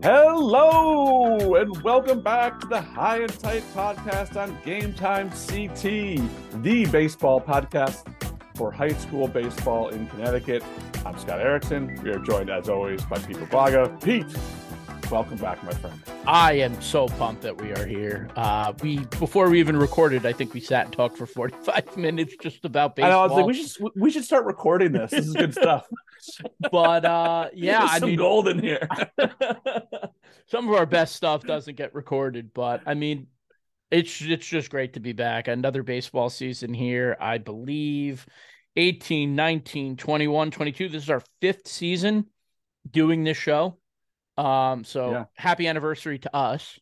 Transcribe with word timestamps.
Hello 0.00 1.56
and 1.56 1.82
welcome 1.82 2.20
back 2.20 2.60
to 2.60 2.68
the 2.68 2.80
High 2.80 3.22
and 3.22 3.38
Tight 3.40 3.64
podcast 3.74 4.40
on 4.40 4.56
Game 4.64 4.94
Time 4.94 5.28
CT, 5.30 6.62
the 6.62 6.86
baseball 6.92 7.40
podcast 7.40 8.06
for 8.54 8.70
high 8.70 8.92
school 8.92 9.26
baseball 9.26 9.88
in 9.88 10.06
Connecticut. 10.06 10.62
I'm 11.04 11.18
Scott 11.18 11.40
Ericson. 11.40 12.00
We 12.04 12.10
are 12.10 12.20
joined 12.20 12.48
as 12.48 12.68
always 12.68 13.04
by 13.06 13.18
Pete 13.18 13.38
Paguaga. 13.38 14.00
Pete, 14.00 15.10
welcome 15.10 15.38
back, 15.38 15.64
my 15.64 15.72
friend. 15.72 16.00
I 16.28 16.52
am 16.58 16.78
so 16.82 17.08
pumped 17.08 17.40
that 17.40 17.58
we 17.58 17.72
are 17.72 17.86
here. 17.86 18.28
Uh, 18.36 18.74
we 18.82 18.98
before 19.18 19.48
we 19.48 19.60
even 19.60 19.78
recorded, 19.78 20.26
I 20.26 20.34
think 20.34 20.52
we 20.52 20.60
sat 20.60 20.84
and 20.84 20.94
talked 20.94 21.16
for 21.16 21.24
45 21.24 21.96
minutes 21.96 22.36
just 22.42 22.66
about 22.66 22.96
baseball. 22.96 23.20
I, 23.20 23.26
was 23.26 23.32
like, 23.32 23.46
we 23.46 23.54
should 23.54 23.88
we 23.96 24.10
should 24.10 24.24
start 24.26 24.44
recording 24.44 24.92
this. 24.92 25.10
This 25.10 25.26
is 25.26 25.32
good 25.32 25.54
stuff. 25.54 25.86
but 26.70 27.06
uh, 27.06 27.48
yeah, 27.54 27.78
There's 27.78 27.90
I 27.92 27.98
some 28.00 28.08
mean, 28.10 28.18
gold 28.18 28.46
in 28.48 28.58
here. 28.58 28.86
some 30.48 30.68
of 30.68 30.74
our 30.74 30.84
best 30.84 31.16
stuff 31.16 31.44
doesn't 31.44 31.76
get 31.76 31.94
recorded, 31.94 32.52
but 32.52 32.82
I 32.84 32.92
mean, 32.92 33.28
it's 33.90 34.20
it's 34.20 34.46
just 34.46 34.68
great 34.68 34.92
to 34.92 35.00
be 35.00 35.14
back. 35.14 35.48
Another 35.48 35.82
baseball 35.82 36.28
season 36.28 36.74
here. 36.74 37.16
I 37.18 37.38
believe 37.38 38.26
18, 38.76 39.34
19, 39.34 39.96
21, 39.96 40.50
22. 40.50 40.90
This 40.90 41.04
is 41.04 41.10
our 41.10 41.22
fifth 41.40 41.68
season 41.68 42.26
doing 42.90 43.24
this 43.24 43.38
show. 43.38 43.78
Um, 44.38 44.84
so 44.84 45.12
Yeah. 45.12 45.26
happy 45.36 45.66
anniversary 45.68 46.18
to 46.20 46.36
us. 46.36 46.80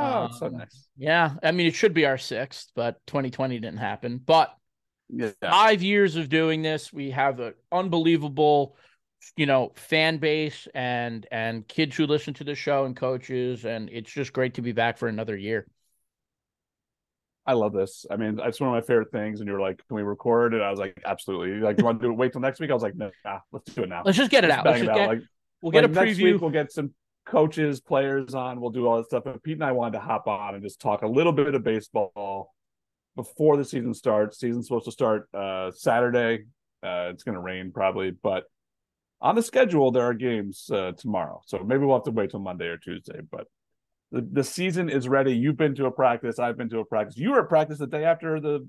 oh, 0.00 0.24
it's 0.24 0.38
so 0.38 0.48
Um, 0.48 0.48
nice. 0.48 0.88
Yeah, 0.96 1.34
I 1.42 1.52
mean, 1.52 1.66
it 1.66 1.74
should 1.74 1.94
be 1.94 2.06
our 2.06 2.18
sixth, 2.18 2.70
but 2.74 3.04
2020 3.06 3.58
didn't 3.58 3.78
happen. 3.78 4.18
But 4.18 4.56
Yeah. 5.08 5.32
five 5.50 5.82
years 5.82 6.16
of 6.16 6.28
doing 6.30 6.62
this, 6.62 6.92
we 6.92 7.10
have 7.12 7.40
an 7.40 7.54
unbelievable, 7.72 8.76
you 9.36 9.46
know, 9.46 9.72
fan 9.76 10.18
base 10.18 10.68
and 10.74 11.26
and 11.32 11.66
kids 11.68 11.96
who 11.96 12.06
listen 12.06 12.34
to 12.34 12.44
the 12.44 12.54
show 12.56 12.84
and 12.86 12.96
coaches, 12.96 13.64
and 13.66 13.90
it's 13.90 14.12
just 14.12 14.32
great 14.34 14.54
to 14.54 14.62
be 14.62 14.72
back 14.72 14.98
for 14.98 15.08
another 15.08 15.36
year. 15.36 15.66
I 17.46 17.52
love 17.52 17.72
this. 17.74 18.06
I 18.10 18.16
mean, 18.16 18.40
it's 18.42 18.58
one 18.60 18.70
of 18.70 18.74
my 18.74 18.80
favorite 18.80 19.10
things. 19.12 19.40
And 19.40 19.46
you 19.46 19.52
were 19.52 19.60
like, 19.60 19.86
"Can 19.86 19.96
we 19.96 20.02
record?" 20.02 20.54
And 20.54 20.62
I 20.62 20.70
was 20.70 20.80
like, 20.80 20.98
"Absolutely." 21.04 21.60
Like, 21.60 21.76
do 21.76 21.82
you 21.82 21.84
want 21.84 22.00
to 22.00 22.06
do 22.06 22.12
it? 22.12 22.16
Wait 22.16 22.32
till 22.32 22.40
next 22.40 22.58
week? 22.60 22.70
I 22.70 22.74
was 22.74 22.82
like, 22.82 22.96
"No, 22.96 23.10
nah, 23.24 23.40
let's 23.52 23.70
do 23.74 23.82
it 23.82 23.88
now. 23.88 24.04
Let's 24.04 24.18
just 24.18 24.30
get 24.30 24.44
it 24.44 24.50
Let's 24.50 24.58
out. 24.58 24.66
Let's 24.66 24.78
it 24.80 24.80
just 24.80 24.92
out." 24.92 25.02
get, 25.02 25.04
Like, 25.04 25.20
we'll 25.64 25.72
get 25.72 25.82
like, 25.82 25.90
a 25.90 26.06
next 26.06 26.18
preview. 26.18 26.32
week. 26.32 26.40
We'll 26.42 26.50
get 26.50 26.70
some 26.70 26.92
coaches, 27.24 27.80
players 27.80 28.34
on. 28.34 28.60
We'll 28.60 28.70
do 28.70 28.86
all 28.86 28.98
that 28.98 29.06
stuff. 29.06 29.24
But 29.24 29.42
Pete 29.42 29.54
and 29.54 29.64
I 29.64 29.72
wanted 29.72 29.92
to 29.92 30.00
hop 30.00 30.28
on 30.28 30.54
and 30.54 30.62
just 30.62 30.78
talk 30.78 31.02
a 31.02 31.06
little 31.06 31.32
bit 31.32 31.54
of 31.54 31.64
baseball 31.64 32.52
before 33.16 33.56
the 33.56 33.64
season 33.64 33.94
starts. 33.94 34.38
Season's 34.38 34.66
supposed 34.66 34.84
to 34.84 34.92
start 34.92 35.28
uh, 35.32 35.70
Saturday. 35.70 36.44
Uh, 36.82 37.08
it's 37.10 37.22
going 37.22 37.34
to 37.34 37.40
rain 37.40 37.72
probably, 37.72 38.10
but 38.10 38.44
on 39.22 39.34
the 39.34 39.42
schedule 39.42 39.90
there 39.90 40.02
are 40.02 40.12
games 40.12 40.68
uh, 40.70 40.92
tomorrow. 40.98 41.40
So 41.46 41.60
maybe 41.60 41.86
we'll 41.86 41.96
have 41.96 42.04
to 42.04 42.10
wait 42.10 42.30
till 42.30 42.40
Monday 42.40 42.66
or 42.66 42.76
Tuesday. 42.76 43.20
But 43.30 43.46
the, 44.12 44.20
the 44.20 44.44
season 44.44 44.90
is 44.90 45.08
ready. 45.08 45.34
You've 45.34 45.56
been 45.56 45.74
to 45.76 45.86
a 45.86 45.90
practice. 45.90 46.38
I've 46.38 46.58
been 46.58 46.68
to 46.68 46.80
a 46.80 46.84
practice. 46.84 47.16
You 47.16 47.30
were 47.30 47.40
at 47.42 47.48
practice 47.48 47.78
the 47.78 47.86
day 47.86 48.04
after 48.04 48.38
the 48.38 48.68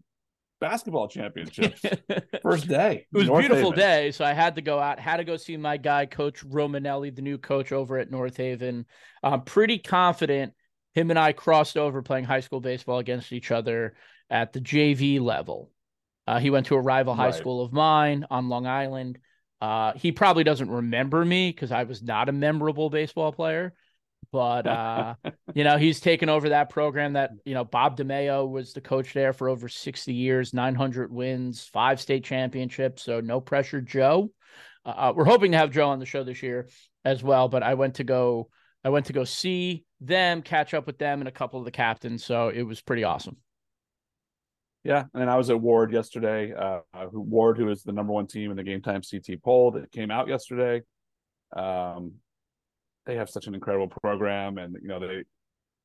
basketball 0.69 1.07
championships. 1.07 1.81
First 2.41 2.67
day. 2.67 3.05
It 3.13 3.17
was 3.17 3.23
a 3.25 3.27
North 3.27 3.41
beautiful 3.41 3.71
Haven. 3.71 3.79
day, 3.79 4.11
so 4.11 4.25
I 4.25 4.33
had 4.33 4.55
to 4.55 4.61
go 4.61 4.79
out. 4.79 4.99
Had 4.99 5.17
to 5.17 5.23
go 5.23 5.37
see 5.37 5.57
my 5.57 5.77
guy, 5.77 6.05
Coach 6.07 6.43
Romanelli, 6.43 7.15
the 7.15 7.21
new 7.21 7.37
coach 7.37 7.71
over 7.71 7.97
at 7.97 8.09
North 8.09 8.37
Haven. 8.37 8.85
I'm 9.21 9.41
pretty 9.41 9.77
confident 9.77 10.53
him 10.93 11.09
and 11.09 11.19
I 11.19 11.33
crossed 11.33 11.77
over 11.77 12.01
playing 12.01 12.25
high 12.25 12.39
school 12.39 12.61
baseball 12.61 12.99
against 12.99 13.31
each 13.33 13.51
other 13.51 13.95
at 14.29 14.53
the 14.53 14.61
JV 14.61 15.19
level. 15.19 15.71
Uh, 16.25 16.39
he 16.39 16.49
went 16.49 16.65
to 16.67 16.75
a 16.75 16.81
rival 16.81 17.13
high 17.13 17.25
Right. 17.25 17.35
school 17.35 17.63
of 17.63 17.71
mine 17.71 18.25
on 18.31 18.49
Long 18.49 18.65
Island. 18.65 19.19
Uh, 19.61 19.93
he 19.95 20.11
probably 20.11 20.43
doesn't 20.43 20.69
remember 20.69 21.23
me 21.23 21.51
because 21.51 21.71
I 21.71 21.83
was 21.83 22.01
not 22.01 22.29
a 22.29 22.31
memorable 22.31 22.89
baseball 22.89 23.31
player, 23.31 23.73
but 24.35 24.68
uh, 24.68 25.16
you 25.53 25.63
know 25.63 25.78
he's 25.78 26.01
taken 26.01 26.28
over 26.28 26.50
that 26.50 26.69
program. 26.69 27.13
That 27.13 27.31
you 27.46 27.53
know 27.53 27.63
Bob 27.63 27.97
DeMaio 27.97 28.50
was 28.50 28.73
the 28.73 28.81
coach 28.81 29.13
there 29.13 29.31
for 29.31 29.47
over 29.47 29.69
sixty 29.69 30.13
years, 30.13 30.53
nine 30.53 30.75
hundred 30.75 31.09
wins, 31.09 31.69
five 31.72 32.01
state 32.01 32.25
championships. 32.25 33.01
So 33.01 33.22
no 33.22 33.40
pressure, 33.40 33.79
Joe. 33.79 34.31
Uh, 34.84 35.13
we're 35.16 35.24
hoping 35.24 35.53
to 35.53 35.57
have 35.57 35.72
Joe 35.72 35.88
on 35.88 36.00
the 36.00 36.06
show 36.06 36.25
this 36.25 36.44
year 36.44 36.68
as 37.06 37.24
well. 37.24 37.47
But 37.47 37.63
I 37.63 37.75
went 37.75 37.95
to 37.95 38.03
go, 38.03 38.50
I 38.84 38.90
went 38.90 39.06
to 39.06 39.13
go 39.13 39.24
see 39.24 39.85
them, 40.01 40.41
catch 40.41 40.74
up 40.74 40.85
with 40.85 40.97
them, 40.97 41.22
and 41.22 41.29
a 41.29 41.31
couple 41.31 41.59
of 41.59 41.66
the 41.66 41.72
captains. 41.72 42.25
So 42.25 42.50
it 42.50 42.63
was 42.63 42.81
pretty 42.81 43.06
awesome. 43.06 43.38
Yeah, 44.84 45.06
and 45.13 45.22
then 45.22 45.29
I 45.29 45.38
was 45.38 45.50
at 45.50 45.59
Warde 45.59 45.94
yesterday. 45.94 46.53
Uh, 46.53 46.81
who 47.09 47.22
Warde, 47.22 47.57
who 47.57 47.69
is 47.69 47.84
the 47.84 47.94
number 47.94 48.12
one 48.12 48.28
team 48.28 48.51
in 48.51 48.57
the 48.57 48.63
Game 48.63 48.81
Time 48.81 49.01
CT 49.01 49.41
poll 49.41 49.72
that 49.72 49.91
came 49.94 50.12
out 50.12 50.28
yesterday. 50.28 50.81
Um, 51.56 52.16
they 53.05 53.16
have 53.16 53.29
such 53.29 53.47
an 53.47 53.55
incredible 53.55 53.88
program, 53.88 54.57
and 54.57 54.75
you 54.81 54.88
know 54.88 54.99
they, 54.99 55.23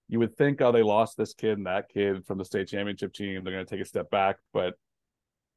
you 0.08 0.18
would 0.18 0.36
think, 0.36 0.60
oh, 0.60 0.72
they 0.72 0.82
lost 0.82 1.16
this 1.16 1.34
kid 1.34 1.58
and 1.58 1.66
that 1.66 1.88
kid 1.88 2.24
from 2.26 2.38
the 2.38 2.44
state 2.44 2.68
championship 2.68 3.12
team. 3.12 3.44
They're 3.44 3.52
going 3.52 3.66
to 3.66 3.70
take 3.70 3.82
a 3.82 3.88
step 3.88 4.10
back, 4.10 4.36
but 4.52 4.74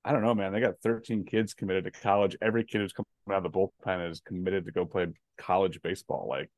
I 0.05 0.11
don't 0.11 0.23
know, 0.23 0.35
man. 0.35 0.51
They 0.51 0.59
got 0.59 0.79
13 0.83 1.23
kids 1.25 1.53
committed 1.53 1.85
to 1.85 1.91
college. 1.91 2.35
Every 2.41 2.63
kid 2.63 2.81
who's 2.81 2.93
coming 2.93 3.07
out 3.31 3.45
of 3.45 3.51
the 3.51 3.57
bullpen 3.57 4.11
is 4.11 4.19
committed 4.19 4.65
to 4.65 4.71
go 4.71 4.85
play 4.85 5.07
college 5.37 5.81
baseball. 5.81 6.27
Like, 6.29 6.51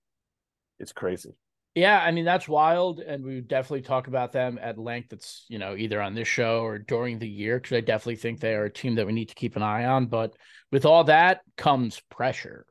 it's 0.79 0.91
crazy. 0.91 1.35
Yeah, 1.75 1.99
I 1.99 2.11
mean 2.11 2.23
that's 2.23 2.47
wild, 2.47 3.01
and 3.01 3.23
we 3.23 3.35
would 3.35 3.49
definitely 3.49 3.81
talk 3.81 4.07
about 4.07 4.31
them 4.31 4.57
at 4.61 4.77
length. 4.77 5.11
It's 5.11 5.45
you 5.49 5.59
know 5.59 5.75
either 5.75 6.01
on 6.01 6.15
this 6.15 6.27
show 6.27 6.61
or 6.61 6.79
during 6.79 7.19
the 7.19 7.27
year 7.27 7.59
because 7.59 7.75
I 7.75 7.81
definitely 7.81 8.15
think 8.15 8.39
they 8.39 8.55
are 8.55 8.63
a 8.63 8.71
team 8.71 8.95
that 8.95 9.05
we 9.05 9.11
need 9.11 9.27
to 9.27 9.35
keep 9.35 9.57
an 9.57 9.61
eye 9.61 9.83
on. 9.83 10.05
But 10.05 10.37
with 10.71 10.85
all 10.85 11.03
that 11.05 11.41
comes 11.57 12.01
pressure. 12.09 12.65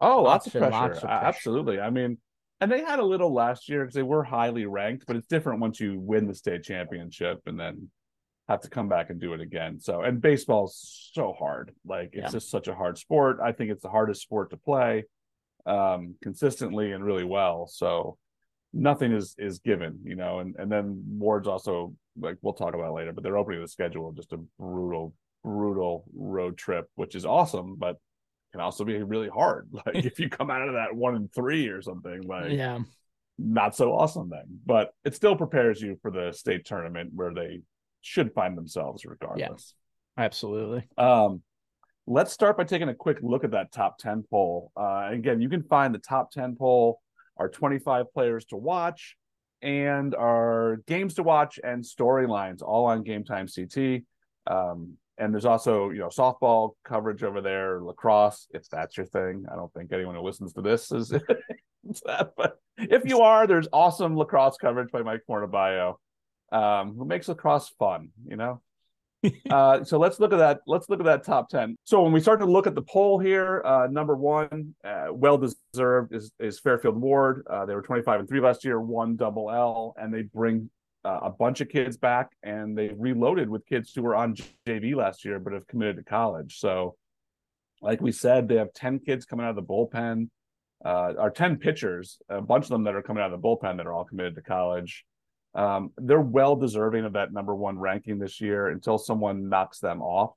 Oh, 0.00 0.22
lots, 0.22 0.46
Lots 0.46 0.46
of 0.46 0.52
pressure. 0.52 0.70
lots 0.70 1.02
of 1.02 1.10
pressure. 1.16 1.24
Absolutely. 1.26 1.80
I 1.80 1.90
mean, 1.90 2.18
and 2.60 2.70
they 2.70 2.80
had 2.84 2.98
a 2.98 3.04
little 3.04 3.32
last 3.32 3.68
year 3.68 3.82
because 3.82 3.94
they 3.94 4.02
were 4.02 4.24
highly 4.24 4.66
ranked, 4.66 5.06
but 5.06 5.16
it's 5.16 5.26
different 5.26 5.60
once 5.60 5.80
you 5.80 5.98
win 5.98 6.26
the 6.26 6.34
state 6.34 6.62
championship 6.62 7.40
and 7.46 7.58
then 7.58 7.90
have 8.48 8.60
to 8.60 8.70
come 8.70 8.88
back 8.88 9.10
and 9.10 9.20
do 9.20 9.32
it 9.34 9.40
again. 9.40 9.80
So, 9.80 10.02
and 10.02 10.20
baseball's 10.20 11.10
so 11.12 11.32
hard. 11.38 11.74
Like, 11.84 12.10
it's 12.12 12.24
Yeah. 12.26 12.30
just 12.30 12.50
such 12.50 12.68
a 12.68 12.74
hard 12.74 12.96
sport. 12.98 13.38
I 13.42 13.52
think 13.52 13.70
it's 13.70 13.82
the 13.82 13.90
hardest 13.90 14.22
sport 14.22 14.50
to 14.50 14.56
play 14.56 15.04
um 15.66 16.14
consistently 16.22 16.92
and 16.92 17.04
really 17.04 17.24
well. 17.24 17.66
So, 17.66 18.18
nothing 18.72 19.12
is 19.12 19.34
is 19.38 19.58
given, 19.58 20.00
you 20.04 20.14
know. 20.14 20.38
And 20.38 20.54
and 20.58 20.70
then 20.70 21.02
Warde's 21.18 21.48
also 21.48 21.94
like 22.18 22.36
we'll 22.42 22.52
talk 22.54 22.74
about 22.74 22.88
it 22.90 22.92
later, 22.94 23.12
but 23.12 23.24
they're 23.24 23.36
opening 23.38 23.60
the 23.62 23.68
schedule 23.68 24.12
just 24.12 24.32
a 24.32 24.38
brutal, 24.58 25.12
brutal 25.42 26.04
road 26.14 26.56
trip, 26.56 26.88
which 26.94 27.14
is 27.16 27.26
awesome, 27.26 27.74
but 27.76 27.96
can 28.56 28.64
also 28.64 28.84
be 28.84 29.02
really 29.02 29.28
hard. 29.28 29.68
Like 29.86 30.04
if 30.04 30.18
you 30.18 30.28
come 30.28 30.50
out 30.50 30.66
of 30.66 30.74
that 30.74 30.94
one 30.94 31.14
and 31.14 31.32
three 31.32 31.68
or 31.68 31.82
something, 31.82 32.22
like 32.22 32.52
Yeah, 32.52 32.80
not 33.38 33.76
so 33.76 33.92
awesome 33.92 34.30
then. 34.30 34.60
But 34.64 34.92
it 35.04 35.14
still 35.14 35.36
prepares 35.36 35.80
you 35.80 35.98
for 36.00 36.10
the 36.10 36.32
state 36.32 36.64
tournament 36.64 37.10
where 37.14 37.34
they 37.34 37.60
should 38.00 38.32
find 38.32 38.56
themselves 38.56 39.04
regardless. 39.04 39.74
Yeah, 40.16 40.24
absolutely. 40.24 40.88
Um, 40.96 41.42
let's 42.06 42.32
start 42.32 42.56
by 42.56 42.64
taking 42.64 42.88
a 42.88 42.94
quick 42.94 43.18
look 43.22 43.44
at 43.44 43.50
that 43.50 43.72
top 43.72 43.98
10 43.98 44.24
poll. 44.30 44.72
Uh, 44.76 45.08
again, 45.10 45.40
you 45.40 45.50
can 45.50 45.62
find 45.62 45.94
the 45.94 45.98
top 45.98 46.30
10 46.30 46.56
poll, 46.56 47.00
our 47.36 47.48
25 47.48 48.12
players 48.14 48.46
to 48.46 48.56
watch, 48.56 49.16
and 49.60 50.14
our 50.14 50.78
games 50.86 51.14
to 51.14 51.22
watch 51.22 51.60
and 51.62 51.84
storylines 51.84 52.62
all 52.62 52.86
on 52.86 53.02
Game 53.02 53.24
Time 53.24 53.46
CT. 53.46 54.02
Um, 54.46 54.94
and 55.18 55.32
there's 55.32 55.44
also 55.44 55.90
you 55.90 55.98
know 55.98 56.08
softball 56.08 56.72
coverage 56.84 57.22
over 57.22 57.40
there, 57.40 57.80
lacrosse 57.80 58.46
if 58.50 58.68
that's 58.68 58.96
your 58.96 59.06
thing. 59.06 59.46
I 59.50 59.56
don't 59.56 59.72
think 59.72 59.92
anyone 59.92 60.14
who 60.14 60.22
listens 60.22 60.52
to 60.54 60.62
this 60.62 60.92
is 60.92 61.08
that, 62.04 62.32
but 62.36 62.58
if 62.78 63.04
you 63.04 63.20
are, 63.20 63.46
there's 63.46 63.68
awesome 63.72 64.16
lacrosse 64.16 64.56
coverage 64.56 64.90
by 64.90 65.02
Mike 65.02 65.22
Fornabio, 65.28 65.94
um, 66.52 66.94
who 66.96 67.04
makes 67.04 67.28
lacrosse 67.28 67.68
fun. 67.78 68.10
You 68.26 68.36
know. 68.36 68.62
uh, 69.50 69.82
so 69.82 69.98
let's 69.98 70.20
look 70.20 70.32
at 70.32 70.38
that. 70.38 70.60
Let's 70.66 70.88
look 70.88 71.00
at 71.00 71.06
that 71.06 71.24
top 71.24 71.48
ten. 71.48 71.76
So 71.84 72.02
when 72.02 72.12
we 72.12 72.20
start 72.20 72.40
to 72.40 72.46
look 72.46 72.66
at 72.66 72.74
the 72.74 72.82
poll 72.82 73.18
here, 73.18 73.62
uh, 73.64 73.88
number 73.90 74.14
one, 74.14 74.74
uh, 74.84 75.06
well 75.10 75.38
deserved, 75.38 76.14
is 76.14 76.32
is 76.38 76.60
Fairfield 76.60 76.96
Warde. 76.96 77.44
Uh, 77.48 77.64
they 77.66 77.74
were 77.74 77.82
25 77.82 78.20
and 78.20 78.28
three 78.28 78.40
last 78.40 78.64
year, 78.64 78.80
one 78.80 79.16
double 79.16 79.50
L, 79.50 79.94
and 79.96 80.12
they 80.12 80.22
bring 80.22 80.70
a 81.06 81.30
bunch 81.30 81.60
of 81.60 81.68
kids 81.68 81.96
back, 81.96 82.30
and 82.42 82.76
they 82.76 82.88
reloaded 82.88 83.48
with 83.48 83.66
kids 83.66 83.92
who 83.94 84.02
were 84.02 84.16
on 84.16 84.34
JV 84.66 84.94
last 84.94 85.24
year 85.24 85.38
but 85.38 85.52
have 85.52 85.66
committed 85.66 85.96
to 85.96 86.02
college. 86.02 86.58
So, 86.58 86.96
like 87.80 88.00
we 88.00 88.12
said, 88.12 88.48
they 88.48 88.56
have 88.56 88.72
10 88.72 89.00
kids 89.00 89.24
coming 89.24 89.44
out 89.44 89.50
of 89.50 89.56
the 89.56 89.62
bullpen. 89.62 90.28
Uh, 90.84 91.14
are 91.18 91.30
10 91.30 91.56
pitchers, 91.56 92.18
a 92.28 92.40
bunch 92.40 92.64
of 92.64 92.68
them 92.68 92.84
that 92.84 92.94
are 92.94 93.02
coming 93.02 93.22
out 93.22 93.32
of 93.32 93.40
the 93.40 93.48
bullpen 93.48 93.78
that 93.78 93.86
are 93.86 93.92
all 93.92 94.04
committed 94.04 94.34
to 94.34 94.42
college. 94.42 95.04
Um, 95.54 95.90
they're 95.96 96.20
well 96.20 96.54
deserving 96.54 97.06
of 97.06 97.14
that 97.14 97.32
number 97.32 97.54
one 97.54 97.78
ranking 97.78 98.18
this 98.18 98.40
year 98.42 98.68
until 98.68 98.98
someone 98.98 99.48
knocks 99.48 99.78
them 99.78 100.02
off. 100.02 100.34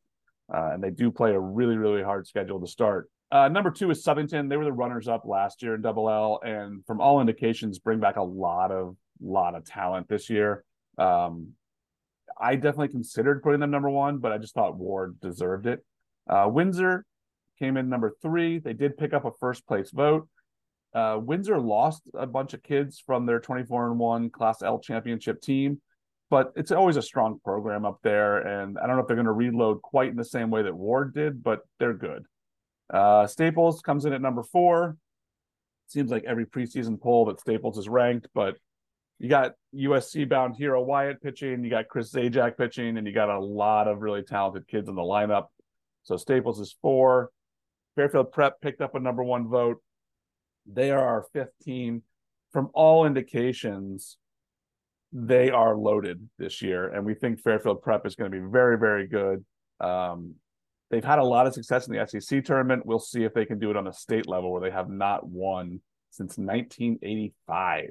Uh, 0.52 0.72
and 0.74 0.84
they 0.84 0.92
do 0.92 1.12
play 1.12 1.32
a 1.32 1.40
really, 1.40 1.78
really 1.78 2.02
hard 2.02 2.26
schedule 2.26 2.60
to 2.62 2.68
start. 2.68 3.10
Uh, 3.32 3.48
number 3.48 3.70
two 3.70 3.92
is 3.92 4.04
Southington. 4.04 4.50
They 4.50 4.58
were 4.58 4.66
the 4.66 4.72
runners 4.72 5.08
up 5.08 5.24
last 5.26 5.62
year 5.62 5.76
in 5.76 5.82
Double 5.82 6.10
L, 6.10 6.40
and 6.44 6.84
from 6.88 7.00
all 7.00 7.22
indications, 7.22 7.78
bring 7.78 8.00
back 8.00 8.16
a 8.16 8.24
lot 8.24 8.72
of 8.72 8.96
lot 9.22 9.56
of 9.56 9.66
talent 9.66 10.08
this 10.08 10.30
year. 10.30 10.64
Um, 10.98 11.54
I 12.40 12.56
definitely 12.56 12.90
considered 12.90 13.44
putting 13.44 13.60
them 13.60 13.72
number 13.72 13.90
one, 13.90 14.20
but 14.20 14.32
I 14.32 14.38
just 14.38 14.54
thought 14.54 14.78
Warde 14.78 15.20
deserved 15.20 15.68
it. 15.68 15.84
Uh, 16.30 16.48
Windsor 16.50 17.06
came 17.58 17.76
in 17.76 17.90
number 17.90 18.16
three. 18.22 18.60
They 18.60 18.74
did 18.74 18.98
pick 18.98 19.14
up 19.14 19.26
a 19.26 19.32
first 19.40 19.68
place 19.68 19.92
vote. 19.92 20.28
Uh, 20.94 21.20
Windsor 21.22 21.60
lost 21.60 22.04
a 22.14 22.26
bunch 22.26 22.54
of 22.54 22.64
kids 22.64 23.02
from 23.06 23.26
their 23.26 23.40
24 23.40 23.92
and 23.92 24.00
1 24.00 24.30
Class 24.32 24.62
L 24.64 24.80
championship 24.80 25.42
team, 25.42 25.82
but 26.30 26.52
it's 26.56 26.72
always 26.72 26.98
a 26.98 27.02
strong 27.02 27.40
program 27.44 27.86
up 27.86 28.00
there. 28.04 28.38
And 28.38 28.78
I 28.80 28.88
don't 28.88 28.96
know 28.96 29.02
if 29.02 29.08
they're 29.08 29.16
going 29.16 29.26
to 29.26 29.32
reload 29.32 29.82
quite 29.82 30.10
in 30.10 30.16
the 30.16 30.26
same 30.26 30.50
way 30.50 30.64
that 30.64 30.76
Warde 30.76 31.14
did, 31.14 31.44
but 31.44 31.60
they're 31.80 31.94
good. 31.94 32.26
Uh, 32.92 33.28
Staples 33.28 33.82
comes 33.82 34.06
in 34.06 34.14
at 34.14 34.22
number 34.22 34.44
four. 34.44 34.98
Seems 35.88 36.10
like 36.10 36.24
every 36.24 36.46
preseason 36.46 37.00
poll 37.00 37.26
that 37.26 37.40
Staples 37.40 37.78
is 37.78 37.90
ranked, 37.90 38.28
but 38.34 38.56
you 39.20 39.28
got 39.28 39.52
USC 39.76 40.28
bound 40.28 40.56
Hero 40.56 40.82
Wyatt 40.82 41.22
pitching, 41.22 41.64
you 41.64 41.70
got 41.70 41.90
Chris 41.90 42.12
Zajac 42.12 42.58
pitching, 42.58 42.98
and 42.98 43.06
you 43.06 43.14
got 43.14 43.30
a 43.30 43.40
lot 43.40 43.88
of 43.88 44.02
really 44.02 44.24
talented 44.24 44.68
kids 44.68 44.88
in 44.88 44.96
the 44.96 45.02
lineup. 45.02 45.48
So 46.04 46.16
Staples 46.16 46.60
is 46.60 46.76
four. 46.82 47.30
Fairfield 47.96 48.32
Prep 48.32 48.62
picked 48.62 48.82
up 48.82 48.96
a 48.96 49.00
number 49.00 49.24
one 49.24 49.50
vote. 49.50 49.82
They 50.66 50.92
are 50.92 51.06
our 51.06 51.26
fifth 51.34 51.52
team. 51.62 52.04
From 52.54 52.70
all 52.74 53.06
indications, 53.06 54.18
they 55.12 55.50
are 55.50 55.76
loaded 55.76 56.30
this 56.38 56.62
year, 56.62 56.88
and 56.88 57.06
we 57.06 57.14
think 57.14 57.42
Fairfield 57.42 57.82
Prep 57.82 58.06
is 58.06 58.16
going 58.16 58.32
to 58.32 58.40
be 58.40 58.46
very, 58.50 58.78
very 58.78 59.06
good. 59.06 59.44
Um, 59.82 60.36
they've 60.92 61.04
had 61.04 61.20
a 61.20 61.24
lot 61.24 61.46
of 61.46 61.54
success 61.54 61.88
in 61.88 61.94
the 61.94 62.00
SCC 62.00 62.44
tournament. 62.44 62.86
We'll 62.86 63.00
see 63.00 63.24
if 63.24 63.34
they 63.34 63.46
can 63.46 63.60
do 63.60 63.70
it 63.70 63.78
on 63.78 63.88
a 63.88 63.94
state 63.94 64.28
level 64.28 64.52
where 64.52 64.62
they 64.62 64.72
have 64.72 64.90
not 64.90 65.28
won 65.28 65.82
since 66.10 66.38
1985. 66.38 67.90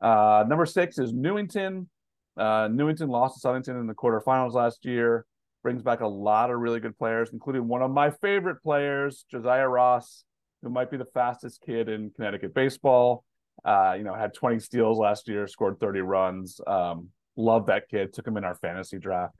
Uh, 0.00 0.44
number 0.48 0.66
six 0.66 0.98
is 0.98 1.12
Newington. 1.12 1.88
Uh, 2.36 2.68
Newington 2.70 3.08
lost 3.08 3.40
to 3.40 3.46
Southington 3.46 3.80
in 3.80 3.86
the 3.86 3.94
quarterfinals 3.94 4.52
last 4.52 4.84
year. 4.84 5.26
Brings 5.62 5.82
back 5.82 6.00
a 6.00 6.06
lot 6.06 6.50
of 6.50 6.60
really 6.60 6.78
good 6.78 6.96
players, 6.96 7.30
including 7.32 7.66
one 7.66 7.82
of 7.82 7.90
my 7.90 8.10
favorite 8.10 8.62
players, 8.62 9.24
Josiah 9.30 9.68
Ross, 9.68 10.24
who 10.62 10.70
might 10.70 10.90
be 10.90 10.96
the 10.96 11.04
fastest 11.04 11.60
kid 11.60 11.88
in 11.88 12.10
Connecticut 12.10 12.54
baseball. 12.54 13.24
Uh, 13.64 13.94
you 13.98 14.04
know, 14.04 14.14
had 14.14 14.34
20 14.34 14.60
steals 14.60 14.98
last 14.98 15.26
year, 15.26 15.48
scored 15.48 15.80
30 15.80 16.00
runs. 16.00 16.60
Um, 16.64 17.08
love 17.36 17.66
that 17.66 17.88
kid. 17.88 18.12
Took 18.12 18.26
him 18.26 18.36
in 18.36 18.44
our 18.44 18.54
fantasy 18.54 18.98
draft. 18.98 19.34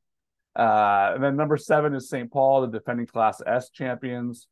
Uh, 0.56 1.12
and 1.14 1.22
then 1.22 1.36
number 1.36 1.56
seven 1.56 1.94
is 1.94 2.08
St. 2.08 2.30
Paul, 2.32 2.62
the 2.62 2.78
defending 2.78 3.06
Class 3.06 3.40
S 3.46 3.70
champions. 3.70 4.48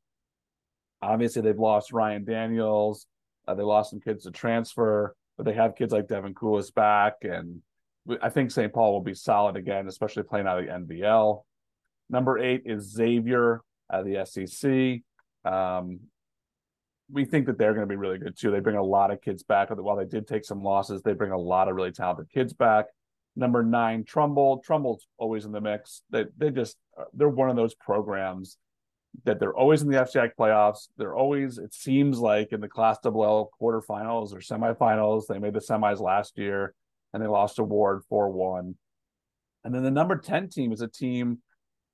Obviously, 1.03 1.43
they've 1.43 1.59
lost 1.59 1.93
Ryan 1.93 2.25
Daniels. 2.25 3.07
Uh, 3.47 3.55
they 3.55 3.65
lost 3.65 3.91
some 3.91 4.01
kids 4.01 4.25
to 4.25 4.31
transfer, 4.31 5.15
but 5.37 5.45
they 5.45 5.55
have 5.55 5.77
kids 5.77 5.93
like 5.93 6.09
Devin 6.09 6.35
Coolis 6.35 6.75
back. 6.75 7.15
And 7.23 7.63
I 8.23 8.29
think 8.29 8.51
St. 8.51 8.73
Paul 8.73 8.93
will 8.93 9.01
be 9.01 9.15
solid 9.15 9.57
again, 9.57 9.87
especially 9.89 10.23
playing 10.23 10.47
out 10.47 10.59
of 10.59 10.67
the 10.67 10.95
NVL. 10.95 11.43
Number 12.09 12.39
eight 12.39 12.63
is 12.65 12.93
Xavier 12.93 13.63
at 13.93 14.05
the 14.05 14.15
SCC. 14.15 15.03
Um, 15.45 16.01
we 17.11 17.25
think 17.25 17.47
that 17.47 17.59
they're 17.59 17.75
going 17.75 17.87
to 17.87 17.93
be 17.93 17.97
really 17.97 18.19
good 18.19 18.37
too. 18.37 18.51
They 18.51 18.61
bring 18.61 18.77
a 18.77 18.83
lot 18.83 19.11
of 19.11 19.21
kids 19.21 19.43
back. 19.43 19.71
While 19.71 19.97
they 19.97 20.05
did 20.05 20.27
take 20.27 20.45
some 20.45 20.63
losses, 20.63 21.03
they 21.03 21.13
bring 21.13 21.33
a 21.33 21.39
lot 21.39 21.69
of 21.69 21.77
really 21.77 21.93
talented 21.93 22.31
kids 22.31 22.53
back. 22.53 22.87
Number 23.37 23.63
nine, 23.63 24.05
Trumbull. 24.05 24.59
Trumbull's 24.59 25.07
always 25.19 25.45
in 25.45 25.53
the 25.53 25.61
mix. 25.61 26.03
They 26.11 26.25
they 26.37 26.51
just 26.51 26.77
they're 27.13 27.29
one 27.29 27.51
of 27.51 27.57
those 27.57 27.75
programs 27.75 28.57
that 29.25 29.41
they're 29.41 29.55
always 29.57 29.83
in 29.83 29.89
the 29.89 29.99
FCIAC 29.99 30.31
playoffs. 30.39 30.89
They're 30.97 31.15
always 31.15 31.59
it 31.59 31.75
seems 31.75 32.19
like 32.19 32.53
in 32.53 32.61
the 32.61 32.69
Class 32.69 32.99
Double 33.03 33.25
L 33.25 33.51
quarterfinals 33.61 34.33
or 34.35 34.39
semifinals. 34.39 35.27
They 35.27 35.39
made 35.39 35.55
the 35.55 35.61
semis 35.61 36.01
last 36.01 36.39
year 36.39 36.75
and 37.13 37.23
they 37.23 37.27
lost 37.27 37.59
a 37.59 37.65
Warde 37.65 38.05
four 38.09 38.31
one. 38.31 38.77
And 39.65 39.75
then 39.75 39.83
the 39.83 39.91
number 39.91 40.17
ten 40.17 40.49
team 40.49 40.73
is 40.73 40.81
a 40.81 40.89
team 40.89 41.39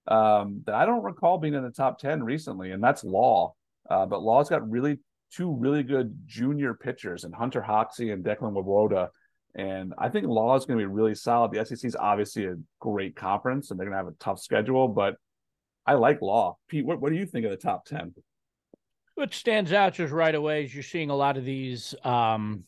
um, 0.08 0.62
that 0.66 0.74
I 0.74 0.84
don't 0.84 1.02
recall 1.02 1.38
being 1.38 1.54
in 1.54 1.62
the 1.62 1.70
top 1.70 1.98
ten 1.98 2.22
recently, 2.22 2.72
and 2.72 2.82
that's 2.82 3.04
Law. 3.04 3.54
Uh, 3.88 4.06
but 4.06 4.22
Law's 4.22 4.48
got 4.48 4.68
really 4.68 4.98
two 5.32 5.54
really 5.54 5.82
good 5.82 6.14
junior 6.26 6.74
pitchers 6.74 7.24
and 7.24 7.34
Hunter 7.34 7.62
Hoxie 7.62 8.10
and 8.10 8.24
Declan 8.24 8.52
Wowoda. 8.52 9.08
And 9.54 9.92
I 9.98 10.08
think 10.08 10.26
Law 10.26 10.54
is 10.56 10.64
going 10.64 10.78
to 10.78 10.82
be 10.82 10.92
really 10.92 11.14
solid. 11.14 11.52
The 11.52 11.58
SCC 11.58 11.86
is 11.86 11.96
obviously 11.96 12.46
a 12.46 12.56
great 12.80 13.16
conference 13.16 13.70
and 13.70 13.78
they're 13.78 13.86
going 13.86 13.98
to 13.98 14.04
have 14.04 14.12
a 14.12 14.16
tough 14.18 14.40
schedule, 14.40 14.88
but 14.88 15.16
I 15.86 15.94
like 15.94 16.22
Law. 16.22 16.58
Pete, 16.68 16.86
what, 16.86 17.00
what 17.00 17.12
do 17.12 17.18
you 17.18 17.26
think 17.26 17.44
of 17.44 17.50
the 17.50 17.56
top 17.56 17.84
10? 17.86 18.14
What 19.14 19.34
stands 19.34 19.72
out 19.72 19.94
just 19.94 20.12
right 20.12 20.34
away 20.34 20.64
is 20.64 20.74
you're 20.74 20.82
seeing 20.82 21.10
a 21.10 21.16
lot 21.16 21.36
of 21.36 21.44
these, 21.44 21.94
um, 22.04 22.64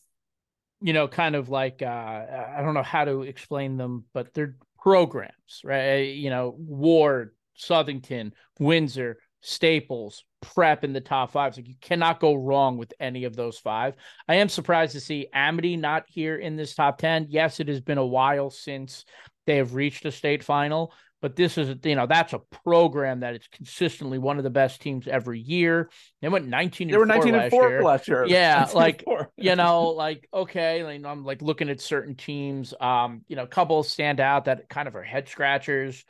you 0.80 0.92
know, 0.92 1.08
kind 1.08 1.34
of 1.34 1.48
like, 1.48 1.80
uh, 1.80 1.86
I 1.86 2.60
don't 2.60 2.74
know 2.74 2.82
how 2.82 3.04
to 3.04 3.22
explain 3.22 3.76
them, 3.76 4.04
but 4.12 4.34
they're 4.34 4.56
programs, 4.78 5.62
right? 5.64 6.14
You 6.14 6.28
know, 6.28 6.54
Warde, 6.58 7.30
Southington, 7.58 8.32
Windsor, 8.58 9.18
Staples, 9.40 10.24
Prep 10.42 10.84
in 10.84 10.92
the 10.92 11.00
top 11.00 11.32
five. 11.32 11.54
So 11.54 11.62
you 11.62 11.74
cannot 11.80 12.20
go 12.20 12.34
wrong 12.34 12.76
with 12.76 12.92
any 13.00 13.24
of 13.24 13.34
those 13.34 13.58
five. 13.58 13.94
I 14.28 14.36
am 14.36 14.50
surprised 14.50 14.92
to 14.92 15.00
see 15.00 15.28
Amity 15.32 15.76
not 15.76 16.04
here 16.06 16.36
in 16.36 16.56
this 16.56 16.74
top 16.74 16.98
10. 16.98 17.28
Yes, 17.30 17.60
it 17.60 17.68
has 17.68 17.80
been 17.80 17.98
a 17.98 18.06
while 18.06 18.50
since 18.50 19.06
they 19.46 19.56
have 19.56 19.74
reached 19.74 20.04
a 20.04 20.12
state 20.12 20.44
final, 20.44 20.92
but 21.24 21.36
this 21.36 21.56
is, 21.56 21.74
you 21.84 21.94
know, 21.94 22.06
that's 22.06 22.34
a 22.34 22.38
program 22.38 23.20
that 23.20 23.34
is 23.34 23.48
consistently 23.50 24.18
one 24.18 24.36
of 24.36 24.44
the 24.44 24.50
best 24.50 24.82
teams 24.82 25.08
every 25.08 25.40
year. 25.40 25.88
They 26.20 26.28
went 26.28 26.48
19 26.48 26.88
They 26.90 26.98
were 26.98 27.06
19 27.06 27.34
and 27.34 27.50
4 27.50 27.68
year. 27.70 27.82
last 27.82 28.08
year. 28.08 28.26
Yeah, 28.26 28.68
like, 28.74 29.02
you 29.38 29.56
know, 29.56 29.84
like, 29.84 30.28
okay, 30.34 30.84
like, 30.84 31.02
I'm 31.02 31.24
like 31.24 31.40
looking 31.40 31.70
at 31.70 31.80
certain 31.80 32.14
teams. 32.14 32.74
Um, 32.78 33.22
you 33.26 33.36
know, 33.36 33.44
a 33.44 33.46
couple 33.46 33.82
stand 33.84 34.20
out 34.20 34.44
that 34.44 34.68
kind 34.68 34.86
of 34.86 34.94
are 34.96 35.02
head 35.02 35.26
scratchers. 35.30 36.04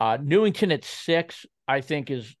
Uh, 0.00 0.18
Newington 0.20 0.70
at 0.70 0.84
six, 0.84 1.46
I 1.66 1.80
think, 1.80 2.10
is 2.10 2.36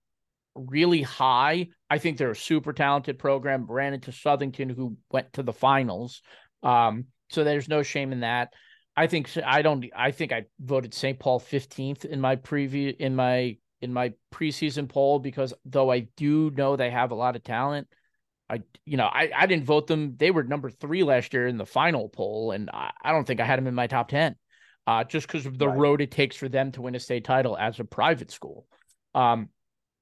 really 0.54 1.00
high. 1.00 1.68
I 1.88 1.96
think 1.96 2.18
they're 2.18 2.32
a 2.32 2.36
super 2.36 2.74
talented 2.74 3.18
program. 3.18 3.64
Ran 3.66 3.94
into 3.94 4.10
Southington, 4.10 4.76
who 4.76 4.98
went 5.10 5.32
to 5.32 5.42
the 5.42 5.54
finals. 5.54 6.20
Um, 6.62 7.06
so 7.30 7.42
there's 7.42 7.70
no 7.70 7.82
shame 7.82 8.12
in 8.12 8.20
that. 8.20 8.52
I 8.98 9.06
think 9.06 9.30
I 9.44 9.62
don't. 9.62 9.86
I 9.94 10.10
think 10.10 10.32
I 10.32 10.46
voted 10.58 10.92
St. 10.92 11.20
Paul 11.20 11.38
15th 11.38 12.04
in 12.04 12.20
my 12.20 12.34
preview 12.34 12.96
in 12.96 13.14
my 13.14 13.56
in 13.80 13.92
my 13.92 14.12
preseason 14.34 14.88
poll 14.88 15.20
because 15.20 15.54
though 15.64 15.92
I 15.92 16.00
do 16.16 16.50
know 16.50 16.74
they 16.74 16.90
have 16.90 17.12
a 17.12 17.14
lot 17.14 17.36
of 17.36 17.44
talent, 17.44 17.86
I 18.50 18.62
you 18.84 18.96
know 18.96 19.06
I 19.06 19.30
I 19.36 19.46
didn't 19.46 19.66
vote 19.66 19.86
them. 19.86 20.16
They 20.16 20.32
were 20.32 20.42
number 20.42 20.68
three 20.68 21.04
last 21.04 21.32
year 21.32 21.46
in 21.46 21.58
the 21.58 21.64
final 21.64 22.08
poll, 22.08 22.50
and 22.50 22.70
I, 22.70 22.90
I 23.00 23.12
don't 23.12 23.24
think 23.24 23.38
I 23.38 23.44
had 23.44 23.60
them 23.60 23.68
in 23.68 23.74
my 23.74 23.86
top 23.86 24.08
ten. 24.08 24.34
Uh, 24.84 25.04
just 25.04 25.28
because 25.28 25.46
of 25.46 25.58
the 25.58 25.68
right. 25.68 25.78
road 25.78 26.00
it 26.00 26.10
takes 26.10 26.34
for 26.34 26.48
them 26.48 26.72
to 26.72 26.82
win 26.82 26.96
a 26.96 27.00
state 27.00 27.24
title 27.24 27.56
as 27.56 27.78
a 27.78 27.84
private 27.84 28.32
school. 28.32 28.66
Um, 29.14 29.50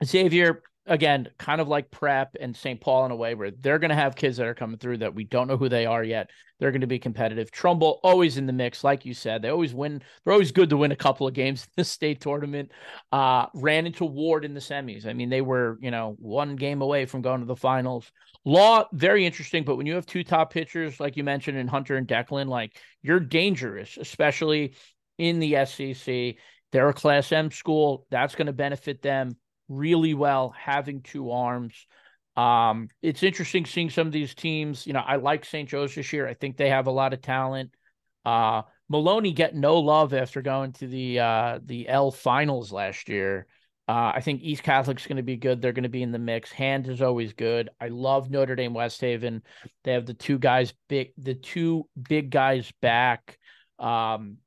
Xavier, 0.03 0.63
again, 0.87 1.29
kind 1.39 1.61
of 1.61 1.69
like 1.69 1.91
prep 1.91 2.37
and 2.41 2.57
St. 2.57 2.81
Paul 2.81 3.07
in 3.07 3.11
a 3.11 3.17
way 3.17 3.35
where 3.35 3.51
they're 3.51 3.79
going 3.79 3.91
to 3.91 3.97
have 3.97 4.17
kids 4.17 4.37
that 4.37 4.47
are 4.47 4.55
coming 4.55 4.79
through 4.79 4.99
that 4.99 5.15
we 5.15 5.25
don't 5.25 5.49
know 5.49 5.57
who 5.57 5.69
they 5.69 5.87
are 5.87 6.05
yet. 6.05 6.31
They're 6.59 6.71
going 6.71 6.81
to 6.81 6.87
be 6.87 6.99
competitive. 6.99 7.51
Trumbull 7.51 8.01
always 8.03 8.39
in 8.39 8.47
the 8.47 8.53
mix, 8.53 8.83
like 8.83 9.05
you 9.05 9.13
said. 9.13 9.43
They 9.43 9.51
always 9.51 9.75
win. 9.75 10.03
They're 10.25 10.33
always 10.33 10.53
good 10.53 10.71
to 10.71 10.77
win 10.77 10.93
a 10.93 10.97
couple 10.97 11.27
of 11.27 11.35
games 11.35 11.65
in 11.65 11.71
the 11.77 11.85
state 11.85 12.21
tournament. 12.21 12.73
Uh, 13.13 13.47
ran 13.55 13.87
into 13.87 14.05
Warde 14.05 14.45
in 14.45 14.55
the 14.55 14.61
semis. 14.61 15.07
I 15.07 15.13
mean, 15.13 15.29
they 15.29 15.43
were, 15.43 15.79
you 15.81 15.91
know, 15.91 16.17
one 16.19 16.57
game 16.57 16.81
away 16.81 17.05
from 17.05 17.23
going 17.23 17.41
to 17.41 17.47
the 17.47 17.57
finals. 17.57 18.11
Law, 18.45 18.87
very 18.93 19.27
interesting, 19.27 19.65
but 19.65 19.77
when 19.77 19.87
you 19.87 19.95
have 19.97 20.07
two 20.07 20.25
top 20.25 20.53
pitchers, 20.53 21.01
like 21.01 21.17
you 21.17 21.25
mentioned 21.25 21.59
in 21.59 21.69
Hunter 21.69 21.97
and 21.97 22.07
Declan, 22.07 22.47
like 22.47 22.77
you're 23.03 23.21
dangerous, 23.21 23.99
especially 23.99 24.75
in 25.19 25.41
the 25.41 25.55
SCC. 25.55 26.37
They're 26.73 26.89
a 26.89 26.95
Class 26.95 27.33
M 27.33 27.51
school. 27.51 28.07
That's 28.11 28.35
going 28.35 28.47
to 28.47 28.53
benefit 28.53 29.03
them 29.03 29.37
really 29.69 30.15
well 30.15 30.55
having 30.57 31.03
two 31.03 31.31
arms. 31.31 31.87
Um, 32.37 32.89
it's 33.03 33.23
interesting 33.23 33.65
seeing 33.65 33.91
some 33.91 34.07
of 34.07 34.13
these 34.13 34.35
teams. 34.35 34.87
You 34.87 34.93
know, 34.93 35.01
I 35.01 35.17
like 35.17 35.45
St. 35.45 35.69
Joe's 35.69 35.95
this 35.95 36.13
year. 36.13 36.29
I 36.29 36.35
think 36.35 36.57
they 36.57 36.69
have 36.69 36.87
a 36.87 36.93
lot 36.93 37.13
of 37.13 37.23
talent. 37.23 37.71
Uh, 38.25 38.63
Maloney 38.89 39.33
get 39.33 39.55
no 39.55 39.79
love 39.79 40.13
after 40.13 40.43
going 40.43 40.73
to 40.75 40.87
the 40.87 41.21
uh, 41.21 41.59
the 41.65 41.89
L 41.89 42.11
finals 42.11 42.73
last 42.73 43.09
year. 43.09 43.47
Uh, 43.89 44.13
I 44.17 44.21
think 44.21 44.43
East 44.43 44.65
Catholic's 44.65 45.07
going 45.07 45.17
to 45.17 45.23
be 45.23 45.37
good. 45.37 45.63
They're 45.63 45.73
going 45.73 45.85
to 45.85 45.89
be 45.89 46.03
in 46.03 46.11
the 46.11 46.19
mix. 46.19 46.51
Hand 46.51 46.89
is 46.89 47.01
always 47.01 47.33
good. 47.33 47.71
I 47.81 47.89
love 47.89 48.31
Notre 48.31 48.57
Dame 48.57 48.75
West 48.75 49.01
Haven. 49.01 49.43
They 49.85 49.93
have 49.93 50.07
the 50.07 50.15
two 50.15 50.39
guys 50.39 50.75
big, 50.89 51.13
the 51.17 51.35
two 51.35 51.89
big 52.09 52.31
guys 52.31 52.73
back. 52.81 53.39
Um, 53.79 54.39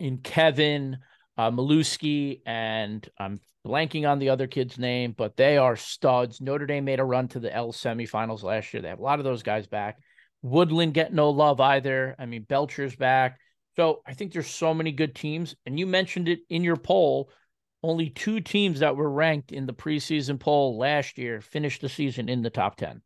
in 0.00 0.18
Kevin 0.18 0.98
uh, 1.36 1.50
Maluski 1.50 2.40
and 2.44 3.06
I'm 3.18 3.38
blanking 3.66 4.08
on 4.08 4.18
the 4.18 4.30
other 4.30 4.46
kid's 4.46 4.78
name, 4.78 5.14
but 5.16 5.36
they 5.36 5.58
are 5.58 5.76
studs. 5.76 6.40
Notre 6.40 6.66
Dame 6.66 6.84
made 6.84 7.00
a 7.00 7.04
run 7.04 7.28
to 7.28 7.40
the 7.40 7.54
L 7.54 7.72
semifinals 7.72 8.42
last 8.42 8.72
year. 8.72 8.82
They 8.82 8.88
have 8.88 8.98
a 8.98 9.02
lot 9.02 9.18
of 9.18 9.24
those 9.24 9.42
guys 9.42 9.66
back. 9.66 9.98
Woodland 10.42 10.94
get 10.94 11.12
no 11.12 11.30
love 11.30 11.60
either. 11.60 12.16
I 12.18 12.26
mean, 12.26 12.44
Belcher's 12.44 12.96
back. 12.96 13.38
So 13.76 14.02
I 14.06 14.14
think 14.14 14.32
there's 14.32 14.50
so 14.50 14.72
many 14.74 14.92
good 14.92 15.14
teams. 15.14 15.54
And 15.66 15.78
you 15.78 15.86
mentioned 15.86 16.28
it 16.28 16.40
in 16.48 16.64
your 16.64 16.76
poll. 16.76 17.30
Only 17.82 18.10
two 18.10 18.40
teams 18.40 18.80
that 18.80 18.96
were 18.96 19.10
ranked 19.10 19.52
in 19.52 19.66
the 19.66 19.72
preseason 19.72 20.38
poll 20.38 20.78
last 20.78 21.18
year 21.18 21.40
finished 21.40 21.80
the 21.80 21.88
season 21.88 22.28
in 22.28 22.42
the 22.42 22.50
top 22.50 22.76
10. 22.76 23.00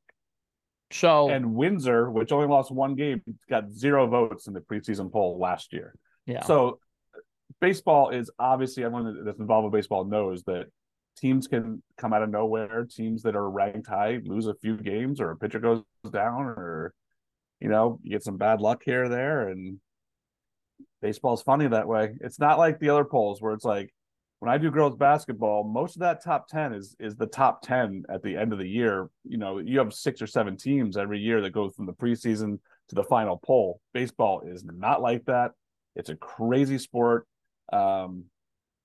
So 0.90 1.28
and 1.28 1.54
Windsor, 1.54 2.10
which 2.10 2.32
only 2.32 2.46
lost 2.46 2.70
one 2.70 2.94
game, 2.94 3.22
got 3.48 3.70
zero 3.72 4.06
votes 4.06 4.46
in 4.46 4.52
the 4.52 4.60
preseason 4.60 5.10
poll 5.10 5.38
last 5.38 5.72
year. 5.72 5.94
Yeah. 6.26 6.42
So 6.44 6.78
baseball 7.64 8.10
is 8.10 8.30
obviously 8.38 8.84
everyone 8.84 9.24
that's 9.24 9.40
involved 9.40 9.64
with 9.64 9.72
baseball 9.72 10.04
knows 10.04 10.42
that 10.42 10.66
teams 11.16 11.46
can 11.46 11.82
come 11.96 12.12
out 12.12 12.22
of 12.22 12.28
nowhere. 12.28 12.86
Teams 12.90 13.22
that 13.22 13.34
are 13.34 13.48
ranked 13.48 13.86
high 13.86 14.20
lose 14.22 14.46
a 14.46 14.54
few 14.54 14.76
games, 14.76 15.18
or 15.18 15.30
a 15.30 15.36
pitcher 15.36 15.60
goes 15.60 15.82
down, 16.12 16.42
or 16.42 16.92
you 17.60 17.68
know 17.68 17.98
you 18.02 18.10
get 18.10 18.22
some 18.22 18.36
bad 18.36 18.60
luck 18.60 18.82
here 18.84 19.04
or 19.04 19.08
there. 19.08 19.48
And 19.48 19.80
baseball's 21.00 21.42
funny 21.42 21.66
that 21.68 21.88
way. 21.88 22.16
It's 22.20 22.38
not 22.38 22.58
like 22.58 22.78
the 22.78 22.90
other 22.90 23.04
polls 23.04 23.40
where 23.40 23.54
it's 23.54 23.64
like 23.64 23.94
when 24.40 24.52
I 24.52 24.58
do 24.58 24.70
girls 24.70 24.96
basketball, 24.96 25.64
most 25.64 25.96
of 25.96 26.00
that 26.00 26.22
top 26.22 26.48
ten 26.48 26.74
is 26.74 26.94
is 27.00 27.16
the 27.16 27.26
top 27.26 27.62
ten 27.62 28.04
at 28.10 28.22
the 28.22 28.36
end 28.36 28.52
of 28.52 28.58
the 28.58 28.68
year. 28.68 29.08
You 29.24 29.38
know, 29.38 29.56
you 29.58 29.78
have 29.78 29.94
six 29.94 30.20
or 30.20 30.26
seven 30.26 30.58
teams 30.58 30.98
every 30.98 31.18
year 31.18 31.40
that 31.40 31.54
go 31.54 31.70
from 31.70 31.86
the 31.86 31.94
preseason 31.94 32.58
to 32.90 32.94
the 32.94 33.04
final 33.04 33.40
poll. 33.42 33.80
Baseball 33.94 34.42
is 34.46 34.64
not 34.64 35.00
like 35.00 35.24
that. 35.24 35.52
It's 35.96 36.10
a 36.10 36.16
crazy 36.16 36.76
sport. 36.76 37.26
Um, 37.72 38.24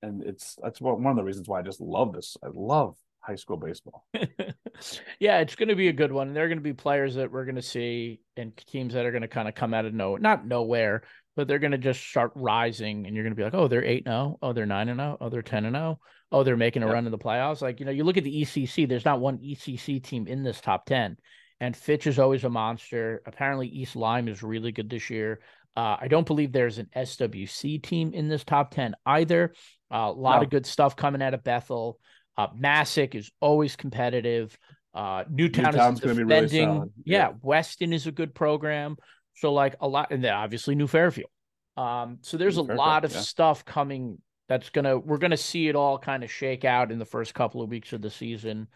and 0.02 0.24
it's 0.24 0.56
that's 0.62 0.80
one 0.80 1.06
of 1.06 1.16
the 1.18 1.24
reasons 1.24 1.48
why 1.48 1.60
I 1.60 1.64
just 1.64 1.82
love 1.82 2.14
this. 2.14 2.38
I 2.44 2.48
love 2.54 2.96
high 3.22 3.36
school 3.36 3.58
baseball. 3.58 4.06
yeah, 5.20 5.40
it's 5.40 5.56
going 5.56 5.70
to 5.70 5.76
be 5.76 5.90
a 5.90 5.94
good 5.94 6.12
one. 6.12 6.28
And 6.28 6.36
there 6.36 6.46
are 6.46 6.48
going 6.48 6.58
to 6.58 6.64
be 6.64 6.74
players 6.74 7.16
that 7.16 7.32
we're 7.32 7.46
going 7.46 7.56
to 7.56 7.62
see 7.62 8.22
and 8.38 8.56
teams 8.56 8.94
that 8.94 9.06
are 9.06 9.12
going 9.12 9.22
to 9.22 9.28
kind 9.28 9.48
of 9.48 9.56
come 9.56 9.74
out 9.74 9.86
of 9.86 9.94
no, 9.94 10.16
not 10.16 10.48
nowhere, 10.48 11.04
but 11.36 11.48
they're 11.48 11.60
going 11.60 11.72
to 11.72 11.78
just 11.78 12.02
start 12.02 12.32
rising. 12.36 13.06
And 13.06 13.16
you're 13.16 13.24
going 13.24 13.36
to 13.36 13.38
be 13.38 13.44
like, 13.44 13.54
oh, 13.54 13.68
they're 13.68 13.84
8 13.84 14.06
0. 14.06 14.40
Oh, 14.42 14.54
they're 14.54 14.66
9 14.66 14.88
0. 14.88 15.18
Oh, 15.20 15.30
they're 15.30 15.42
10 15.42 15.64
0. 15.64 15.76
Oh, 15.76 16.00
oh, 16.32 16.44
they're 16.44 16.58
making 16.58 16.84
a 16.84 16.86
yep. 16.86 16.94
run 16.94 17.06
in 17.06 17.12
the 17.12 17.18
playoffs. 17.18 17.62
Like, 17.62 17.80
you 17.80 17.86
know, 17.86 17.92
you 17.92 18.04
look 18.04 18.18
at 18.18 18.24
the 18.24 18.42
ECC, 18.42 18.88
there's 18.88 19.06
not 19.06 19.20
one 19.20 19.38
ECC 19.40 20.02
team 20.02 20.28
in 20.28 20.44
this 20.44 20.62
top 20.62 20.86
10. 20.86 21.18
And 21.62 21.76
Fitch 21.76 22.08
is 22.08 22.20
always 22.20 22.46
a 22.46 22.50
monster. 22.50 23.22
Apparently, 23.26 23.68
East 23.68 23.98
Lyme 23.98 24.30
is 24.30 24.42
really 24.42 24.72
good 24.72 24.90
this 24.90 25.10
year. 25.10 25.42
Uh, 25.76 25.98
I 26.02 26.08
don't 26.08 26.28
believe 26.28 26.52
there's 26.52 26.78
an 26.78 26.90
SWC 26.96 27.82
team 27.82 28.14
in 28.14 28.28
this 28.28 28.44
top 28.44 28.72
10 28.72 28.96
either. 29.06 29.54
Uh, 29.92 29.98
a 29.98 30.12
lot 30.12 30.38
no. 30.38 30.44
of 30.44 30.50
good 30.50 30.66
stuff 30.66 30.96
coming 30.96 31.22
out 31.22 31.34
of 31.34 31.44
Bethel. 31.44 32.00
Uh, 32.38 32.48
Masuk 32.50 33.16
is 33.16 33.32
always 33.40 33.76
competitive. 33.76 34.58
Uh, 34.94 35.24
Newtown 35.30 35.66
Newtown's 35.66 36.00
is 36.00 36.16
defending. 36.18 36.70
Really 36.70 36.90
yeah. 37.04 37.18
yeah, 37.18 37.32
Weston 37.42 37.94
is 37.94 38.08
a 38.08 38.12
good 38.12 38.34
program. 38.34 38.98
So 39.36 39.54
like 39.54 39.76
a 39.80 39.88
lot, 39.88 40.12
and 40.12 40.24
then 40.24 40.34
obviously 40.34 40.76
New 40.76 40.88
Fairfield. 40.88 41.30
Um, 41.78 42.18
so 42.22 42.38
there's 42.38 42.58
New 42.58 42.64
a 42.64 42.68
Fairfield, 42.68 42.88
lot 42.88 43.06
of 43.06 43.14
yeah. 43.14 43.20
stuff 43.20 43.64
coming 43.66 44.18
that's 44.50 44.70
gonna 44.72 44.98
we're 44.98 45.18
gonna 45.18 45.38
see 45.38 45.68
it 45.70 45.76
all 45.76 45.98
kind 46.00 46.24
of 46.24 46.32
shake 46.32 46.66
out 46.66 46.92
in 46.92 47.00
the 47.00 47.06
first 47.06 47.34
couple 47.34 47.62
of 47.62 47.70
weeks 47.70 47.94
of 47.94 48.02
the 48.02 48.10
season. 48.10 48.68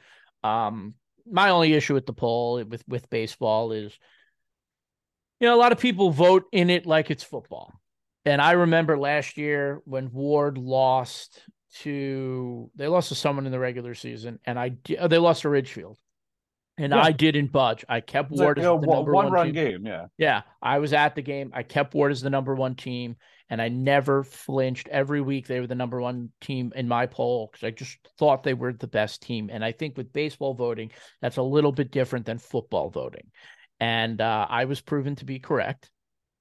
Um, 0.44 0.94
my 1.30 1.50
only 1.50 1.74
issue 1.74 1.94
with 1.94 2.06
the 2.06 2.14
poll 2.14 2.64
with 2.64 2.84
with 2.88 3.10
baseball 3.10 3.72
is 3.72 3.98
you 5.44 5.50
know, 5.50 5.56
a 5.56 5.60
lot 5.60 5.74
of 5.74 5.78
people 5.78 6.10
vote 6.10 6.46
in 6.54 6.70
it 6.70 6.86
like 6.86 7.12
it's 7.12 7.22
football. 7.22 7.74
And 8.24 8.42
I 8.42 8.54
remember 8.54 8.98
last 8.98 9.36
year 9.36 9.82
when 9.84 10.10
Warde 10.14 10.58
lost 10.58 11.42
to 11.82 12.72
they 12.76 12.88
lost 12.88 13.10
to 13.10 13.16
someone 13.16 13.46
in 13.46 13.52
the 13.52 13.60
regular 13.60 13.94
season, 13.94 14.40
and 14.46 14.58
I 14.58 14.78
uh, 14.98 15.10
they 15.10 15.18
lost 15.18 15.42
to 15.42 15.50
Ridgefield, 15.50 15.98
and 16.78 16.94
yeah. 16.94 17.02
I 17.02 17.12
didn't 17.12 17.52
budge. 17.52 17.84
I 17.90 18.00
kept 18.00 18.32
Warde 18.32 18.60
as 18.60 18.64
the 18.64 18.70
number 18.70 19.12
one, 19.12 19.26
one 19.26 19.34
run 19.34 19.46
team. 19.48 19.54
game. 19.54 19.86
Yeah, 19.86 20.06
yeah. 20.18 20.42
I 20.62 20.80
was 20.80 20.94
at 20.94 21.14
the 21.14 21.22
game. 21.22 21.52
I 21.54 21.64
kept 21.64 21.94
Warde 21.94 22.14
as 22.14 22.22
the 22.22 22.30
number 22.30 22.56
one 22.56 22.76
team, 22.76 23.18
and 23.50 23.62
I 23.62 23.68
never 23.68 24.24
flinched. 24.24 24.88
Every 24.88 25.20
week 25.20 25.48
they 25.48 25.60
were 25.60 25.68
the 25.68 25.76
number 25.76 26.00
one 26.00 26.30
team 26.40 26.72
in 26.74 26.88
my 26.88 27.06
poll 27.06 27.50
because 27.52 27.68
I 27.68 27.72
just 27.72 27.98
thought 28.18 28.44
they 28.44 28.54
were 28.54 28.72
the 28.72 28.88
best 28.88 29.22
team. 29.22 29.50
And 29.52 29.66
I 29.66 29.74
think 29.74 29.98
with 29.98 30.14
baseball 30.14 30.54
voting, 30.54 30.92
that's 31.22 31.36
a 31.36 31.44
little 31.44 31.74
bit 31.74 31.92
different 31.92 32.26
than 32.26 32.38
football 32.38 32.90
voting 32.90 33.30
and 33.84 34.22
uh, 34.22 34.48
I 34.50 34.64
was 34.64 34.80
proven 34.80 35.18
to 35.18 35.26
be 35.26 35.40
correct. 35.40 35.92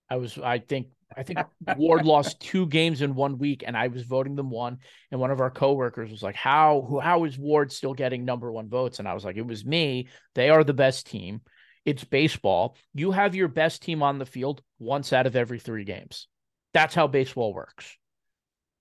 I 0.08 0.16
was, 0.16 0.38
I 0.38 0.60
think, 0.60 0.88
I 1.16 1.24
think 1.24 1.40
Warde 1.76 2.04
lost 2.14 2.38
two 2.38 2.66
games 2.66 3.02
in 3.02 3.16
one 3.16 3.36
week, 3.36 3.64
and 3.66 3.76
I 3.76 3.88
was 3.88 4.04
voting 4.04 4.36
them 4.36 4.48
one. 4.48 4.78
And 5.10 5.20
one 5.20 5.32
of 5.32 5.40
our 5.40 5.50
coworkers 5.50 6.12
was 6.12 6.22
like, 6.22 6.36
"How, 6.36 6.86
who, 6.88 7.00
how 7.00 7.24
is 7.24 7.36
Warde 7.36 7.72
still 7.72 7.94
getting 7.94 8.24
number 8.24 8.52
one 8.52 8.68
votes?" 8.68 9.00
And 9.00 9.08
I 9.08 9.14
was 9.14 9.24
like, 9.24 9.36
"It 9.36 9.46
was 9.46 9.64
me. 9.64 10.08
They 10.36 10.50
are 10.50 10.62
the 10.62 10.72
best 10.72 11.08
team. 11.08 11.40
It's 11.84 12.04
baseball. 12.04 12.76
You 12.94 13.10
have 13.10 13.34
your 13.34 13.48
best 13.48 13.82
team 13.82 14.04
on 14.04 14.20
the 14.20 14.26
field 14.26 14.62
once 14.78 15.12
out 15.12 15.26
of 15.26 15.34
every 15.34 15.58
three 15.58 15.84
games. 15.84 16.28
That's 16.72 16.94
how 16.94 17.08
baseball 17.08 17.52
works." 17.52 17.96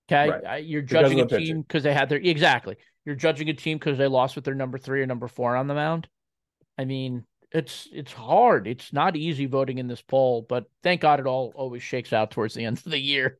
Okay, 0.08 0.30
right. 0.30 0.64
you're 0.64 0.82
judging 0.82 1.18
a 1.18 1.26
team 1.26 1.62
because 1.62 1.82
they 1.82 1.92
had 1.92 2.08
their 2.08 2.18
exactly. 2.18 2.76
You're 3.04 3.16
judging 3.16 3.48
a 3.48 3.54
team 3.54 3.78
because 3.78 3.98
they 3.98 4.06
lost 4.06 4.36
with 4.36 4.44
their 4.44 4.54
number 4.54 4.78
three 4.78 5.02
or 5.02 5.06
number 5.06 5.26
four 5.26 5.56
on 5.56 5.66
the 5.66 5.74
mound. 5.74 6.06
I 6.78 6.84
mean, 6.84 7.24
it's 7.52 7.88
it's 7.92 8.12
hard. 8.12 8.66
It's 8.66 8.92
not 8.92 9.16
easy 9.16 9.46
voting 9.46 9.78
in 9.78 9.86
this 9.86 10.02
poll, 10.02 10.46
but 10.48 10.66
thank 10.82 11.00
God 11.00 11.20
it 11.20 11.26
all 11.26 11.52
always 11.54 11.82
shakes 11.82 12.12
out 12.12 12.30
towards 12.30 12.54
the 12.54 12.64
end 12.64 12.78
of 12.78 12.84
the 12.84 12.98
year. 12.98 13.38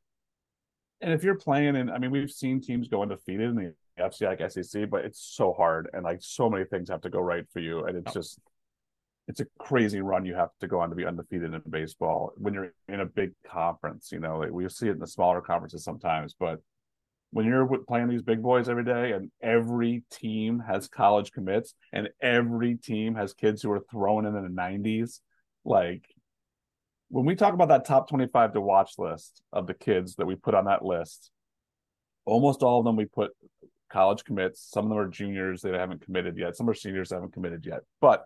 And 1.01 1.11
if 1.11 1.23
you're 1.23 1.35
playing, 1.35 1.75
and 1.75 1.91
I 1.91 1.97
mean, 1.97 2.11
we've 2.11 2.31
seen 2.31 2.61
teams 2.61 2.87
go 2.87 3.01
undefeated 3.01 3.49
in 3.49 3.55
the 3.55 3.73
FCIAC, 3.99 4.89
but 4.89 5.03
it's 5.05 5.19
so 5.19 5.53
hard, 5.53 5.89
and 5.93 6.03
like 6.03 6.19
so 6.21 6.49
many 6.49 6.65
things 6.65 6.89
have 6.89 7.01
to 7.01 7.09
go 7.09 7.19
right 7.19 7.45
for 7.51 7.59
you, 7.59 7.85
and 7.85 7.97
it's 7.97 8.11
oh. 8.11 8.13
just 8.13 8.39
it's 9.27 9.39
a 9.39 9.45
crazy 9.57 10.01
run 10.01 10.25
you 10.25 10.35
have 10.35 10.49
to 10.59 10.67
go 10.67 10.79
on 10.79 10.89
to 10.89 10.95
be 10.95 11.05
undefeated 11.05 11.53
in 11.53 11.61
baseball 11.69 12.33
when 12.35 12.53
you're 12.53 12.73
in 12.89 12.99
a 12.99 13.05
big 13.05 13.31
conference. 13.47 14.11
You 14.11 14.19
know, 14.19 14.37
like 14.37 14.51
we 14.51 14.67
see 14.69 14.87
it 14.87 14.93
in 14.93 14.99
the 14.99 15.07
smaller 15.07 15.41
conferences 15.41 15.83
sometimes, 15.83 16.35
but 16.39 16.59
when 17.33 17.45
you're 17.45 17.67
playing 17.87 18.07
these 18.07 18.21
big 18.21 18.41
boys 18.41 18.69
every 18.69 18.85
day 18.85 19.11
and 19.11 19.31
every 19.41 20.03
team 20.11 20.59
has 20.59 20.87
college 20.87 21.31
commits 21.31 21.73
and 21.91 22.09
every 22.21 22.75
team 22.75 23.15
has 23.15 23.33
kids 23.33 23.61
who 23.61 23.71
are 23.71 23.83
throwing 23.91 24.25
in 24.25 24.33
the 24.33 24.41
90s 24.41 25.19
like 25.65 26.05
when 27.09 27.25
we 27.25 27.35
talk 27.35 27.53
about 27.53 27.67
that 27.67 27.85
top 27.85 28.07
25 28.09 28.53
to 28.53 28.61
watch 28.61 28.93
list 28.97 29.41
of 29.51 29.67
the 29.67 29.73
kids 29.73 30.15
that 30.15 30.25
we 30.25 30.35
put 30.35 30.53
on 30.53 30.65
that 30.65 30.85
list 30.85 31.31
almost 32.25 32.63
all 32.63 32.79
of 32.79 32.85
them 32.85 32.95
we 32.95 33.05
put 33.05 33.31
college 33.93 34.25
commits. 34.25 34.67
Some 34.69 34.85
of 34.85 34.89
them 34.89 34.97
are 34.97 35.07
juniors 35.07 35.61
that 35.61 35.75
haven't 35.75 36.03
committed 36.03 36.37
yet. 36.37 36.57
Some 36.57 36.69
are 36.69 36.73
seniors 36.73 37.09
that 37.09 37.15
haven't 37.15 37.33
committed 37.33 37.65
yet. 37.65 37.81
But 38.01 38.25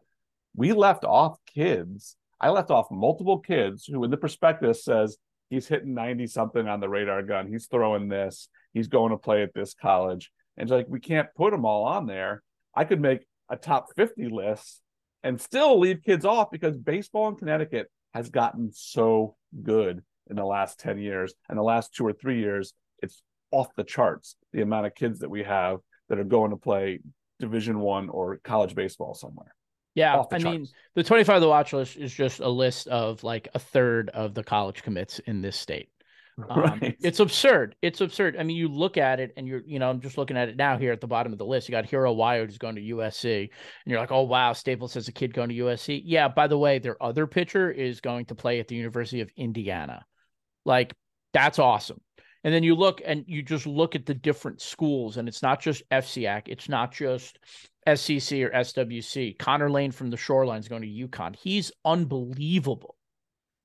we 0.55 0.71
left 0.71 1.03
off 1.03 1.37
kids. 1.45 2.15
I 2.39 2.49
left 2.49 2.71
off 2.71 2.89
multiple 2.89 3.39
kids 3.39 3.85
who 3.85 4.03
in 4.03 4.09
the 4.09 4.17
prospectus 4.17 4.83
says 4.83 5.17
he's 5.49 5.67
hitting 5.67 5.93
90 5.93 6.27
something 6.27 6.67
on 6.67 6.79
the 6.79 6.89
radar 6.89 7.21
gun. 7.21 7.47
He's 7.47 7.67
throwing 7.67 8.07
this 8.07 8.47
he's 8.77 8.87
going 8.87 9.11
to 9.11 9.17
play 9.17 9.43
at 9.43 9.53
this 9.53 9.73
college. 9.73 10.31
And 10.55 10.63
it's 10.63 10.71
like, 10.71 10.87
we 10.87 10.99
can't 10.99 11.27
put 11.35 11.51
them 11.51 11.65
all 11.65 11.83
on 11.85 12.05
there. 12.05 12.43
I 12.75 12.83
could 12.83 13.01
make 13.01 13.25
a 13.49 13.57
top 13.57 13.87
50 13.95 14.29
list 14.29 14.81
and 15.23 15.41
still 15.41 15.79
leave 15.79 16.03
kids 16.03 16.25
off 16.25 16.51
because 16.51 16.77
baseball 16.77 17.29
in 17.29 17.35
Connecticut 17.35 17.87
has 18.13 18.29
gotten 18.29 18.71
so 18.71 19.35
good 19.63 20.01
in 20.29 20.35
the 20.35 20.45
last 20.45 20.79
10 20.79 20.99
years. 20.99 21.33
And 21.49 21.57
the 21.57 21.63
last 21.63 21.93
two 21.93 22.05
or 22.05 22.13
three 22.13 22.39
years, 22.39 22.73
it's 23.01 23.21
off 23.51 23.67
the 23.75 23.83
charts 23.83 24.35
the 24.53 24.61
amount 24.61 24.85
of 24.85 24.95
kids 24.95 25.19
that 25.19 25.29
we 25.29 25.43
have 25.43 25.79
that 26.09 26.19
are 26.19 26.23
going 26.23 26.51
to 26.51 26.57
play 26.57 26.99
Division 27.39 27.79
One 27.79 28.09
or 28.09 28.37
college 28.43 28.75
baseball 28.75 29.13
somewhere. 29.13 29.53
Yeah, 29.95 30.23
I 30.31 30.37
mean, 30.37 30.67
the 30.93 31.03
25 31.03 31.37
of 31.37 31.41
the 31.41 31.47
watch 31.47 31.73
list 31.73 31.97
is 31.97 32.13
just 32.13 32.39
a 32.39 32.47
list 32.47 32.87
of 32.87 33.23
like 33.23 33.47
a 33.55 33.59
third 33.59 34.09
of 34.09 34.35
the 34.35 34.43
college 34.43 34.83
commits 34.83 35.17
in 35.19 35.41
this 35.41 35.57
state. 35.57 35.89
Um, 36.49 36.61
Right. 36.61 36.95
It's 37.01 37.19
absurd. 37.19 37.75
It's 37.81 37.99
absurd. 37.99 38.37
I 38.37 38.43
mean, 38.43 38.57
you 38.57 38.67
look 38.67 38.97
at 38.97 39.19
it 39.19 39.33
and 39.37 39.47
you're, 39.47 39.63
you 39.65 39.79
know, 39.79 39.89
I'm 39.89 39.99
just 39.99 40.19
looking 40.19 40.37
at 40.37 40.49
it 40.49 40.55
now 40.55 40.77
here 40.77 40.91
at 40.91 41.01
the 41.01 41.07
bottom 41.07 41.31
of 41.31 41.39
the 41.39 41.45
list. 41.45 41.67
You 41.67 41.71
got 41.71 41.85
Hero 41.87 42.13
Wyatt 42.13 42.47
who's 42.47 42.59
going 42.59 42.75
to 42.75 42.81
USC, 42.81 43.41
and 43.41 43.49
you're 43.85 43.99
like, 43.99 44.11
oh 44.11 44.21
wow, 44.21 44.53
Staples 44.53 44.93
has 44.93 45.07
a 45.07 45.11
kid 45.11 45.33
going 45.33 45.49
to 45.49 45.55
USC. 45.55 46.01
Yeah. 46.05 46.27
By 46.27 46.47
the 46.47 46.57
way, 46.57 46.77
their 46.77 47.01
other 47.01 47.25
pitcher 47.25 47.71
is 47.71 48.01
going 48.01 48.25
to 48.25 48.35
play 48.35 48.59
at 48.59 48.67
the 48.67 48.75
University 48.75 49.21
of 49.21 49.31
Indiana. 49.35 50.05
Like 50.63 50.93
that's 51.33 51.57
awesome. 51.59 52.01
And 52.43 52.53
then 52.53 52.63
you 52.63 52.75
look 52.75 53.01
and 53.03 53.25
you 53.27 53.41
just 53.41 53.65
look 53.65 53.95
at 53.95 54.05
the 54.05 54.13
different 54.13 54.61
schools, 54.61 55.17
and 55.17 55.27
it's 55.27 55.41
not 55.41 55.59
just 55.59 55.89
FCIAC, 55.89 56.43
it's 56.47 56.69
not 56.69 56.93
just 56.93 57.39
SCC 57.87 58.45
or 58.45 58.51
SWC. 58.51 59.39
Connor 59.39 59.71
Lane 59.71 59.91
from 59.91 60.11
the 60.11 60.17
Shorelines 60.17 60.69
going 60.69 60.83
to 60.83 61.07
UConn. 61.07 61.35
He's 61.35 61.71
unbelievable 61.83 62.96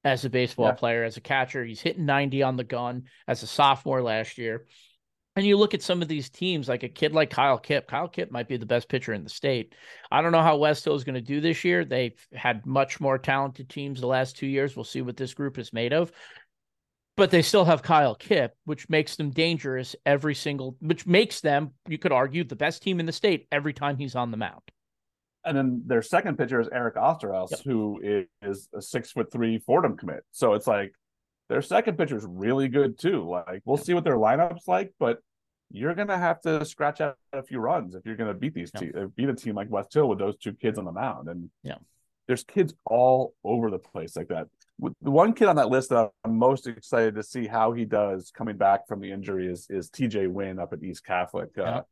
as 0.04 0.25
a 0.25 0.30
baseball 0.30 0.66
Yeah. 0.66 0.73
player, 0.73 1.04
as 1.04 1.16
a 1.16 1.21
catcher. 1.21 1.64
He's 1.64 1.80
hitting 1.80 2.06
90 2.06 2.42
on 2.42 2.56
the 2.56 2.64
gun 2.64 3.04
as 3.28 3.42
a 3.42 3.47
sophomore 3.47 4.02
last 4.02 4.38
year. 4.38 4.66
And 5.35 5.47
you 5.47 5.56
look 5.56 5.73
at 5.73 5.82
some 5.82 6.02
of 6.02 6.09
these 6.09 6.28
teams, 6.28 6.68
like 6.68 6.82
a 6.82 6.88
kid 6.90 7.12
like 7.14 7.30
Kyle 7.30 7.56
Kipp. 7.56 7.87
Kyle 7.88 8.09
Kipp 8.09 8.30
might 8.30 8.49
be 8.49 8.59
the 8.59 8.66
best 8.66 8.88
pitcher 8.88 9.14
in 9.14 9.25
the 9.25 9.30
state. 9.30 9.75
I 10.11 10.21
don't 10.21 10.32
know 10.32 10.42
how 10.42 10.59
West 10.59 10.85
Hill 10.85 10.94
is 10.94 11.04
going 11.04 11.14
to 11.14 11.23
do 11.23 11.40
this 11.40 11.64
year. 11.64 11.87
They've 11.87 12.26
had 12.35 12.66
much 12.66 13.00
more 13.00 13.16
talented 13.16 13.71
teams 13.71 14.00
the 14.00 14.06
last 14.06 14.37
two 14.37 14.47
years. 14.47 14.76
We'll 14.76 14.85
see 14.85 15.00
what 15.00 15.16
this 15.16 15.32
group 15.32 15.56
is 15.59 15.73
made 15.73 15.94
of. 15.94 16.12
But 17.16 17.30
they 17.30 17.42
still 17.42 17.64
have 17.64 17.82
Kyle 17.82 18.14
Kipp, 18.14 18.52
which 18.64 18.88
makes 18.90 19.16
them 19.16 19.30
dangerous 19.30 19.97
every 20.04 20.35
single, 20.35 20.76
which 20.80 21.06
makes 21.06 21.40
them, 21.40 21.73
you 21.88 21.99
could 21.99 22.12
argue, 22.12 22.44
the 22.44 22.56
best 22.56 22.82
team 22.82 23.00
in 23.00 23.06
the 23.06 23.12
state 23.12 23.47
every 23.50 23.73
time 23.73 23.97
he's 23.97 24.14
on 24.16 24.30
the 24.30 24.37
mound. 24.37 24.62
And 25.44 25.56
then 25.56 25.82
their 25.87 26.02
second 26.02 26.38
pitcher 26.38 26.61
is 26.61 26.68
Eric 26.72 26.94
Osterhaus, 26.96 27.50
Yep. 27.50 27.61
who 27.61 28.00
is, 28.02 28.26
is 28.42 28.68
a 28.75 28.80
six 28.82 29.11
foot 29.11 29.30
three 29.32 29.58
Fordham 29.58 29.96
commit. 29.96 30.25
So 30.30 30.54
it's 30.54 30.66
like 30.66 30.94
their 31.49 31.62
second 31.62 31.99
pitcher 31.99 32.16
is 32.16 32.25
really 32.28 32.68
good 32.68 32.99
too. 32.99 33.28
Like 33.28 33.62
we'll 33.64 33.76
see 33.76 33.94
what 33.94 34.04
their 34.04 34.16
lineup's 34.16 34.68
like, 34.68 34.92
but 34.99 35.18
you're 35.70 35.94
gonna 35.94 36.18
have 36.18 36.40
to 36.42 36.64
scratch 36.64 37.00
out 37.00 37.16
a 37.32 37.42
few 37.42 37.58
runs 37.58 37.94
if 37.94 38.06
you're 38.06 38.16
gonna 38.16 38.34
beat 38.34 38.54
these 38.54 38.70
Yeah. 38.75 38.80
te- 38.80 38.92
uh, 38.94 39.06
beat 39.16 39.28
a 39.28 39.34
team 39.34 39.54
like 39.56 39.70
West 39.70 39.92
Hill 39.92 40.08
with 40.08 40.18
those 40.18 40.37
two 40.37 40.52
kids 40.52 40.78
on 40.78 40.84
the 40.84 40.92
mound. 40.92 41.28
And 41.28 41.50
Yeah. 41.62 41.78
there's 42.28 42.44
kids 42.44 42.75
all 42.84 43.34
over 43.42 43.70
the 43.70 43.78
place 43.78 44.16
like 44.16 44.28
that. 44.28 44.49
The 45.00 45.11
one 45.11 45.32
kid 45.32 45.49
on 45.49 45.56
that 45.56 45.68
list 45.70 45.90
that 45.90 46.11
I'm 46.25 46.37
most 46.38 46.66
excited 46.66 47.14
to 47.16 47.22
see 47.22 47.46
how 47.46 47.72
he 47.72 47.84
does 47.84 48.30
coming 48.30 48.56
back 48.56 48.87
from 48.87 49.00
the 49.00 49.11
injury 49.11 49.46
is 49.50 49.66
is 49.70 49.90
TJ 49.90 50.28
Wynn 50.28 50.58
up 50.61 50.72
at 50.72 50.82
East 50.84 51.04
Catholic. 51.04 51.56
Uh. 51.58 51.82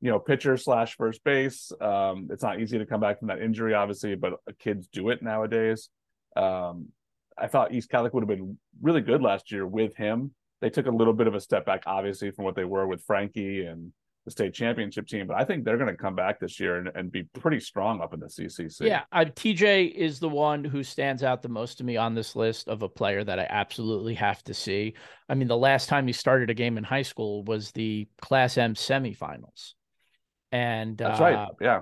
You 0.00 0.10
know, 0.10 0.18
pitcher 0.18 0.56
slash 0.56 0.96
first 0.96 1.22
base. 1.24 1.72
Um, 1.80 2.28
it's 2.30 2.42
not 2.42 2.60
easy 2.60 2.78
to 2.78 2.86
come 2.86 3.00
back 3.00 3.18
from 3.18 3.28
that 3.28 3.40
injury, 3.40 3.74
obviously, 3.74 4.14
but 4.14 4.34
kids 4.58 4.88
do 4.88 5.10
it 5.10 5.22
nowadays. 5.22 5.88
Um, 6.36 6.88
I 7.36 7.46
thought 7.46 7.72
East 7.72 7.90
Catholic 7.90 8.14
would 8.14 8.22
have 8.22 8.28
been 8.28 8.58
really 8.80 9.00
good 9.00 9.22
last 9.22 9.52
year 9.52 9.66
with 9.66 9.96
him. 9.96 10.34
They 10.60 10.70
took 10.70 10.86
a 10.86 10.90
little 10.90 11.14
bit 11.14 11.26
of 11.26 11.34
a 11.34 11.40
step 11.40 11.64
back, 11.64 11.84
obviously, 11.86 12.30
from 12.30 12.44
what 12.44 12.54
they 12.54 12.64
were 12.64 12.86
with 12.86 13.02
Frankie 13.04 13.64
and 13.64 13.92
the 14.24 14.30
state 14.30 14.52
championship 14.52 15.06
team, 15.06 15.26
but 15.26 15.36
I 15.36 15.44
think 15.44 15.64
they're 15.64 15.78
going 15.78 15.88
to 15.88 15.96
come 15.96 16.14
back 16.14 16.40
this 16.40 16.60
year 16.60 16.76
and, 16.76 16.90
and 16.94 17.10
be 17.10 17.22
pretty 17.22 17.60
strong 17.60 18.00
up 18.00 18.12
in 18.12 18.20
the 18.20 18.26
CCC. 18.26 18.86
Yeah, 18.86 19.02
I, 19.10 19.24
TJ 19.24 19.92
is 19.92 20.20
the 20.20 20.28
one 20.28 20.62
who 20.62 20.82
stands 20.82 21.22
out 21.22 21.42
the 21.42 21.48
most 21.48 21.78
to 21.78 21.84
me 21.84 21.96
on 21.96 22.14
this 22.14 22.36
list 22.36 22.68
of 22.68 22.82
a 22.82 22.88
player 22.88 23.24
that 23.24 23.38
I 23.38 23.46
absolutely 23.48 24.14
have 24.14 24.42
to 24.44 24.54
see. 24.54 24.94
I 25.28 25.34
mean, 25.34 25.48
the 25.48 25.56
last 25.56 25.88
time 25.88 26.06
he 26.06 26.12
started 26.12 26.50
a 26.50 26.54
game 26.54 26.76
in 26.76 26.84
high 26.84 27.02
school 27.02 27.44
was 27.44 27.70
the 27.72 28.08
Class 28.20 28.58
M 28.58 28.74
semifinals, 28.74 29.72
and 30.52 30.96
that's 30.96 31.20
uh, 31.20 31.22
right. 31.22 31.48
Yeah, 31.60 31.80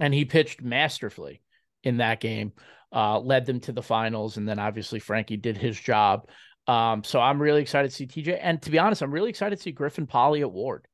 and 0.00 0.12
he 0.12 0.24
pitched 0.24 0.62
masterfully 0.62 1.42
in 1.82 1.98
that 1.98 2.20
game, 2.20 2.52
uh, 2.92 3.18
led 3.18 3.46
them 3.46 3.60
to 3.60 3.72
the 3.72 3.82
finals, 3.82 4.36
and 4.36 4.48
then 4.48 4.58
obviously 4.58 4.98
Frankie 4.98 5.36
did 5.36 5.56
his 5.56 5.78
job. 5.78 6.28
Um, 6.66 7.04
so 7.04 7.20
I'm 7.20 7.40
really 7.40 7.60
excited 7.60 7.90
to 7.90 7.94
see 7.94 8.06
TJ, 8.06 8.38
and 8.40 8.60
to 8.62 8.70
be 8.70 8.78
honest, 8.78 9.02
I'm 9.02 9.12
really 9.12 9.30
excited 9.30 9.56
to 9.56 9.62
see 9.62 9.72
Griffin 9.72 10.06
Polly 10.06 10.40
at 10.40 10.50
Warde. 10.50 10.86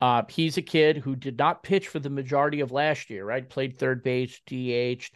Uh, 0.00 0.22
he's 0.28 0.58
a 0.58 0.62
kid 0.62 0.98
who 0.98 1.16
did 1.16 1.38
not 1.38 1.62
pitch 1.62 1.88
for 1.88 1.98
the 1.98 2.10
majority 2.10 2.60
of 2.60 2.72
last 2.72 3.08
year, 3.08 3.24
right? 3.24 3.48
Played 3.48 3.78
third 3.78 4.02
base, 4.02 4.38
DH, 4.46 5.08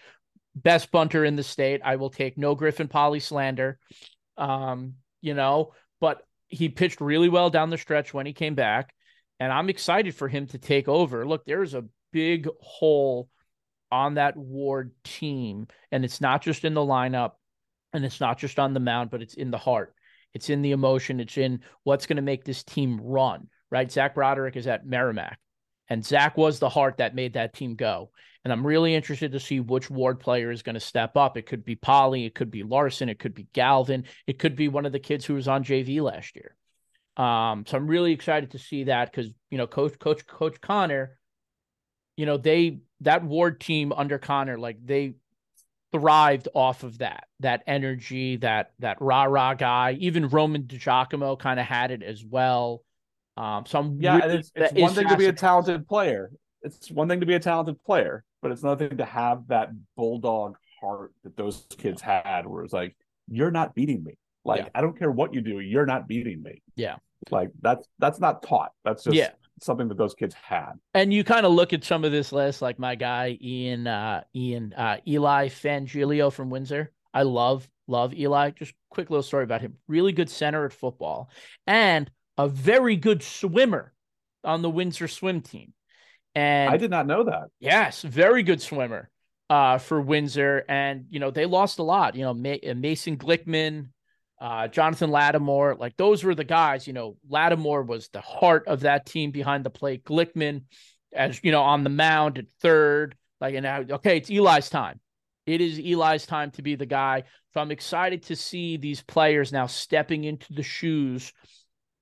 best 0.54 0.90
bunter 0.90 1.24
in 1.24 1.36
the 1.36 1.42
state. 1.42 1.80
I 1.84 1.96
will 1.96 2.10
take 2.10 2.38
no 2.38 2.54
Griffin 2.54 2.88
Polly 2.88 3.20
slander, 3.20 3.78
um, 4.38 4.94
you 5.20 5.34
know, 5.34 5.74
but 6.00 6.22
he 6.48 6.68
pitched 6.68 7.00
really 7.00 7.28
well 7.28 7.50
down 7.50 7.70
the 7.70 7.76
stretch 7.76 8.14
when 8.14 8.24
he 8.24 8.32
came 8.32 8.54
back, 8.54 8.94
and 9.40 9.52
I'm 9.52 9.68
excited 9.68 10.14
for 10.14 10.28
him 10.28 10.46
to 10.48 10.58
take 10.58 10.88
over. 10.88 11.26
Look, 11.26 11.44
there's 11.44 11.74
a 11.74 11.84
big 12.12 12.48
hole 12.60 13.28
on 13.90 14.14
that 14.14 14.36
Warde 14.36 14.92
team, 15.04 15.66
and 15.90 16.04
it's 16.04 16.20
not 16.20 16.42
just 16.42 16.64
in 16.64 16.74
the 16.74 16.80
lineup, 16.80 17.32
and 17.92 18.04
it's 18.04 18.20
not 18.20 18.38
just 18.38 18.58
on 18.58 18.74
the 18.74 18.80
mound, 18.80 19.10
but 19.10 19.22
it's 19.22 19.34
in 19.34 19.50
the 19.50 19.58
heart. 19.58 19.94
It's 20.34 20.50
in 20.50 20.62
the 20.62 20.72
emotion. 20.72 21.20
It's 21.20 21.38
in 21.38 21.60
what's 21.84 22.06
going 22.06 22.16
to 22.16 22.22
make 22.22 22.44
this 22.44 22.62
team 22.62 23.00
run, 23.02 23.48
right? 23.70 23.90
Zach 23.90 24.14
Broderick 24.14 24.56
is 24.56 24.66
at 24.66 24.86
Merrimack, 24.86 25.38
and 25.88 26.04
Zach 26.04 26.36
was 26.36 26.58
the 26.58 26.68
heart 26.68 26.98
that 26.98 27.14
made 27.14 27.34
that 27.34 27.54
team 27.54 27.76
go. 27.76 28.10
And 28.44 28.52
I'm 28.52 28.66
really 28.66 28.94
interested 28.94 29.32
to 29.32 29.40
see 29.40 29.60
which 29.60 29.90
Warde 29.90 30.20
player 30.20 30.50
is 30.50 30.62
going 30.62 30.74
to 30.74 30.80
step 30.80 31.16
up. 31.16 31.36
It 31.36 31.46
could 31.46 31.64
be 31.64 31.76
Polly, 31.76 32.24
it 32.24 32.34
could 32.34 32.50
be 32.50 32.62
Larson, 32.62 33.08
it 33.08 33.18
could 33.18 33.34
be 33.34 33.48
Galvin, 33.52 34.04
it 34.26 34.38
could 34.38 34.54
be 34.54 34.68
one 34.68 34.86
of 34.86 34.92
the 34.92 34.98
kids 34.98 35.24
who 35.24 35.34
was 35.34 35.48
on 35.48 35.64
JV 35.64 36.00
last 36.00 36.36
year. 36.36 36.56
Um, 37.18 37.64
so 37.66 37.76
I'm 37.76 37.86
really 37.86 38.12
excited 38.12 38.52
to 38.52 38.58
see 38.58 38.84
that 38.84 39.10
because 39.10 39.32
you 39.50 39.58
know, 39.58 39.66
Coach 39.66 39.98
Coach 39.98 40.26
Coach 40.26 40.60
Connor, 40.60 41.18
you 42.16 42.26
know, 42.26 42.36
they 42.36 42.78
that 43.00 43.24
Warde 43.24 43.60
team 43.60 43.92
under 43.92 44.18
Connor, 44.18 44.58
like 44.58 44.78
they 44.84 45.14
thrived 45.92 46.48
off 46.54 46.82
of 46.82 46.98
that 46.98 47.24
that 47.40 47.62
energy 47.66 48.36
that 48.36 48.72
that 48.78 49.00
rah 49.00 49.24
rah 49.24 49.54
guy 49.54 49.96
even 49.98 50.28
roman 50.28 50.64
DiGiacomo 50.64 51.38
kind 51.38 51.58
of 51.58 51.64
had 51.64 51.90
it 51.90 52.02
as 52.02 52.22
well 52.22 52.82
um 53.38 53.64
so 53.64 53.78
i'm 53.78 53.98
yeah. 53.98 54.18
really- 54.18 54.34
it's, 54.36 54.52
it's 54.54 54.72
one 54.74 54.92
thing 54.92 55.08
to 55.08 55.16
be 55.16 55.26
a 55.26 55.32
talented 55.32 55.88
player. 55.88 56.30
It's 56.60 56.90
one 56.90 57.08
thing 57.08 57.20
to 57.20 57.26
be 57.26 57.34
a 57.34 57.40
talented 57.40 57.82
player, 57.84 58.24
but 58.42 58.50
it's 58.50 58.62
another 58.62 58.88
thing 58.88 58.98
to 58.98 59.04
have 59.04 59.46
that 59.48 59.70
bulldog 59.96 60.56
heart 60.80 61.12
that 61.22 61.36
those 61.36 61.64
kids 61.78 62.02
had, 62.02 62.46
where 62.46 62.64
it's 62.64 62.72
like, 62.72 62.96
you're 63.28 63.52
not 63.52 63.74
beating 63.74 64.02
me. 64.02 64.18
Like 64.44 64.62
Yeah. 64.62 64.68
I 64.74 64.80
don't 64.80 64.98
care 64.98 65.10
what 65.10 65.32
you 65.32 65.40
do, 65.40 65.60
you're 65.60 65.86
not 65.86 66.08
beating 66.08 66.42
me. 66.42 66.62
Yeah. 66.74 66.96
Like 67.30 67.50
that's 67.60 67.86
that's 67.98 68.20
not 68.20 68.42
taught. 68.42 68.72
That's 68.84 69.04
just 69.04 69.16
Yeah. 69.16 69.30
something 69.60 69.88
that 69.88 69.98
those 69.98 70.14
kids 70.14 70.34
had. 70.34 70.72
and 70.94 71.12
you 71.12 71.24
kind 71.24 71.44
of 71.44 71.52
look 71.52 71.72
at 71.72 71.84
some 71.84 72.04
of 72.04 72.12
this 72.12 72.30
list 72.32 72.62
like 72.62 72.78
my 72.78 72.94
guy 72.94 73.36
ian 73.42 73.86
uh 73.88 74.22
ian 74.34 74.72
uh 74.74 74.98
eli 75.06 75.48
fangilio 75.48 76.32
from 76.32 76.48
windsor 76.48 76.92
i 77.12 77.22
love 77.22 77.68
love 77.88 78.14
eli 78.14 78.50
just 78.50 78.72
quick 78.88 79.10
little 79.10 79.22
story 79.22 79.42
about 79.42 79.60
him 79.60 79.74
really 79.88 80.12
good 80.12 80.30
center 80.30 80.64
at 80.64 80.72
football 80.72 81.28
and 81.66 82.08
a 82.36 82.46
very 82.46 82.94
good 82.94 83.20
swimmer 83.22 83.92
on 84.44 84.62
the 84.62 84.70
windsor 84.70 85.08
swim 85.08 85.40
team 85.40 85.72
and 86.36 86.70
I 86.70 86.76
did 86.76 86.90
not 86.92 87.06
know 87.08 87.24
that. 87.24 87.48
Yes, 87.58 88.02
very 88.02 88.44
good 88.44 88.62
swimmer 88.62 89.10
uh, 89.50 89.78
for 89.78 90.00
Windsor. 90.00 90.64
And, 90.68 91.06
you 91.10 91.18
know, 91.18 91.32
they 91.32 91.46
lost 91.46 91.80
a 91.80 91.82
lot. 91.82 92.14
You 92.14 92.22
know, 92.22 92.34
Ma- 92.34 92.62
uh, 92.70 92.74
Mason 92.74 93.16
Glickman, 93.16 93.88
uh, 94.40 94.68
Jonathan 94.68 95.10
Lattimore, 95.10 95.74
like 95.74 95.96
those 95.96 96.22
were 96.22 96.34
the 96.34 96.44
guys. 96.44 96.86
You 96.86 96.92
know, 96.92 97.16
Lattimore 97.28 97.82
was 97.82 98.08
the 98.08 98.20
heart 98.20 98.68
of 98.68 98.80
that 98.80 99.06
team 99.06 99.30
behind 99.30 99.64
the 99.64 99.70
plate. 99.70 100.04
Glickman, 100.04 100.62
as 101.12 101.40
you 101.42 101.50
know, 101.50 101.62
on 101.62 101.84
the 101.84 101.90
mound 101.90 102.38
at 102.38 102.48
third. 102.60 103.16
Like, 103.40 103.54
and 103.54 103.64
now, 103.64 103.84
okay, 103.90 104.16
it's 104.16 104.30
Eli's 104.30 104.70
time. 104.70 105.00
It 105.46 105.60
is 105.60 105.78
Eli's 105.78 106.26
time 106.26 106.50
to 106.52 106.62
be 106.62 106.74
the 106.74 106.86
guy. 106.86 107.24
So 107.54 107.60
I'm 107.60 107.70
excited 107.70 108.24
to 108.24 108.36
see 108.36 108.76
these 108.76 109.02
players 109.02 109.52
now 109.52 109.66
stepping 109.66 110.24
into 110.24 110.52
the 110.52 110.62
shoes, 110.62 111.32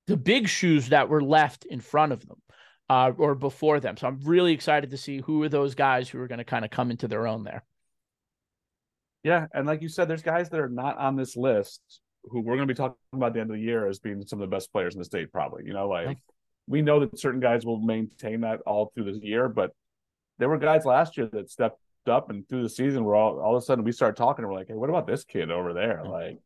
the 0.06 0.16
big 0.16 0.48
shoes 0.48 0.88
that 0.88 1.08
were 1.08 1.22
left 1.22 1.64
in 1.64 1.80
front 1.80 2.12
of 2.12 2.26
them 2.26 2.42
uh, 2.88 3.12
or 3.16 3.34
before 3.34 3.80
them. 3.80 3.96
So 3.96 4.08
I'm 4.08 4.20
really 4.24 4.52
excited 4.52 4.90
to 4.90 4.96
see 4.96 5.20
who 5.20 5.42
are 5.42 5.48
those 5.48 5.74
guys 5.74 6.08
who 6.08 6.20
are 6.20 6.28
going 6.28 6.38
to 6.38 6.44
kind 6.44 6.64
of 6.64 6.70
come 6.70 6.90
into 6.90 7.08
their 7.08 7.26
own 7.26 7.44
there. 7.44 7.64
Yeah, 9.22 9.46
and 9.52 9.66
like 9.66 9.82
you 9.82 9.88
said, 9.88 10.08
there's 10.08 10.22
guys 10.22 10.50
that 10.50 10.60
are 10.60 10.68
not 10.68 10.98
on 10.98 11.16
this 11.16 11.36
list 11.36 11.80
who 12.28 12.40
we're 12.40 12.56
going 12.56 12.68
to 12.68 12.72
be 12.72 12.76
talking 12.76 12.96
about 13.12 13.28
at 13.28 13.34
the 13.34 13.40
end 13.40 13.50
of 13.50 13.56
the 13.56 13.62
year 13.62 13.88
as 13.88 13.98
being 13.98 14.24
some 14.26 14.40
of 14.40 14.48
the 14.48 14.54
best 14.54 14.72
players 14.72 14.94
in 14.94 14.98
the 14.98 15.04
state. 15.04 15.32
Probably, 15.32 15.64
you 15.64 15.72
know, 15.72 15.88
like 15.88 16.18
we 16.66 16.82
know 16.82 17.00
that 17.00 17.18
certain 17.18 17.40
guys 17.40 17.64
will 17.64 17.80
maintain 17.80 18.40
that 18.42 18.60
all 18.66 18.92
through 18.94 19.04
the 19.04 19.26
year, 19.26 19.48
but 19.48 19.72
there 20.38 20.48
were 20.48 20.58
guys 20.58 20.84
last 20.84 21.16
year 21.16 21.28
that 21.32 21.50
stepped 21.50 21.78
up 22.08 22.30
and 22.30 22.48
through 22.48 22.62
the 22.62 22.68
season 22.68 23.04
where 23.04 23.14
all, 23.14 23.40
all 23.40 23.56
of 23.56 23.62
a 23.62 23.64
sudden 23.64 23.84
we 23.84 23.92
start 23.92 24.16
talking 24.16 24.44
and 24.44 24.52
we're 24.52 24.58
like, 24.58 24.68
hey, 24.68 24.74
what 24.74 24.90
about 24.90 25.06
this 25.06 25.24
kid 25.24 25.50
over 25.50 25.72
there? 25.72 26.02
Like 26.04 26.38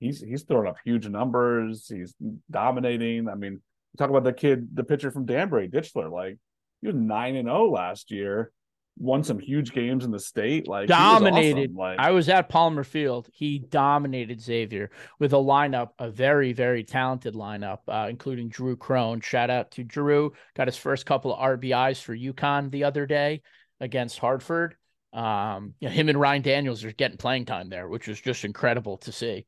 he's 0.00 0.20
he's 0.20 0.42
throwing 0.42 0.68
up 0.68 0.76
huge 0.84 1.06
numbers, 1.08 1.88
he's 1.88 2.14
dominating. 2.50 3.28
I 3.28 3.34
mean, 3.34 3.60
talk 3.96 4.10
about 4.10 4.24
the 4.24 4.32
kid, 4.32 4.68
the 4.74 4.84
pitcher 4.84 5.10
from 5.10 5.26
Danbury, 5.26 5.68
Ditchler, 5.68 6.10
like 6.10 6.38
he 6.80 6.86
was 6.86 6.96
nine 6.96 7.36
and 7.36 7.48
zero 7.48 7.70
last 7.70 8.10
year. 8.10 8.52
Won 8.98 9.22
some 9.22 9.38
huge 9.38 9.72
games 9.72 10.04
in 10.04 10.10
the 10.10 10.18
state. 10.18 10.68
Like 10.68 10.88
dominated. 10.88 11.70
Awesome. 11.70 11.76
Like, 11.76 11.98
I 11.98 12.10
was 12.10 12.28
at 12.28 12.48
Palmer 12.48 12.84
Field. 12.84 13.28
He 13.32 13.58
dominated 13.58 14.40
Xavier 14.40 14.90
with 15.18 15.32
a 15.32 15.36
lineup, 15.36 15.90
a 15.98 16.10
very 16.10 16.52
very 16.52 16.84
talented 16.84 17.34
lineup, 17.34 17.78
uh, 17.88 18.08
including 18.10 18.48
Drew 18.48 18.76
Crone. 18.76 19.20
Shout 19.20 19.50
out 19.50 19.70
to 19.72 19.84
Drew. 19.84 20.32
Got 20.54 20.68
his 20.68 20.76
first 20.76 21.06
couple 21.06 21.34
of 21.34 21.40
RBIs 21.40 22.02
for 22.02 22.16
UConn 22.16 22.70
the 22.70 22.84
other 22.84 23.06
day 23.06 23.42
against 23.80 24.18
Hartford. 24.18 24.76
Um, 25.12 25.74
you 25.80 25.88
know, 25.88 25.94
him 25.94 26.08
and 26.08 26.20
Ryan 26.20 26.42
Daniels 26.42 26.84
are 26.84 26.92
getting 26.92 27.16
playing 27.16 27.46
time 27.46 27.68
there, 27.68 27.88
which 27.88 28.08
was 28.08 28.20
just 28.20 28.44
incredible 28.44 28.98
to 28.98 29.12
see. 29.12 29.46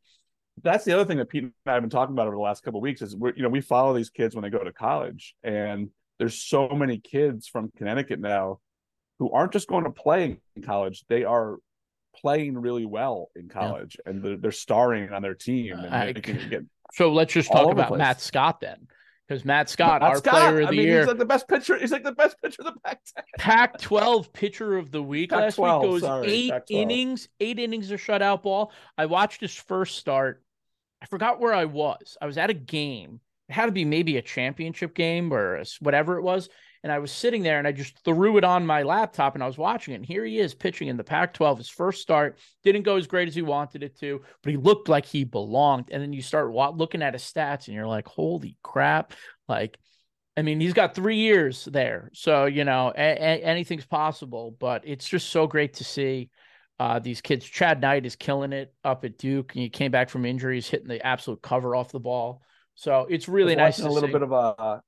That's 0.63 0.85
the 0.85 0.93
other 0.93 1.05
thing 1.05 1.19
that 1.19 1.29
Pete 1.29 1.45
and 1.45 1.53
I 1.67 1.75
have 1.75 1.83
been 1.83 1.91
talking 1.91 2.15
about 2.15 2.27
over 2.27 2.37
the 2.37 2.43
last 2.43 2.63
couple 2.63 2.79
of 2.79 2.83
weeks 2.83 3.03
is 3.03 3.17
we 3.17 3.33
you 3.37 3.43
know 3.43 3.49
we 3.49 3.61
follow 3.61 3.95
these 3.95 4.11
kids 4.11 4.35
when 4.35 4.43
they 4.43 4.51
go 4.51 4.63
to 4.63 4.73
college, 4.73 5.35
and 5.43 5.91
there's 6.19 6.41
so 6.43 6.69
many 6.69 6.99
kids 6.99 7.47
from 7.49 7.71
Connecticut 7.77 8.21
now 8.21 8.61
who 9.21 9.31
aren't 9.31 9.53
just 9.53 9.69
going 9.69 9.85
to 9.85 9.91
play 9.91 10.41
in 10.57 10.63
college; 10.63 11.05
they 11.09 11.23
are 11.23 11.59
playing 12.17 12.59
really 12.59 12.87
well 12.87 13.31
in 13.37 13.49
college, 13.49 13.97
yeah. 14.05 14.11
and 14.11 14.25
they're, 14.25 14.37
they're, 14.37 14.53
starring 14.53 15.13
on 15.13 15.23
their 15.23 15.35
team 15.35 15.79
and 15.79 15.95
I, 15.95 16.13
get. 16.13 16.65
So 16.93 17.13
let's 17.13 17.33
just 17.33 17.53
talk 17.53 17.71
about 17.71 17.97
Matt 17.97 18.21
Scott 18.21 18.61
then 18.61 18.89
because 19.31 19.45
Matt 19.45 19.71
Scott, 19.71 20.03
Matt 20.03 20.11
our 20.11 20.17
Scott, 20.17 20.33
player 20.33 20.49
of 20.49 20.57
the 20.57 20.67
I 20.67 20.71
mean, 20.71 20.81
year, 20.81 20.99
he's 20.99 21.07
like 21.07 21.19
the 21.19 21.25
best 21.25 21.47
pitcher. 21.47 21.79
He's 21.79 21.93
like 21.93 22.03
the 22.03 22.13
best 22.13 22.37
pitcher 22.43 22.63
of 22.63 22.75
the 22.75 22.81
Pac-10. 22.85 23.23
Pac-12 23.39 24.33
pitcher 24.33 24.77
of 24.77 24.91
the 24.91 25.01
week 25.01 25.31
Pac-12, 25.31 25.41
last 25.41 25.59
week 25.59 25.91
goes 25.91 26.01
sorry, 26.01 26.27
eight 26.29 26.51
Pac-12. 26.51 26.65
innings, 26.71 27.29
eight 27.39 27.61
innings 27.61 27.93
of 27.93 28.01
shutout 28.01 28.43
ball. 28.43 28.73
I 28.99 29.07
watched 29.07 29.41
his 29.41 29.55
first 29.55 29.99
start. 29.99 30.43
I 31.01 31.07
forgot 31.07 31.39
where 31.39 31.55
I 31.55 31.67
was. 31.67 32.17
I 32.21 32.27
was 32.27 32.39
at 32.39 32.51
a 32.51 32.55
game. 32.55 33.21
It 33.49 33.53
had 33.53 33.67
to 33.67 33.73
be 33.73 33.85
maybe 33.85 34.17
a 34.17 34.23
championship 34.23 34.95
game 34.97 35.33
or 35.33 35.63
whatever 35.79 36.19
it 36.19 36.23
was. 36.23 36.49
And 36.83 36.91
I 36.91 36.99
was 36.99 37.13
sitting 37.13 37.43
there 37.43 37.59
and 37.59 37.67
I 37.69 37.73
just 37.73 37.99
threw 38.05 38.39
it 38.39 38.45
on 38.45 38.67
my 38.67 38.83
laptop 38.83 39.35
and 39.35 39.45
I 39.45 39.47
was 39.47 39.59
watching 39.59 39.93
it. 39.93 39.99
And 39.99 40.07
here 40.07 40.25
he 40.25 40.39
is 40.39 40.55
pitching 40.55 40.89
in 40.89 40.97
the 40.97 41.05
Pac 41.05 41.35
12, 41.35 41.59
his 41.59 41.69
first 41.69 42.01
start. 42.01 42.39
Didn't 42.63 42.85
go 42.85 42.97
as 42.97 43.07
great 43.07 43.29
as 43.29 43.35
he 43.35 43.43
wanted 43.43 43.83
it 43.83 43.99
to, 44.01 44.23
but 44.43 44.51
he 44.51 44.57
looked 44.57 44.89
like 44.89 45.05
he 45.05 45.25
belonged. 45.25 45.91
And 45.91 46.03
then 46.03 46.13
you 46.13 46.23
start 46.23 46.53
looking 46.53 47.03
at 47.03 47.13
his 47.13 47.23
stats 47.23 47.67
and 47.67 47.75
you're 47.75 47.87
like, 47.87 48.09
holy 48.09 48.57
crap. 48.63 49.13
Like, 49.47 49.79
I 50.37 50.43
mean, 50.43 50.59
he's 50.59 50.73
got 50.73 50.95
three 50.95 51.17
years 51.17 51.67
there. 51.67 52.11
So, 52.15 52.47
you 52.47 52.65
know, 52.65 52.93
a- 52.97 53.19
a- 53.19 53.45
anything's 53.45 53.85
possible, 53.85 54.57
but 54.59 54.83
it's 54.87 55.07
just 55.07 55.29
so 55.29 55.47
great 55.47 55.75
to 55.75 55.85
see. 55.85 56.31
Uh, 56.79 56.99
these 56.99 57.21
kids, 57.21 57.45
Chad 57.45 57.83
Knight 57.83 58.07
is 58.07 58.17
killing 58.17 58.55
it 58.55 58.73
up 58.85 59.05
at 59.05 59.19
Duke, 59.19 59.53
and 59.55 59.63
he 59.63 59.69
came 59.69 59.91
back 59.91 60.09
from 60.09 60.25
injuries, 60.25 60.67
hitting 60.67 60.89
the 60.89 61.05
absolute 61.05 61.43
cover 61.43 61.77
off 61.77 61.93
the 61.93 62.01
ball. 62.01 62.41
So 62.75 63.07
it's 63.11 63.29
really 63.29 63.55
nice. 63.55 63.81
a 63.81 63.89
little 63.91 64.09
see. 64.09 64.13
bit 64.15 64.23
of 64.23 64.33
a 64.33 64.83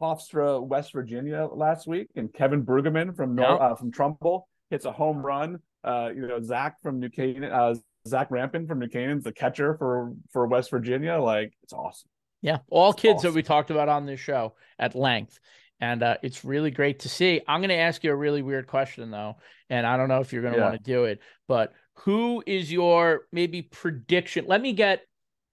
Hofstra, 0.00 0.64
West 0.64 0.92
Virginia 0.92 1.48
last 1.52 1.86
week, 1.86 2.08
and 2.16 2.32
Kevin 2.32 2.64
Brueggemann 2.64 3.16
from 3.16 3.34
Nor- 3.34 3.62
uh, 3.62 3.74
from 3.74 3.90
Trumbull 3.90 4.48
hits 4.70 4.84
a 4.84 4.92
home 4.92 5.24
run. 5.24 5.60
Uh, 5.84 6.10
you 6.14 6.26
know, 6.26 6.40
Zach 6.42 6.76
from 6.82 6.98
New 6.98 7.08
Canaan, 7.08 7.50
uh, 7.52 7.74
Zach 8.06 8.30
Rampin 8.30 8.66
from 8.66 8.78
New 8.78 8.88
Canaan's 8.88 9.24
the 9.24 9.32
catcher 9.32 9.76
for 9.78 10.12
for 10.32 10.46
West 10.46 10.70
Virginia. 10.70 11.18
Like 11.18 11.52
it's 11.62 11.72
awesome. 11.72 12.08
Yeah, 12.42 12.58
all 12.70 12.90
it's 12.90 13.00
kids 13.00 13.18
awesome. 13.18 13.30
that 13.30 13.36
we 13.36 13.42
talked 13.42 13.70
about 13.70 13.88
on 13.88 14.06
this 14.06 14.20
show 14.20 14.54
at 14.78 14.94
length, 14.94 15.38
and 15.80 16.02
uh, 16.02 16.16
it's 16.22 16.44
really 16.44 16.70
great 16.70 17.00
to 17.00 17.08
see. 17.08 17.40
I'm 17.46 17.60
going 17.60 17.70
to 17.70 17.76
ask 17.76 18.04
you 18.04 18.12
a 18.12 18.16
really 18.16 18.42
weird 18.42 18.66
question 18.66 19.10
though, 19.10 19.36
and 19.70 19.86
I 19.86 19.96
don't 19.96 20.08
know 20.08 20.20
if 20.20 20.32
you're 20.32 20.42
going 20.42 20.54
to 20.54 20.60
yeah. 20.60 20.68
want 20.70 20.84
to 20.84 20.90
do 20.90 21.04
it, 21.04 21.20
but 21.46 21.72
who 21.94 22.42
is 22.46 22.70
your 22.70 23.22
maybe 23.32 23.62
prediction? 23.62 24.44
Let 24.46 24.62
me 24.62 24.72
get 24.72 25.02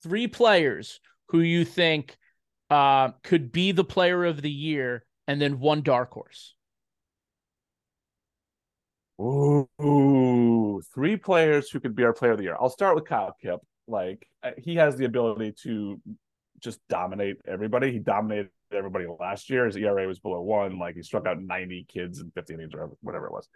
three 0.03 0.27
players 0.27 0.99
who 1.29 1.39
you 1.39 1.65
think 1.65 2.17
uh, 2.69 3.10
could 3.23 3.51
be 3.51 3.71
the 3.71 3.84
player 3.84 4.25
of 4.25 4.41
the 4.41 4.51
year, 4.51 5.06
and 5.28 5.41
then 5.41 5.60
one 5.60 5.82
dark 5.82 6.12
horse. 6.12 6.56
Ooh, 9.21 10.82
three 10.93 11.15
players 11.15 11.69
who 11.69 11.80
could 11.80 11.95
be 11.95 12.04
our 12.04 12.13
player 12.13 12.32
of 12.32 12.38
the 12.38 12.43
year. 12.43 12.58
I'll 12.60 12.69
start 12.69 12.95
with 12.95 13.06
Kyle 13.06 13.36
Kipp. 13.41 13.60
Like 13.88 14.28
uh, 14.43 14.51
he 14.58 14.75
has 14.75 14.97
the 14.97 15.06
ability 15.06 15.54
to 15.63 16.01
just 16.60 16.80
dominate 16.89 17.38
everybody. 17.47 17.91
He 17.91 17.99
dominated 17.99 18.49
everybody 18.71 19.06
last 19.19 19.49
year. 19.49 19.65
His 19.65 19.78
ERA 19.78 20.08
was 20.08 20.19
below 20.19 20.41
one. 20.41 20.80
Like 20.80 20.95
he 20.95 21.04
struck 21.04 21.28
out 21.28 21.41
90 21.41 21.86
kids 21.88 22.19
in 22.19 22.32
50 22.32 22.56
innings 22.56 22.73
or 22.73 22.91
whatever 23.01 23.28
it 23.28 23.32
was. 23.32 23.47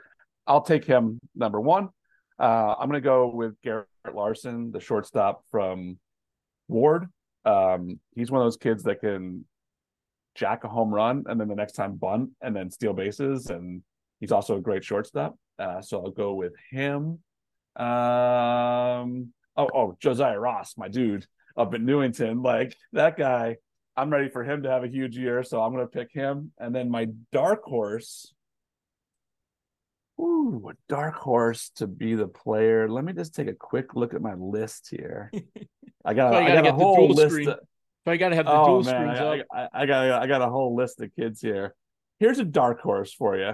I'll 0.47 0.61
take 0.61 0.85
him 0.85 1.19
number 1.35 1.59
one. 1.59 1.89
Uh, 2.39 2.75
I'm 2.79 2.89
going 2.89 3.01
to 3.01 3.05
go 3.05 3.27
with 3.27 3.59
Garrett 3.61 3.87
Larson, 4.13 4.71
the 4.71 4.79
shortstop 4.79 5.43
from 5.51 5.97
Warde. 6.67 7.07
Um, 7.45 7.99
he's 8.15 8.31
one 8.31 8.41
of 8.41 8.45
those 8.45 8.57
kids 8.57 8.83
that 8.83 8.99
can 8.99 9.45
jack 10.35 10.63
a 10.63 10.67
home 10.67 10.93
run 10.93 11.23
and 11.27 11.39
then 11.39 11.47
the 11.47 11.55
next 11.55 11.73
time 11.73 11.95
bunt 11.95 12.31
and 12.41 12.55
then 12.55 12.69
steal 12.69 12.93
bases. 12.93 13.47
And 13.47 13.81
he's 14.19 14.31
also 14.31 14.57
a 14.57 14.61
great 14.61 14.83
shortstop. 14.83 15.37
Uh, 15.57 15.81
so 15.81 16.03
I'll 16.03 16.11
go 16.11 16.33
with 16.33 16.53
him. 16.71 17.19
Um, 17.75 19.33
oh, 19.57 19.69
oh, 19.73 19.97
Josiah 19.99 20.39
Ross, 20.39 20.75
my 20.77 20.87
dude 20.87 21.25
up 21.57 21.73
in 21.73 21.85
Newington. 21.85 22.41
Like 22.41 22.75
that 22.93 23.17
guy, 23.17 23.57
I'm 23.97 24.09
ready 24.09 24.29
for 24.29 24.43
him 24.43 24.63
to 24.63 24.69
have 24.69 24.83
a 24.83 24.87
huge 24.87 25.17
year. 25.17 25.43
So 25.43 25.61
I'm 25.61 25.73
going 25.73 25.85
to 25.85 25.91
pick 25.91 26.11
him. 26.13 26.51
And 26.57 26.73
then 26.73 26.89
my 26.89 27.07
dark 27.31 27.63
horse. 27.63 28.33
Ooh, 30.19 30.69
a 30.69 30.73
dark 30.89 31.15
horse 31.15 31.71
to 31.75 31.87
be 31.87 32.15
the 32.15 32.27
player. 32.27 32.89
Let 32.89 33.05
me 33.05 33.13
just 33.13 33.33
take 33.33 33.47
a 33.47 33.53
quick 33.53 33.95
look 33.95 34.13
at 34.13 34.21
my 34.21 34.33
list 34.33 34.89
here. 34.91 35.31
I 36.03 36.13
got, 36.13 36.33
I 36.33 36.55
got 36.55 36.67
a 36.67 36.73
whole 36.73 37.09
list. 37.09 37.47
Of, 37.47 37.59
I 38.05 38.17
got 38.17 38.29
to 38.29 38.35
have 38.35 38.45
the 38.45 38.51
oh, 38.51 38.65
dual 38.65 38.83
man, 38.83 39.15
screens 39.15 39.19
I, 39.19 39.39
up. 39.39 39.69
I, 39.73 39.81
I, 39.83 39.85
got, 39.85 40.23
I 40.23 40.27
got 40.27 40.41
a 40.41 40.49
whole 40.49 40.75
list 40.75 40.99
of 41.01 41.15
kids 41.15 41.39
here. 41.39 41.73
Here's 42.19 42.39
a 42.39 42.43
dark 42.43 42.81
horse 42.81 43.13
for 43.13 43.37
you. 43.37 43.53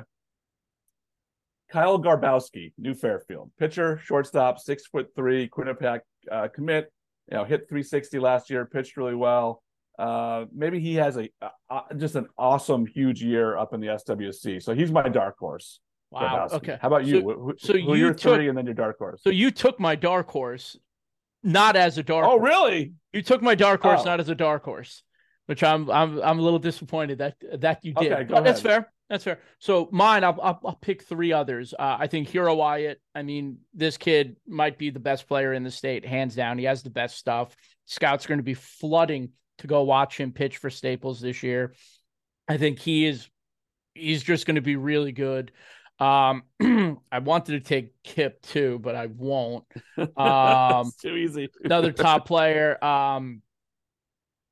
Kyle 1.72 2.00
Garbowski, 2.00 2.74
New 2.78 2.94
Fairfield, 2.94 3.52
pitcher, 3.60 4.00
shortstop, 4.04 4.60
six 4.60 4.88
foot 4.88 5.10
three, 5.16 5.50
Quinnipiac 5.50 6.02
uh, 6.32 6.48
commit. 6.54 6.92
You 7.30 7.38
know, 7.38 7.44
hit 7.44 7.68
360 7.68 8.20
last 8.20 8.50
year, 8.50 8.66
pitched 8.66 8.98
really 8.98 9.16
well. 9.16 9.62
Uh, 9.98 10.46
maybe 10.54 10.80
he 10.80 10.96
has 10.96 11.18
a, 11.18 11.30
a, 11.70 11.82
just 11.98 12.16
an 12.16 12.28
awesome, 12.38 12.86
huge 12.86 13.22
year 13.24 13.58
up 13.58 13.74
in 13.74 13.82
the 13.82 13.88
SWC. 13.88 14.62
So 14.62 14.76
he's 14.76 14.92
my 14.92 15.10
dark 15.10 15.38
horse. 15.38 15.80
Wow. 16.12 16.48
Okay. 16.52 16.78
How 16.82 16.88
about 16.88 17.06
you? 17.06 17.22
So, 17.22 17.34
who, 17.34 17.54
so 17.58 17.74
who 17.74 17.96
you 17.96 18.14
took, 18.14 18.36
three 18.36 18.48
and 18.48 18.58
then 18.58 18.66
your 18.66 18.76
dark 18.76 18.98
horse? 18.98 19.22
So 19.24 19.30
you 19.30 19.52
took 19.52 19.80
my 19.80 19.96
dark 19.96 20.30
horse 20.30 20.78
not 21.46 21.76
as 21.76 21.98
a 21.98 22.04
dark. 22.04 22.26
Oh, 22.26 22.40
horse. 22.40 22.44
really? 22.44 22.94
You 23.14 23.22
took 23.22 23.42
my 23.42 23.56
dark 23.56 23.82
horse, 23.82 24.02
oh. 24.02 24.06
not 24.06 24.20
as 24.20 24.30
a 24.30 24.36
dark 24.36 24.66
horse, 24.66 25.04
which 25.46 25.64
I'm 25.64 25.90
I'm 25.90 26.20
I'm 26.22 26.40
a 26.40 26.42
little 26.42 26.60
disappointed 26.60 27.20
that 27.20 27.36
that 27.62 27.86
you 27.86 27.94
did. 27.94 28.12
Okay, 28.12 28.24
but 28.24 28.44
that's 28.44 28.62
fair. 28.62 28.92
That's 29.10 29.24
fair. 29.24 29.40
So 29.60 29.88
mine, 29.92 30.24
I'll 30.24 30.40
I'll, 30.42 30.60
I'll 30.66 30.80
pick 30.82 31.04
three 31.04 31.32
others. 31.32 31.74
Uh, 31.78 31.98
I 32.00 32.08
think 32.08 32.28
Hero 32.28 32.56
Wyatt. 32.56 33.00
I 33.14 33.22
mean, 33.22 33.60
this 33.74 33.98
kid 33.98 34.38
might 34.48 34.78
be 34.78 34.90
the 34.90 35.00
best 35.00 35.28
player 35.28 35.54
in 35.54 35.64
the 35.64 35.72
state, 35.72 36.06
hands 36.06 36.36
down. 36.36 36.58
He 36.58 36.66
has 36.66 36.82
the 36.82 36.90
best 36.90 37.18
stuff. 37.18 37.56
Scouts 37.86 38.26
are 38.26 38.30
going 38.30 38.40
to 38.40 38.44
be 38.44 38.56
flooding 38.56 39.30
to 39.60 39.68
go 39.68 39.84
watch 39.84 40.20
him 40.20 40.32
pitch 40.32 40.58
for 40.58 40.72
Staples 40.72 41.22
this 41.22 41.44
year. 41.44 41.74
I 42.48 42.58
think 42.58 42.80
he 42.80 43.06
is. 43.06 43.30
He's 43.94 44.24
just 44.24 44.46
going 44.46 44.56
to 44.56 44.62
be 44.62 44.76
really 44.76 45.12
good. 45.12 45.52
Um, 46.00 46.44
I 47.12 47.20
wanted 47.20 47.54
to 47.54 47.68
take 47.68 48.02
Kipp 48.04 48.42
too, 48.42 48.80
but 48.80 48.96
I 48.96 49.08
won't. 49.08 49.66
Um, 50.18 50.92
too 51.02 51.16
easy. 51.16 51.50
another 51.64 51.92
top 51.94 52.28
player. 52.28 52.84
Um, 52.84 53.42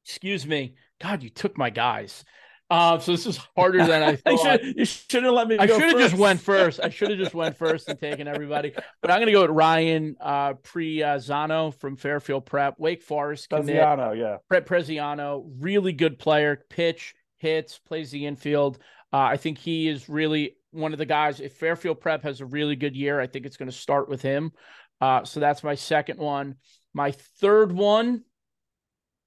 excuse 0.05 0.45
me. 0.45 0.75
God, 1.01 1.23
you 1.23 1.29
took 1.29 1.57
my 1.57 1.69
guys. 1.69 2.23
Uh, 2.69 2.97
so 2.97 3.11
this 3.11 3.27
is 3.27 3.37
harder 3.55 3.85
than 3.85 4.01
I 4.01 4.15
thought. 4.15 4.61
should, 4.61 4.75
you 4.77 4.85
should 4.85 5.23
have 5.23 5.33
let 5.33 5.47
me. 5.47 5.57
I 5.59 5.67
should 5.67 5.81
have 5.81 5.97
just 5.97 6.15
went 6.15 6.39
first. 6.39 6.79
I 6.81 6.89
should 6.89 7.09
have 7.09 7.19
just 7.19 7.35
went 7.35 7.57
first 7.57 7.89
and 7.89 7.99
taken 7.99 8.27
everybody. 8.27 8.73
But 9.01 9.11
I'm 9.11 9.17
going 9.17 9.27
to 9.27 9.33
go 9.33 9.41
with 9.41 9.51
Ryan 9.51 10.15
uh, 10.19 10.53
Preziano 10.53 11.75
from 11.75 11.97
Fairfield 11.97 12.45
Prep, 12.45 12.79
Wake 12.79 13.03
Forest. 13.03 13.49
Preziano, 13.49 14.17
yeah. 14.17 14.37
Prep 14.49 14.65
Preziano, 14.65 15.45
really 15.59 15.93
good 15.93 16.17
player. 16.17 16.65
Pitch, 16.69 17.13
hits, 17.37 17.79
plays 17.79 18.11
the 18.11 18.25
infield. 18.25 18.79
Uh, 19.11 19.17
I 19.17 19.37
think 19.37 19.59
he 19.59 19.87
is 19.87 20.09
really 20.09 20.55
one 20.73 20.93
of 20.93 20.99
the 20.99 21.05
guys. 21.05 21.39
If 21.39 21.53
Fairfield 21.53 22.01
Prep 22.01 22.23
has 22.23 22.41
a 22.41 22.45
really 22.45 22.75
good 22.75 22.95
year, 22.95 23.19
I 23.19 23.27
think 23.27 23.45
it's 23.45 23.57
going 23.57 23.69
to 23.69 23.75
start 23.75 24.09
with 24.09 24.21
him. 24.21 24.51
Uh, 24.99 25.23
so 25.23 25.39
that's 25.39 25.63
my 25.63 25.75
second 25.75 26.19
one. 26.19 26.55
My 26.93 27.11
third 27.11 27.71
one, 27.71 28.23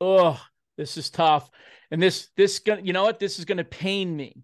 oh, 0.01 0.41
this 0.77 0.97
is 0.97 1.11
tough. 1.11 1.51
And 1.91 2.03
this, 2.03 2.29
this, 2.37 2.59
going, 2.59 2.87
you 2.87 2.93
know 2.93 3.05
what? 3.05 3.19
This 3.19 3.39
is 3.39 3.45
going 3.45 3.59
to 3.59 3.65
pain 3.65 4.15
me 4.15 4.43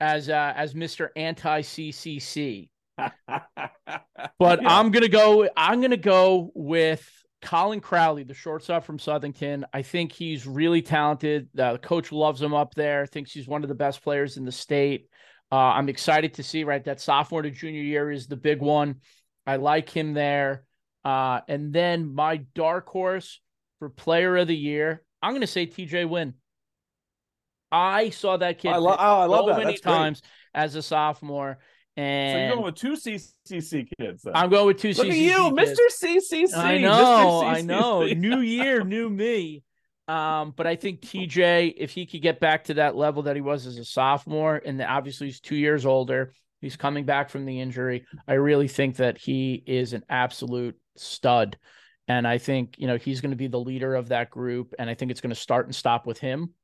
as 0.00 0.28
uh, 0.28 0.52
as 0.56 0.74
Mr. 0.74 1.08
Anti 1.14 1.60
CCC. 1.62 2.70
but 2.98 4.62
yeah. 4.62 4.78
I'm 4.78 4.90
gonna 4.90 5.08
go. 5.08 5.48
I'm 5.56 5.80
gonna 5.80 5.96
go 5.96 6.50
with 6.54 7.08
Colin 7.42 7.80
Crowley, 7.80 8.24
the 8.24 8.34
shortstop 8.34 8.84
from 8.84 8.98
Southington. 8.98 9.64
I 9.72 9.82
think 9.82 10.12
he's 10.12 10.46
really 10.46 10.82
talented. 10.82 11.48
Uh, 11.58 11.74
the 11.74 11.78
coach 11.78 12.12
loves 12.12 12.40
him 12.42 12.54
up 12.54 12.74
there. 12.74 13.06
Thinks 13.06 13.32
he's 13.32 13.48
one 13.48 13.62
of 13.62 13.68
the 13.68 13.74
best 13.74 14.02
players 14.02 14.36
in 14.36 14.44
the 14.44 14.52
state. 14.52 15.08
Uh, 15.52 15.56
I'm 15.56 15.88
excited 15.88 16.34
to 16.34 16.42
see, 16.42 16.64
right? 16.64 16.84
That 16.84 17.00
sophomore 17.00 17.42
to 17.42 17.50
junior 17.50 17.82
year 17.82 18.10
is 18.10 18.28
the 18.28 18.36
big 18.36 18.60
one. 18.60 18.96
I 19.46 19.56
like 19.56 19.88
him 19.90 20.14
there. 20.14 20.64
Uh, 21.04 21.40
and 21.48 21.72
then 21.72 22.14
my 22.14 22.38
dark 22.54 22.88
horse 22.88 23.40
for 23.78 23.88
player 23.88 24.36
of 24.36 24.48
the 24.48 24.56
year, 24.56 25.02
I'm 25.22 25.32
going 25.32 25.40
to 25.40 25.46
say 25.46 25.66
TJ 25.66 26.08
Wynn. 26.08 26.34
I 27.72 28.10
saw 28.10 28.36
that 28.36 28.58
kid 28.58 28.72
I, 28.72 28.76
lo- 28.78 28.96
oh, 28.98 29.20
I 29.20 29.24
love 29.26 29.44
so 29.44 29.46
that. 29.48 29.58
many 29.58 29.72
That's 29.72 29.80
times 29.80 30.20
great. 30.20 30.62
as 30.62 30.74
a 30.74 30.82
sophomore. 30.82 31.58
And 31.96 32.32
so 32.32 32.38
you're 32.38 32.50
going 32.54 32.64
with 32.64 32.74
two 32.76 32.92
CCC 32.92 33.88
kids. 33.98 34.22
Then. 34.22 34.32
I'm 34.34 34.50
going 34.50 34.66
with 34.66 34.78
two 34.78 34.92
Look 34.92 35.06
CCC 35.06 35.10
at 35.10 35.16
you, 35.16 35.56
kids. 35.56 35.80
Mr. 35.80 36.52
CCC. 36.52 36.56
I 36.56 36.78
know, 36.78 37.42
I 37.44 37.60
know. 37.60 38.04
New 38.06 38.40
year, 38.40 38.82
new 38.84 39.10
me. 39.10 39.62
Um, 40.10 40.52
but 40.56 40.66
I 40.66 40.74
think 40.74 41.02
TJ, 41.02 41.74
if 41.76 41.92
he 41.92 42.04
could 42.04 42.20
get 42.20 42.40
back 42.40 42.64
to 42.64 42.74
that 42.74 42.96
level 42.96 43.22
that 43.22 43.36
he 43.36 43.42
was 43.42 43.64
as 43.64 43.78
a 43.78 43.84
sophomore, 43.84 44.60
and 44.64 44.82
obviously 44.82 45.28
he's 45.28 45.38
two 45.38 45.54
years 45.54 45.86
older, 45.86 46.32
he's 46.60 46.76
coming 46.76 47.04
back 47.04 47.30
from 47.30 47.44
the 47.46 47.60
injury. 47.60 48.04
I 48.26 48.32
really 48.32 48.66
think 48.66 48.96
that 48.96 49.18
he 49.18 49.62
is 49.64 49.92
an 49.92 50.02
absolute 50.08 50.76
stud. 50.96 51.58
And 52.08 52.26
I 52.26 52.38
think, 52.38 52.74
you 52.76 52.88
know, 52.88 52.96
he's 52.96 53.20
going 53.20 53.30
to 53.30 53.36
be 53.36 53.46
the 53.46 53.60
leader 53.60 53.94
of 53.94 54.08
that 54.08 54.30
group. 54.30 54.74
And 54.80 54.90
I 54.90 54.94
think 54.94 55.12
it's 55.12 55.20
going 55.20 55.32
to 55.32 55.40
start 55.40 55.66
and 55.66 55.74
stop 55.76 56.08
with 56.08 56.18
him. 56.18 56.54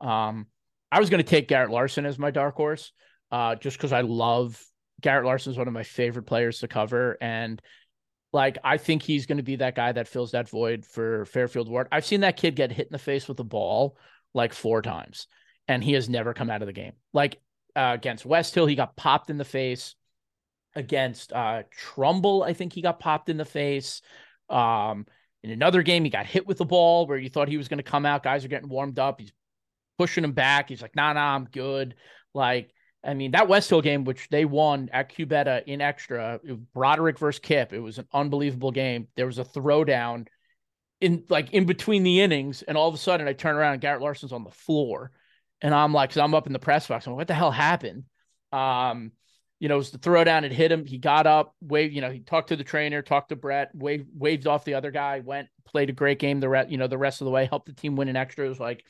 Um, 0.00 0.46
I 0.90 0.98
was 0.98 1.10
going 1.10 1.22
to 1.22 1.30
take 1.30 1.48
Garrett 1.48 1.70
Larson 1.70 2.06
as 2.06 2.18
my 2.18 2.30
dark 2.30 2.54
horse, 2.54 2.92
uh, 3.30 3.56
just 3.56 3.76
because 3.76 3.92
I 3.92 4.00
love 4.00 4.58
Garrett 5.02 5.26
Larson 5.26 5.52
is 5.52 5.58
one 5.58 5.68
of 5.68 5.74
my 5.74 5.82
favorite 5.82 6.24
players 6.24 6.60
to 6.60 6.68
cover. 6.68 7.18
And 7.20 7.60
like, 8.36 8.58
I 8.62 8.76
think 8.76 9.02
he's 9.02 9.24
going 9.24 9.38
to 9.38 9.42
be 9.42 9.56
that 9.56 9.74
guy 9.74 9.92
that 9.92 10.08
fills 10.08 10.32
that 10.32 10.50
void 10.50 10.84
for 10.84 11.24
Fairfield 11.24 11.70
Warde. 11.70 11.88
I've 11.90 12.04
seen 12.04 12.20
that 12.20 12.36
kid 12.36 12.54
get 12.54 12.70
hit 12.70 12.86
in 12.86 12.92
the 12.92 12.98
face 12.98 13.26
with 13.26 13.40
a 13.40 13.44
ball 13.44 13.96
like 14.34 14.52
four 14.52 14.82
times, 14.82 15.26
and 15.66 15.82
he 15.82 15.94
has 15.94 16.10
never 16.10 16.34
come 16.34 16.50
out 16.50 16.60
of 16.60 16.66
the 16.66 16.74
game. 16.74 16.92
Like 17.14 17.40
uh, 17.74 17.92
against 17.94 18.26
West 18.26 18.54
Hill, 18.54 18.66
he 18.66 18.74
got 18.74 18.94
popped 18.94 19.30
in 19.30 19.38
the 19.38 19.44
face. 19.44 19.94
Against 20.74 21.32
uh, 21.32 21.62
Trumbull, 21.70 22.42
I 22.42 22.52
think 22.52 22.74
he 22.74 22.82
got 22.82 23.00
popped 23.00 23.30
in 23.30 23.38
the 23.38 23.46
face. 23.46 24.02
Um, 24.50 25.06
in 25.42 25.50
another 25.50 25.82
game, 25.82 26.04
he 26.04 26.10
got 26.10 26.26
hit 26.26 26.46
with 26.46 26.58
the 26.58 26.66
ball 26.66 27.06
where 27.06 27.16
you 27.16 27.30
thought 27.30 27.48
he 27.48 27.56
was 27.56 27.68
going 27.68 27.78
to 27.78 27.90
come 27.90 28.04
out. 28.04 28.22
Guys 28.22 28.44
are 28.44 28.48
getting 28.48 28.68
warmed 28.68 28.98
up. 28.98 29.18
He's 29.18 29.32
pushing 29.96 30.24
him 30.24 30.32
back. 30.32 30.68
He's 30.68 30.82
like, 30.82 30.94
nah, 30.94 31.14
nah, 31.14 31.34
I'm 31.34 31.46
good. 31.46 31.94
Like, 32.34 32.74
I 33.06 33.14
mean, 33.14 33.30
that 33.30 33.48
West 33.48 33.70
Hill 33.70 33.80
game, 33.80 34.04
which 34.04 34.28
they 34.30 34.44
won 34.44 34.90
at 34.92 35.14
Cubeta 35.14 35.62
in 35.66 35.80
extra, 35.80 36.40
Broderick 36.74 37.18
versus 37.18 37.38
Kipp, 37.38 37.72
it 37.72 37.78
was 37.78 37.98
an 37.98 38.08
unbelievable 38.12 38.72
game. 38.72 39.06
There 39.16 39.26
was 39.26 39.38
a 39.38 39.44
throwdown 39.44 40.26
in 41.00 41.24
like 41.28 41.52
in 41.52 41.66
between 41.66 42.02
the 42.02 42.20
innings, 42.20 42.62
and 42.62 42.76
all 42.76 42.88
of 42.88 42.94
a 42.94 42.98
sudden 42.98 43.28
I 43.28 43.32
turn 43.32 43.54
around 43.54 43.74
and 43.74 43.80
Garrett 43.80 44.02
Larson's 44.02 44.32
on 44.32 44.44
the 44.44 44.50
floor. 44.50 45.12
And 45.62 45.74
I'm 45.74 45.92
like, 45.92 46.10
because 46.10 46.20
I'm 46.20 46.34
up 46.34 46.46
in 46.46 46.52
the 46.52 46.58
press 46.58 46.86
box. 46.86 47.06
I'm 47.06 47.12
like, 47.12 47.18
what 47.18 47.28
the 47.28 47.34
hell 47.34 47.50
happened? 47.50 48.04
Um, 48.52 49.12
you 49.58 49.68
know, 49.68 49.76
it 49.76 49.78
was 49.78 49.90
the 49.90 49.98
throwdown. 49.98 50.42
It 50.42 50.52
hit 50.52 50.70
him. 50.70 50.84
He 50.84 50.98
got 50.98 51.26
up, 51.26 51.54
waved, 51.62 51.94
you 51.94 52.02
know, 52.02 52.10
he 52.10 52.20
talked 52.20 52.48
to 52.48 52.56
the 52.56 52.64
trainer, 52.64 53.00
talked 53.00 53.30
to 53.30 53.36
Brett, 53.36 53.70
waved, 53.74 54.08
waved 54.14 54.46
off 54.46 54.64
the 54.64 54.74
other 54.74 54.90
guy, 54.90 55.20
went, 55.20 55.48
played 55.64 55.88
a 55.88 55.94
great 55.94 56.18
game 56.18 56.40
the 56.40 56.48
rest, 56.48 56.70
you 56.70 56.76
know, 56.76 56.88
the 56.88 56.98
rest 56.98 57.22
of 57.22 57.24
the 57.24 57.30
way, 57.30 57.46
helped 57.46 57.66
the 57.66 57.72
team 57.72 57.96
win 57.96 58.08
an 58.08 58.16
extra. 58.16 58.44
It 58.44 58.50
was 58.50 58.60
like, 58.60 58.84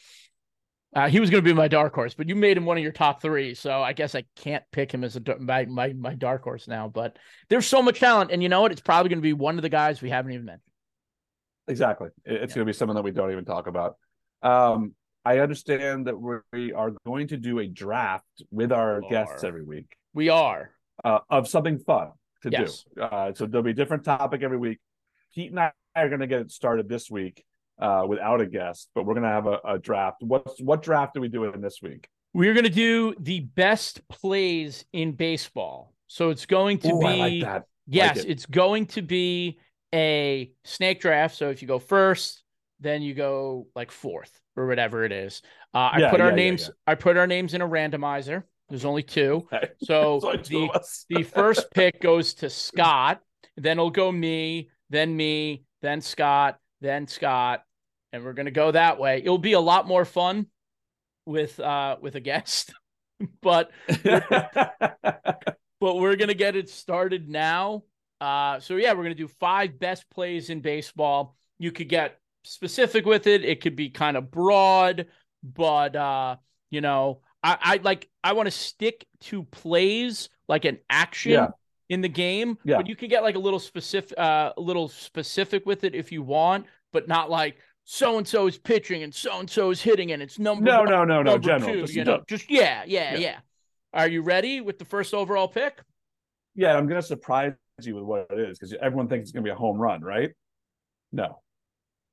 uh, 0.97 1.11
he 1.11 1.21
was 1.21 1.29
going 1.29 1.45
to 1.45 1.49
be 1.49 1.53
my 1.53 1.69
dark 1.69 1.95
horse, 1.95 2.15
but 2.15 2.27
you 2.27 2.35
made 2.35 2.57
him 2.57 2.65
one 2.65 2.79
of 2.79 2.83
your 2.83 2.91
top 2.91 3.21
three, 3.21 3.55
so 3.55 3.83
I 3.83 3.93
guess 3.93 4.15
I 4.15 4.25
can't 4.35 4.65
pick 4.73 4.93
him 4.93 5.05
as 5.05 5.15
a 5.15 5.39
my 5.39 5.67
my 5.67 5.93
my 5.93 6.15
dark 6.15 6.43
horse 6.43 6.67
now. 6.67 6.89
But 6.89 7.19
there's 7.51 7.67
so 7.67 7.83
much 7.83 8.01
talent, 8.01 8.31
and 8.31 8.43
you 8.43 8.49
know 8.49 8.63
what? 8.63 8.73
It's 8.73 8.81
probably 8.81 9.11
going 9.11 9.19
to 9.19 9.23
be 9.23 9.35
one 9.35 9.59
of 9.59 9.63
the 9.63 9.69
guys 9.69 10.01
we 10.01 10.09
haven't 10.09 10.33
even 10.33 10.47
mentioned. 10.47 10.63
Exactly, 11.69 12.09
it's 12.25 12.33
yeah. 12.35 12.39
going 12.39 12.49
to 12.49 12.65
be 12.65 12.73
someone 12.73 12.95
that 12.95 13.03
we 13.03 13.11
don't 13.11 13.31
even 13.31 13.45
talk 13.45 13.67
about. 13.67 13.97
Um, 14.43 14.95
I 15.23 15.41
understand 15.41 16.07
that 16.07 16.17
we 16.51 16.73
are 16.73 16.93
going 17.05 17.29
to 17.29 17.37
do 17.37 17.59
a 17.59 17.67
draft 17.67 18.25
with 18.51 18.73
our 18.73 19.03
guests 19.11 19.45
every 19.45 19.65
week. 19.65 19.95
We 20.15 20.31
are 20.31 20.71
uh, 21.05 21.19
of 21.29 21.47
something 21.47 21.79
fun 21.79 22.13
to 22.43 22.51
yes. 22.51 22.87
do. 22.95 23.03
Uh, 23.03 23.35
so 23.35 23.45
there'll 23.45 23.63
be 23.63 23.73
a 23.73 23.75
different 23.75 24.05
topic 24.05 24.43
every 24.43 24.57
week. 24.57 24.79
Pete 25.35 25.51
and 25.51 25.61
I 25.61 25.73
are 25.95 26.09
going 26.09 26.21
to 26.21 26.27
get 26.27 26.41
it 26.41 26.53
started 26.53 26.89
this 26.89 27.11
week 27.11 27.45
uh, 27.79 28.05
without 28.09 28.41
a 28.41 28.47
guest, 28.47 28.89
but 28.95 29.05
we're 29.05 29.15
going 29.15 29.25
to 29.25 29.31
have 29.31 29.47
a, 29.47 29.59
a, 29.65 29.79
draft. 29.79 30.23
What's 30.23 30.61
what 30.61 30.83
draft 30.83 31.17
are 31.17 31.21
we 31.21 31.29
doing 31.29 31.61
this 31.61 31.81
week? 31.83 32.09
We're 32.33 32.55
going 32.55 32.65
to 32.65 32.71
do 32.71 33.15
the 33.19 33.41
best 33.41 34.07
plays 34.09 34.85
in 34.93 35.13
baseball. 35.13 35.95
So 36.07 36.31
it's 36.31 36.47
going 36.47 36.79
to 36.79 36.93
Ooh, 36.93 37.01
be 37.01 37.43
like 37.43 37.65
yes, 37.87 38.17
like 38.17 38.27
it. 38.27 38.31
it's 38.31 38.47
going 38.47 38.87
to 38.87 39.03
be 39.03 39.59
a 39.95 40.53
snake 40.65 41.01
draft. 41.01 41.37
So 41.37 41.51
if 41.51 41.63
you 41.63 41.69
go 41.69 41.79
first, 41.79 42.43
then 42.81 43.03
you 43.03 43.15
go 43.15 43.67
like 43.75 43.91
fourth 43.91 44.41
or 44.57 44.67
whatever 44.67 45.05
it 45.05 45.13
is. 45.13 45.43
Uh, 45.75 45.91
I 45.93 45.99
yeah, 45.99 46.11
put 46.11 46.21
our 46.21 46.31
yeah, 46.31 46.37
names. 46.37 46.63
Yeah, 46.63 46.75
I 46.87 46.95
put 46.95 47.17
our 47.17 47.27
names 47.27 47.55
in 47.55 47.63
a 47.63 47.69
randomizer. 47.69 48.45
There's 48.69 48.85
only 48.85 49.03
two. 49.03 49.47
Okay. 49.53 49.69
So 49.83 50.21
only 50.23 50.39
two 50.39 50.69
the, 50.73 51.17
the 51.19 51.23
first 51.23 51.71
pick 51.73 52.01
goes 52.01 52.35
to 52.35 52.51
Scott. 52.51 53.21
Then 53.57 53.79
it'll 53.79 53.91
go 53.91 54.13
me, 54.13 54.71
then 54.91 55.17
me, 55.17 55.65
then 55.81 56.01
Scott, 56.03 56.59
then 56.81 57.07
Scott, 57.07 57.63
and 58.13 58.25
we're 58.25 58.33
gonna 58.33 58.51
go 58.51 58.71
that 58.71 58.99
way. 58.99 59.19
It'll 59.19 59.39
be 59.39 59.55
a 59.55 59.61
lot 59.61 59.87
more 59.87 60.05
fun 60.05 60.47
with 61.25 61.59
uh 61.61 61.97
with 62.01 62.15
a 62.15 62.21
guest, 62.21 62.73
but 63.43 63.71
but 65.81 65.97
we're 65.97 66.17
gonna 66.17 66.35
get 66.35 66.57
it 66.57 66.69
started 66.69 67.29
now. 67.29 67.85
Uh, 68.21 68.61
so 68.61 68.77
yeah, 68.77 68.93
we're 68.93 69.03
gonna 69.03 69.15
do 69.15 69.29
five 69.29 69.79
best 69.79 70.09
plays 70.11 70.51
in 70.51 70.61
baseball. 70.61 71.37
You 71.59 71.73
could 71.73 71.89
get 71.89 72.19
specific 72.45 73.05
with 73.07 73.27
it. 73.27 73.45
It 73.45 73.61
could 73.61 73.77
be 73.77 73.91
kind 73.91 74.17
of 74.17 74.31
broad, 74.31 75.07
but 75.43 75.97
uh, 75.97 76.37
you 76.71 76.81
know, 76.81 77.21
I, 77.43 77.59
I 77.61 77.81
like 77.83 78.09
I 78.25 78.33
want 78.33 78.47
to 78.47 78.51
stick 78.51 79.07
to 79.23 79.43
plays 79.45 80.29
like 80.49 80.65
an 80.65 80.79
action 80.89 81.33
Yeah. 81.33 81.49
In 81.89 82.01
the 82.01 82.09
game. 82.09 82.59
Yeah. 82.65 82.77
But 82.77 82.87
you 82.89 82.97
can 82.97 83.09
get 83.09 83.23
like 83.23 83.37
a 83.37 83.39
little 83.39 83.59
specific 83.59 84.19
uh 84.19 84.53
a 84.57 84.61
little 84.61 84.89
specific 84.89 85.67
with 85.67 85.85
it 85.85 85.95
if 85.95 86.11
you 86.13 86.23
want, 86.23 86.67
but 86.93 87.09
not 87.09 87.31
like 87.31 87.57
so 87.85 88.19
and 88.19 88.27
so 88.27 88.47
is 88.49 88.59
pitching 88.59 89.03
and 89.05 89.15
so 89.15 89.39
and 89.39 89.49
so 89.49 89.71
is 89.71 89.81
hitting 89.81 90.13
and 90.13 90.21
it's 90.23 90.39
number 90.39 90.65
no, 90.65 90.81
one, 90.81 90.89
no, 90.91 91.05
no, 91.05 91.23
no. 91.23 91.39
General, 91.39 91.73
two, 91.73 91.81
just, 91.83 91.95
you 91.95 92.05
know, 92.05 92.23
just 92.27 92.51
yeah, 92.51 92.83
yeah, 92.87 93.13
Yeah. 93.13 93.19
yeah. 93.19 93.39
Are 93.93 94.09
you 94.09 94.23
ready 94.23 94.61
with 94.61 94.79
the 94.79 94.85
first 94.85 95.15
overall 95.15 95.49
pick? 95.49 95.81
yeah. 96.55 96.77
I'm 96.77 96.87
going 96.87 97.01
to 97.01 97.07
surprise 97.07 97.53
you 97.83 97.95
with 97.95 98.05
what 98.05 98.27
it 98.31 98.39
is 98.39 98.59
because 98.59 98.75
everyone 98.81 99.09
thinks 99.09 99.25
it's 99.25 99.33
going 99.33 99.45
to 99.45 99.49
be 99.49 99.53
a 99.53 99.55
home 99.55 99.79
run, 99.79 100.03
right? 100.03 100.33
No, 101.13 101.41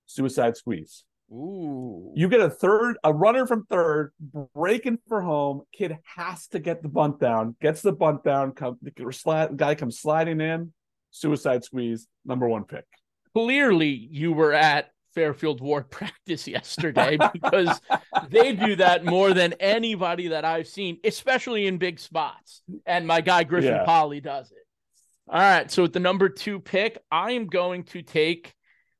suicide 0.06 0.56
squeeze. 0.58 1.04
Ooh. 1.34 2.12
You 2.16 2.30
get 2.30 2.42
a 2.42 2.50
third, 2.50 2.98
a 3.04 3.12
runner 3.12 3.48
from 3.48 3.66
third, 3.66 4.12
breaking 4.54 5.00
for 5.08 5.22
home. 5.22 5.64
Kid 5.74 5.98
has 6.16 6.48
to 6.50 6.60
get 6.60 6.84
the 6.84 6.90
bunt 6.90 7.20
down, 7.20 7.56
gets 7.60 7.82
the 7.82 7.92
bunt 7.92 8.24
down. 8.24 8.52
Come, 8.52 8.78
the 8.82 9.12
slide, 9.12 9.58
guy 9.58 9.74
comes 9.76 10.00
sliding 10.00 10.40
in. 10.42 10.74
Suicide 11.12 11.64
squeeze, 11.64 12.08
number 12.26 12.48
one 12.48 12.64
pick. 12.66 12.86
clearly 13.36 13.90
you 13.90 14.32
were 14.34 14.54
at 14.54 14.92
Fairfield 15.14 15.62
Warde 15.62 15.90
practice 15.92 16.48
yesterday 16.48 17.18
because 17.34 17.80
they 18.30 18.54
do 18.54 18.76
that 18.78 19.06
more 19.06 19.34
than 19.34 19.54
anybody 19.54 20.30
that 20.30 20.44
I've 20.46 20.68
seen, 20.68 20.98
especially 21.04 21.68
in 21.68 21.78
big 21.78 22.00
spots. 22.00 22.62
And 22.86 23.06
my 23.08 23.22
guy 23.22 23.44
Griffin 23.44 23.74
Yeah. 23.74 23.86
Polly 23.86 24.22
does 24.22 24.52
it. 24.52 24.58
All 25.30 25.40
right. 25.40 25.70
So 25.72 25.84
with 25.84 25.94
the 25.94 26.00
number 26.00 26.30
two 26.30 26.60
pick, 26.60 26.98
I 27.12 27.32
am 27.34 27.46
going 27.46 27.84
to 27.86 28.02
take 28.02 28.54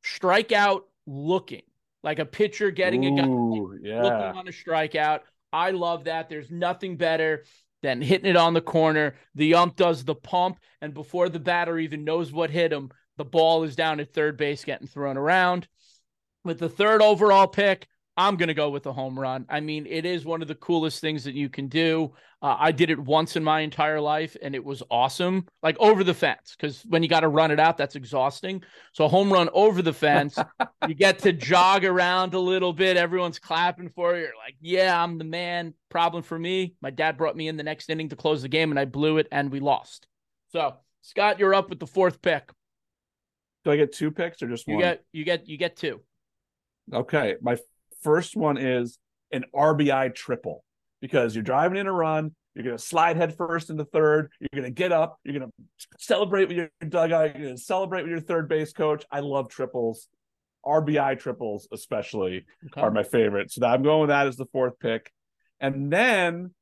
strikeout 0.06 0.82
looking 1.08 1.64
like 2.04 2.20
a 2.20 2.26
pitcher 2.26 2.72
getting 2.72 3.06
a 3.06 3.12
guy 3.12 3.28
yeah. 3.82 4.02
looking 4.02 4.38
on 4.38 4.48
a 4.48 4.52
strikeout. 4.52 5.22
I 5.52 5.72
love 5.72 6.06
that. 6.06 6.30
There's 6.30 6.52
nothing 6.52 6.98
better 6.98 7.46
than 7.82 8.02
hitting 8.02 8.30
it 8.30 8.36
on 8.36 8.54
the 8.54 8.62
corner. 8.62 9.16
The 9.36 9.56
ump 9.56 9.76
does 9.76 10.04
the 10.04 10.16
pump, 10.16 10.60
and 10.82 10.94
before 10.94 11.30
the 11.30 11.40
batter 11.40 11.78
even 11.78 12.04
knows 12.04 12.32
what 12.32 12.50
hit 12.50 12.74
him, 12.74 12.92
the 13.18 13.26
ball 13.26 13.64
is 13.64 13.76
down 13.76 14.00
at 14.00 14.14
third 14.14 14.38
base 14.38 14.66
getting 14.66 14.88
thrown 14.88 15.18
around. 15.18 15.68
With 16.44 16.60
the 16.60 16.70
third 16.70 17.02
overall 17.02 17.48
pick, 17.48 17.88
I'm 18.16 18.36
going 18.36 18.48
to 18.48 18.54
go 18.54 18.70
with 18.70 18.86
a 18.86 18.94
home 18.94 19.20
run. 19.20 19.46
I 19.50 19.60
mean, 19.60 19.88
it 19.88 20.06
is 20.06 20.24
one 20.24 20.44
of 20.44 20.48
the 20.48 20.56
coolest 20.56 21.02
things 21.02 21.24
that 21.24 21.34
you 21.34 21.50
can 21.50 21.68
do. 21.68 22.14
Uh, 22.44 22.56
I 22.60 22.72
did 22.72 22.92
it 22.92 23.00
once 23.00 23.36
in 23.36 23.44
my 23.44 23.62
entire 23.62 24.00
life 24.00 24.38
and 24.42 24.54
it 24.54 24.64
was 24.64 24.84
awesome. 24.92 25.48
Like 25.64 25.78
over 25.80 26.04
the 26.04 26.14
fence, 26.14 26.56
because 26.56 26.84
when 26.88 27.02
you 27.02 27.10
got 27.10 27.22
to 27.22 27.28
run 27.28 27.50
it 27.50 27.60
out, 27.60 27.78
that's 27.78 27.96
exhausting. 27.96 28.62
So, 28.92 29.06
a 29.06 29.08
home 29.08 29.34
run 29.34 29.50
over 29.54 29.82
the 29.82 29.94
fence, 29.94 30.38
you 30.88 30.94
get 30.94 31.20
to 31.20 31.34
jog 31.34 31.86
around 31.86 32.36
a 32.36 32.40
little 32.40 32.74
bit. 32.74 32.98
Everyone's 32.98 33.40
clapping 33.40 33.90
for 33.90 34.16
you. 34.16 34.24
You're 34.24 34.38
like, 34.38 34.56
yeah, 34.62 35.02
I'm 35.02 35.18
the 35.18 35.24
man. 35.24 35.74
Problem 35.90 36.22
for 36.22 36.38
me. 36.38 36.76
My 36.82 36.92
dad 36.92 37.18
brought 37.18 37.36
me 37.36 37.48
in 37.48 37.58
the 37.58 37.64
next 37.64 37.90
inning 37.90 38.10
to 38.10 38.16
close 38.16 38.44
the 38.44 38.50
game 38.50 38.72
and 38.72 38.80
I 38.80 38.86
blew 38.86 39.18
it 39.18 39.28
and 39.32 39.52
we 39.52 39.60
lost. 39.60 40.08
So, 40.52 40.76
Scott, 41.02 41.40
you're 41.40 41.56
up 41.56 41.70
with 41.70 41.80
the 41.80 41.88
fourth 41.88 42.22
pick. 42.22 42.52
Do 43.64 43.72
I 43.72 43.78
get 43.78 43.94
two 43.94 44.12
picks 44.12 44.44
or 44.44 44.48
just 44.50 44.68
You 44.68 44.76
one? 44.76 44.84
You 44.84 44.86
get, 44.86 45.06
you 45.14 45.24
get, 45.24 45.48
you 45.48 45.58
get 45.58 45.78
two. 45.78 46.02
Okay. 46.94 47.36
My 47.42 47.58
first 48.04 48.36
one 48.36 48.58
is 48.58 48.98
an 49.32 49.46
RBI 49.56 50.14
triple 50.16 50.64
because 51.02 51.36
you're 51.36 51.44
driving 51.44 51.78
in 51.78 51.88
a 51.88 51.92
run. 51.92 52.36
You're 52.56 52.64
going 52.66 52.78
to 52.78 52.84
slide 52.84 53.18
head 53.18 53.36
first 53.36 53.70
into 53.72 53.84
third. 53.86 54.30
You're 54.40 54.62
going 54.62 54.72
to 54.72 54.76
get 54.76 54.92
up. 54.92 55.18
You're 55.24 55.40
going 55.40 55.50
to 55.50 55.88
celebrate 55.98 56.48
with 56.50 56.58
your 56.58 56.70
dugout. 56.88 57.36
You're 57.36 57.46
going 57.46 57.58
to 57.58 57.62
celebrate 57.62 58.04
with 58.04 58.12
your 58.12 58.22
third 58.22 58.48
base 58.48 58.74
coach. 58.74 59.04
I 59.12 59.22
love 59.22 59.50
triples. 59.50 60.08
RBI 60.66 61.20
triples, 61.20 61.68
especially, 61.72 62.46
Okay. 62.68 62.82
are 62.82 62.92
my 62.92 63.04
favorite. 63.04 63.52
So 63.52 63.66
I'm 63.66 63.82
going 63.84 64.02
with 64.02 64.10
that 64.10 64.28
as 64.28 64.38
the 64.38 64.46
fourth 64.54 64.80
pick. 64.80 65.12
And 65.60 65.92
then, 65.92 66.54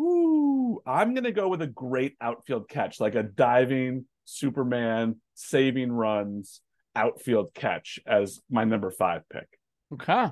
ooh, 0.00 0.80
I'm 0.86 1.14
going 1.14 1.24
to 1.24 1.32
go 1.32 1.48
with 1.48 1.62
a 1.62 1.66
great 1.66 2.16
outfield 2.20 2.68
catch, 2.68 2.98
like 2.98 3.14
a 3.14 3.22
diving 3.22 4.06
Superman 4.24 5.16
saving 5.34 5.92
runs 5.92 6.60
outfield 6.94 7.52
catch 7.54 8.00
as 8.06 8.40
my 8.50 8.64
number 8.64 8.90
five 8.90 9.22
pick. 9.28 9.46
Okay. 9.92 10.26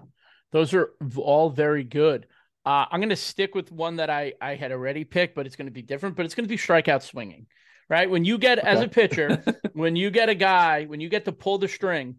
Those 0.52 0.74
are 0.74 0.90
all 1.16 1.50
very 1.50 1.84
good. 1.84 2.26
Uh, 2.64 2.86
I'm 2.90 3.00
going 3.00 3.10
to 3.10 3.16
stick 3.16 3.54
with 3.54 3.70
one 3.70 3.96
that 3.96 4.08
I 4.08 4.34
I 4.40 4.54
had 4.54 4.72
already 4.72 5.04
picked, 5.04 5.34
but 5.34 5.46
it's 5.46 5.56
going 5.56 5.66
to 5.66 5.72
be 5.72 5.82
different. 5.82 6.16
But 6.16 6.24
it's 6.24 6.34
going 6.34 6.46
to 6.46 6.48
be 6.48 6.56
strikeout 6.56 7.02
swinging, 7.02 7.46
right? 7.90 8.08
When 8.08 8.24
you 8.24 8.38
get 8.38 8.58
okay. 8.58 8.68
as 8.68 8.80
a 8.80 8.88
pitcher, 8.88 9.44
when 9.72 9.96
you 9.96 10.10
get 10.10 10.28
a 10.28 10.34
guy, 10.34 10.84
when 10.84 11.00
you 11.00 11.08
get 11.08 11.24
to 11.26 11.32
pull 11.32 11.58
the 11.58 11.68
string 11.68 12.16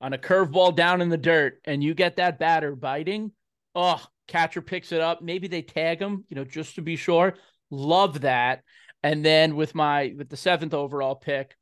on 0.00 0.12
a 0.12 0.18
curveball 0.18 0.76
down 0.76 1.00
in 1.00 1.08
the 1.08 1.16
dirt, 1.16 1.60
and 1.64 1.82
you 1.82 1.94
get 1.94 2.16
that 2.16 2.38
batter 2.38 2.76
biting, 2.76 3.32
oh, 3.74 4.04
catcher 4.28 4.60
picks 4.60 4.92
it 4.92 5.00
up. 5.00 5.22
Maybe 5.22 5.48
they 5.48 5.62
tag 5.62 6.00
him, 6.00 6.24
you 6.28 6.36
know, 6.36 6.44
just 6.44 6.74
to 6.74 6.82
be 6.82 6.96
sure. 6.96 7.34
Love 7.70 8.22
that. 8.22 8.62
And 9.02 9.24
then 9.24 9.56
with 9.56 9.74
my 9.74 10.14
with 10.16 10.28
the 10.28 10.36
seventh 10.36 10.74
overall 10.74 11.14
pick, 11.14 11.56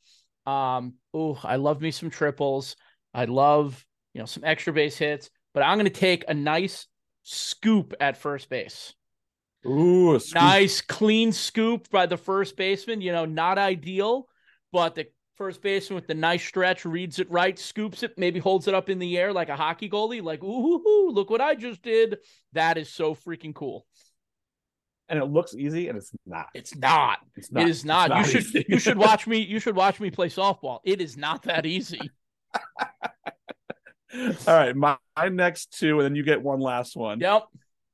um, 0.47 0.95
oh, 1.13 1.39
I 1.43 1.57
love 1.57 1.81
me 1.81 1.91
some 1.91 2.11
triples. 2.11 2.77
I 3.15 3.27
love 3.27 3.85
you 4.15 4.21
know 4.21 4.27
some 4.27 4.45
extra 4.45 4.73
base 4.73 4.97
hits, 4.97 5.31
but 5.55 5.63
I'm 5.63 5.77
going 5.77 5.85
to 5.85 5.91
take 5.91 6.25
a 6.29 6.35
nice 6.35 6.87
scoop 7.23 7.95
at 8.01 8.17
first 8.17 8.49
base. 8.49 8.95
Ooh, 9.65 10.19
nice 10.35 10.81
clean 10.81 11.33
scoop 11.33 11.89
by 11.91 12.07
the 12.07 12.17
first 12.17 12.57
baseman. 12.57 13.01
You 13.01 13.13
know, 13.13 13.25
not 13.25 13.59
ideal, 13.59 14.29
but 14.73 14.95
the 14.95 15.07
first 15.37 15.63
baseman 15.63 15.97
with 15.97 16.07
the 16.07 16.15
nice 16.15 16.45
stretch 16.45 16.85
reads 16.85 17.19
it 17.19 17.31
right, 17.31 17.59
scoops 17.59 18.03
it, 18.03 18.17
maybe 18.17 18.39
holds 18.39 18.69
it 18.69 18.75
up 18.75 18.91
in 18.91 18.99
the 18.99 19.19
air 19.19 19.33
like 19.33 19.49
a 19.49 19.57
hockey 19.57 19.89
goalie. 19.89 20.23
Like, 20.23 20.43
ooh, 20.43 21.11
look 21.11 21.31
what 21.31 21.41
I 21.41 21.55
just 21.55 21.83
did. 21.83 22.19
That 22.53 22.77
is 22.77 22.89
so 22.89 23.15
freaking 23.15 23.55
cool. 23.55 23.87
And 25.09 25.19
it 25.19 25.27
looks 25.27 25.55
easy, 25.55 25.89
and 25.89 25.99
it's 25.99 26.11
not. 26.27 26.47
It's 26.55 26.75
not. 26.75 27.19
It's 27.37 27.53
not. 27.53 27.63
It 27.63 27.69
is 27.69 27.85
not. 27.85 28.11
not 28.11 28.19
you 28.19 28.25
should. 28.33 28.47
Easy. 28.47 28.67
you 28.69 28.79
should 28.79 28.97
watch 28.97 29.27
me. 29.29 29.39
You 29.39 29.61
should 29.61 29.77
watch 29.77 30.01
me 30.01 30.11
play 30.11 30.29
softball. 30.29 30.79
It 30.85 31.01
is 31.01 31.17
not 31.17 31.43
that 31.43 31.67
easy. 31.67 32.01
All 34.47 34.55
right, 34.55 34.77
my, 34.77 34.97
my 35.17 35.29
next 35.29 35.79
two, 35.79 35.99
and 35.99 36.05
then 36.05 36.15
you 36.15 36.23
get 36.23 36.43
one 36.43 36.61
last 36.61 36.97
one. 36.97 37.21
Yep. 37.21 37.45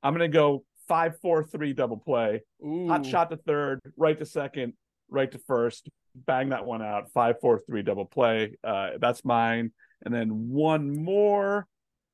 I'm 0.03 0.13
gonna 0.13 0.27
go 0.27 0.63
five, 0.87 1.19
four, 1.21 1.43
three 1.43 1.73
double 1.73 1.97
play. 1.97 2.41
Ooh. 2.65 2.87
Hot 2.87 3.05
shot 3.05 3.29
to 3.29 3.37
third, 3.37 3.79
right 3.97 4.17
to 4.17 4.25
second, 4.25 4.73
right 5.09 5.31
to 5.31 5.39
first. 5.47 5.89
Bang 6.15 6.49
that 6.49 6.65
one 6.65 6.81
out. 6.81 7.11
Five, 7.11 7.39
four, 7.39 7.61
three 7.65 7.83
double 7.83 8.05
play. 8.05 8.57
Uh, 8.63 8.91
that's 8.99 9.23
mine. 9.23 9.71
And 10.03 10.13
then 10.13 10.49
one 10.49 11.03
more. 11.03 11.67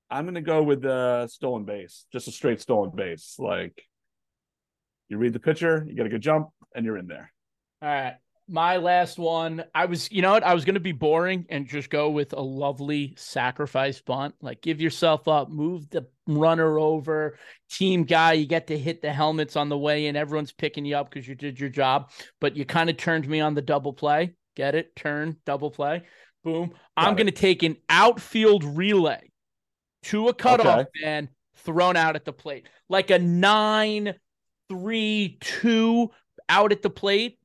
I'm 0.10 0.26
gonna 0.26 0.42
go 0.42 0.62
with 0.62 0.82
the 0.82 1.28
stolen 1.28 1.66
base, 1.66 2.06
just 2.12 2.28
a 2.28 2.32
straight 2.32 2.62
stolen 2.62 2.92
base. 2.96 3.36
Like 3.40 3.82
you 5.10 5.18
read 5.18 5.34
the 5.34 5.40
pitcher, 5.40 5.86
you 5.88 5.96
get 5.96 6.06
a 6.06 6.10
good 6.10 6.22
jump, 6.22 6.50
and 6.76 6.86
you're 6.86 6.98
in 6.98 7.08
there. 7.08 7.32
All 7.82 7.90
right 7.90 8.16
my 8.48 8.78
last 8.78 9.18
one, 9.18 9.64
I 9.74 9.86
was, 9.86 10.12
you 10.12 10.22
know 10.22 10.32
what? 10.32 10.44
I 10.44 10.54
was 10.54 10.66
going 10.66 10.76
to 10.76 10.80
be 10.80 10.92
boring 10.92 11.46
and 11.50 11.68
just 11.68 11.90
go 11.90 12.10
with 12.10 12.34
a 12.34 12.42
lovely 12.42 13.16
sacrifice 13.18 14.00
bunt. 14.02 14.36
Like, 14.42 14.62
give 14.62 14.80
yourself 14.80 15.28
up, 15.28 15.50
move 15.50 15.90
the 15.90 16.08
runner 16.28 16.78
over, 16.78 17.38
team 17.70 18.04
guy. 18.04 18.34
You 18.34 18.46
get 18.46 18.68
to 18.68 18.78
hit 18.78 19.02
the 19.02 19.12
helmets 19.12 19.56
on 19.56 19.70
the 19.70 19.78
way 19.78 20.06
in. 20.06 20.16
Everyone's 20.16 20.52
picking 20.52 20.86
you 20.86 20.96
up 20.96 21.10
because 21.10 21.28
you 21.28 21.34
did 21.36 21.60
your 21.60 21.70
job, 21.70 22.12
but 22.40 22.56
you 22.56 22.66
kind 22.66 22.90
of 22.90 22.98
turned 22.98 23.28
me 23.28 23.40
on 23.40 23.56
the 23.56 23.62
double 23.62 23.94
play. 23.94 24.36
Get 24.56 24.76
it? 24.76 24.96
Turn, 24.96 25.38
double 25.46 25.72
play. 25.72 26.04
Boom. 26.44 26.70
Got 26.70 26.80
I'm 26.98 27.16
going 27.16 27.28
to 27.28 27.32
take 27.32 27.64
an 27.64 27.78
outfield 27.90 28.64
relay 28.64 29.32
to 30.04 30.28
a 30.28 30.34
cutoff 30.34 30.82
okay. 30.82 30.90
man 31.04 31.30
thrown 31.58 31.98
out 31.98 32.16
at 32.16 32.26
the 32.26 32.34
plate, 32.34 32.68
like 32.90 33.10
a 33.10 33.18
nine, 33.18 34.14
three, 34.70 35.40
two 35.42 36.12
out 36.48 36.72
at 36.72 36.84
the 36.84 36.92
plate 36.92 37.40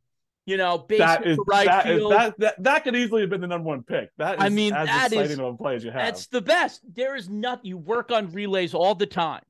you 0.46 0.56
know, 0.56 0.78
base 0.78 0.98
that 0.98 1.26
is, 1.26 1.38
right 1.46 1.66
that 1.66 1.84
field. 1.84 2.12
Is, 2.12 2.18
that, 2.18 2.38
that, 2.38 2.62
that 2.62 2.84
could 2.84 2.96
easily 2.96 3.20
have 3.22 3.30
been 3.30 3.40
the 3.40 3.46
number 3.46 3.66
one 3.66 3.82
pick. 3.82 4.10
That 4.18 4.36
is 4.36 4.44
I 4.44 4.48
mean, 4.48 4.72
as 4.72 4.86
that 4.88 5.12
exciting 5.12 5.32
is, 5.32 5.38
of 5.38 5.54
a 5.54 5.56
play 5.56 5.76
as 5.76 5.84
you 5.84 5.90
have. 5.90 6.02
That's 6.02 6.26
the 6.26 6.40
best. 6.40 6.80
There 6.94 7.16
is 7.16 7.28
nothing. 7.28 7.66
You 7.66 7.78
work 7.78 8.10
on 8.10 8.30
relays 8.32 8.74
all 8.74 8.94
the 8.94 9.06
time. 9.06 9.42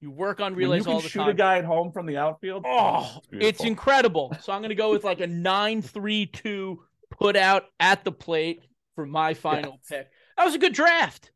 You 0.00 0.10
work 0.10 0.40
on 0.40 0.54
relays 0.54 0.86
all 0.86 1.00
the 1.00 1.08
shoot 1.08 1.18
time. 1.20 1.28
Shoot 1.28 1.30
a 1.32 1.34
guy 1.34 1.58
at 1.58 1.64
home 1.64 1.92
from 1.92 2.06
the 2.06 2.16
outfield. 2.16 2.64
Oh, 2.66 2.70
oh 2.70 3.20
it's, 3.30 3.60
it's 3.60 3.64
incredible. 3.64 4.34
So 4.40 4.52
I'm 4.52 4.60
going 4.60 4.70
to 4.70 4.74
go 4.74 4.90
with 4.90 5.04
like 5.04 5.20
a 5.20 5.26
nine-three-two 5.26 6.82
put 7.10 7.36
out 7.36 7.66
at 7.78 8.02
the 8.02 8.10
plate 8.10 8.62
for 8.94 9.06
my 9.06 9.34
final 9.34 9.78
yes. 9.82 9.88
pick. 9.88 10.10
That 10.36 10.44
was 10.44 10.54
a 10.54 10.58
good 10.58 10.72
draft. 10.72 11.30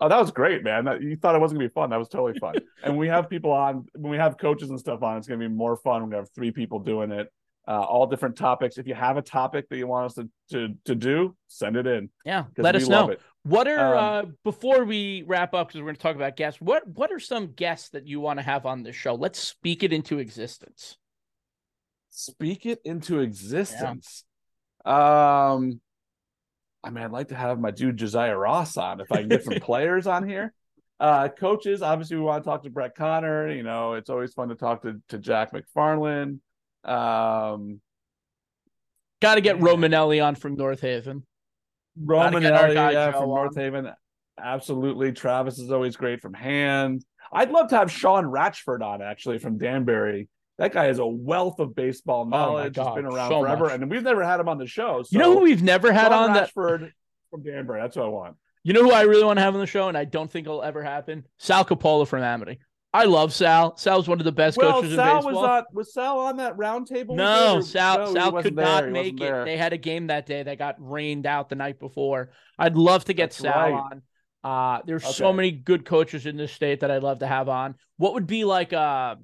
Oh, 0.00 0.08
that 0.08 0.18
was 0.18 0.30
great, 0.30 0.62
man. 0.62 0.84
That, 0.84 1.02
you 1.02 1.16
thought 1.16 1.34
it 1.34 1.40
wasn't 1.40 1.58
gonna 1.58 1.68
be 1.68 1.72
fun. 1.72 1.90
That 1.90 1.98
was 1.98 2.08
totally 2.08 2.38
fun. 2.38 2.54
and 2.84 2.96
we 2.96 3.08
have 3.08 3.28
people 3.28 3.50
on 3.50 3.86
when 3.94 4.12
we 4.12 4.16
have 4.16 4.38
coaches 4.38 4.70
and 4.70 4.78
stuff 4.78 5.02
on, 5.02 5.16
it's 5.16 5.26
gonna 5.26 5.40
be 5.40 5.48
more 5.48 5.76
fun. 5.76 6.08
We 6.08 6.14
have 6.14 6.30
three 6.30 6.52
people 6.52 6.78
doing 6.78 7.10
it 7.10 7.32
uh, 7.68 7.82
all 7.82 8.06
different 8.06 8.36
topics. 8.36 8.78
If 8.78 8.86
you 8.86 8.94
have 8.94 9.18
a 9.18 9.22
topic 9.22 9.68
that 9.68 9.76
you 9.76 9.86
want 9.86 10.06
us 10.06 10.14
to 10.14 10.28
to, 10.50 10.74
to 10.86 10.94
do, 10.94 11.36
send 11.48 11.76
it 11.76 11.86
in. 11.86 12.08
Yeah, 12.24 12.44
let 12.56 12.74
us 12.74 12.88
know. 12.88 13.14
What 13.42 13.68
are 13.68 13.96
um, 13.96 14.04
uh, 14.04 14.30
before 14.42 14.84
we 14.84 15.22
wrap 15.26 15.54
up 15.54 15.68
because 15.68 15.80
we're 15.80 15.86
going 15.86 15.96
to 15.96 16.02
talk 16.02 16.16
about 16.16 16.36
guests. 16.36 16.60
What 16.60 16.88
what 16.88 17.12
are 17.12 17.20
some 17.20 17.52
guests 17.52 17.90
that 17.90 18.06
you 18.06 18.20
want 18.20 18.38
to 18.38 18.42
have 18.42 18.64
on 18.64 18.82
this 18.82 18.96
show? 18.96 19.14
Let's 19.14 19.38
speak 19.38 19.82
it 19.82 19.92
into 19.92 20.18
existence. 20.18 20.96
Speak 22.10 22.64
it 22.64 22.80
into 22.84 23.20
existence. 23.20 24.24
Yeah. 24.84 25.50
Um, 25.52 25.80
I 26.82 26.90
mean, 26.90 27.04
I'd 27.04 27.12
like 27.12 27.28
to 27.28 27.36
have 27.36 27.60
my 27.60 27.70
dude 27.70 27.98
Josiah 27.98 28.36
Ross 28.36 28.76
on 28.78 29.00
if 29.00 29.12
I 29.12 29.18
can 29.18 29.28
get 29.28 29.44
some 29.44 29.54
players 29.60 30.06
on 30.06 30.26
here. 30.26 30.54
Uh, 30.98 31.28
coaches, 31.28 31.82
obviously, 31.82 32.16
we 32.16 32.22
want 32.22 32.42
to 32.42 32.48
talk 32.48 32.62
to 32.62 32.70
Brett 32.70 32.94
Connor. 32.96 33.50
You 33.50 33.62
know, 33.62 33.92
it's 33.92 34.10
always 34.10 34.32
fun 34.32 34.48
to 34.48 34.54
talk 34.54 34.82
to 34.82 35.00
to 35.10 35.18
Jack 35.18 35.52
McFarland. 35.52 36.40
Um, 36.88 37.80
Got 39.20 39.34
to 39.34 39.40
get 39.40 39.58
Romanelli 39.58 40.24
on 40.24 40.36
from 40.36 40.54
North 40.54 40.80
Haven. 40.80 41.24
Romanelli 42.00 42.74
yeah, 42.74 43.12
from 43.12 43.28
North 43.28 43.56
Haven. 43.56 43.90
Absolutely. 44.40 45.12
Travis 45.12 45.58
is 45.58 45.72
always 45.72 45.96
great 45.96 46.20
from 46.20 46.34
hand. 46.34 47.04
I'd 47.32 47.50
love 47.50 47.68
to 47.68 47.76
have 47.76 47.90
Sean 47.90 48.24
Ratchford 48.24 48.82
on 48.82 49.02
actually 49.02 49.38
from 49.38 49.58
Danbury. 49.58 50.28
That 50.58 50.72
guy 50.72 50.84
has 50.86 50.98
a 50.98 51.06
wealth 51.06 51.58
of 51.58 51.74
baseball 51.74 52.22
oh 52.22 52.28
knowledge. 52.28 52.78
Oh 52.78 52.84
He's 52.84 52.94
been 52.94 53.06
around 53.06 53.30
so 53.30 53.40
forever, 53.42 53.64
much. 53.64 53.74
and 53.74 53.90
we've 53.90 54.02
never 54.02 54.24
had 54.24 54.40
him 54.40 54.48
on 54.48 54.58
the 54.58 54.66
show. 54.66 55.02
So 55.02 55.08
you 55.10 55.18
know 55.18 55.34
who 55.34 55.40
we've 55.40 55.62
never 55.62 55.92
had 55.92 56.08
Sean 56.08 56.30
on 56.30 56.36
Ratchford 56.36 56.80
that... 56.80 56.92
from 57.30 57.42
Danbury. 57.42 57.80
That's 57.80 57.96
what 57.96 58.06
I 58.06 58.08
want. 58.08 58.36
You 58.62 58.72
know 58.72 58.82
who 58.82 58.92
I 58.92 59.02
really 59.02 59.24
want 59.24 59.38
to 59.38 59.42
have 59.42 59.54
on 59.54 59.60
the 59.60 59.66
show, 59.66 59.88
and 59.88 59.96
I 59.96 60.04
don't 60.04 60.30
think 60.30 60.46
it'll 60.46 60.62
ever 60.62 60.82
happen. 60.82 61.24
Sal 61.38 61.64
Capola 61.64 62.06
from 62.06 62.22
Amity. 62.22 62.60
I 62.92 63.04
love 63.04 63.34
Sal. 63.34 63.76
Sal's 63.76 64.08
one 64.08 64.18
of 64.18 64.24
the 64.24 64.32
best 64.32 64.56
well, 64.56 64.80
coaches 64.80 64.94
Sal 64.94 65.18
in 65.18 65.24
baseball. 65.24 65.42
Was, 65.42 65.50
on, 65.50 65.64
was 65.74 65.92
Sal 65.92 66.18
on 66.20 66.36
that 66.38 66.56
roundtable? 66.56 67.16
No, 67.16 67.60
Sal. 67.60 67.98
No, 67.98 68.14
Sal 68.14 68.42
could 68.42 68.56
not 68.56 68.88
make 68.88 69.14
it. 69.14 69.20
There. 69.20 69.44
They 69.44 69.58
had 69.58 69.72
a 69.72 69.76
game 69.76 70.06
that 70.06 70.24
day 70.24 70.42
that 70.42 70.58
got 70.58 70.76
rained 70.78 71.26
out 71.26 71.50
the 71.50 71.54
night 71.54 71.78
before. 71.78 72.30
I'd 72.58 72.76
love 72.76 73.04
to 73.04 73.12
get 73.12 73.30
That's 73.30 73.36
Sal 73.36 73.52
right. 73.52 73.72
on. 73.72 74.02
Uh, 74.42 74.80
there's 74.86 75.04
okay. 75.04 75.12
so 75.12 75.32
many 75.32 75.50
good 75.50 75.84
coaches 75.84 76.24
in 76.24 76.36
this 76.36 76.52
state 76.52 76.80
that 76.80 76.90
I'd 76.90 77.02
love 77.02 77.18
to 77.18 77.26
have 77.26 77.48
on. 77.48 77.74
What 77.98 78.14
would 78.14 78.26
be 78.26 78.44
like 78.44 78.72
a 78.72 79.18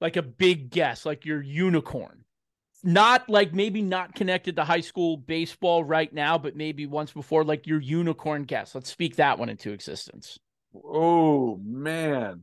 like 0.00 0.16
a 0.16 0.22
big 0.22 0.68
guess, 0.70 1.06
like 1.06 1.24
your 1.24 1.40
unicorn? 1.40 2.24
Not 2.84 3.30
like 3.30 3.54
maybe 3.54 3.80
not 3.80 4.14
connected 4.14 4.56
to 4.56 4.64
high 4.64 4.80
school 4.80 5.16
baseball 5.16 5.82
right 5.82 6.12
now, 6.12 6.36
but 6.36 6.56
maybe 6.56 6.86
once 6.86 7.12
before, 7.12 7.42
like 7.42 7.66
your 7.66 7.80
unicorn 7.80 8.42
guess. 8.42 8.74
Let's 8.74 8.90
speak 8.90 9.16
that 9.16 9.38
one 9.38 9.48
into 9.48 9.72
existence. 9.72 10.38
Oh 10.84 11.60
man, 11.64 12.42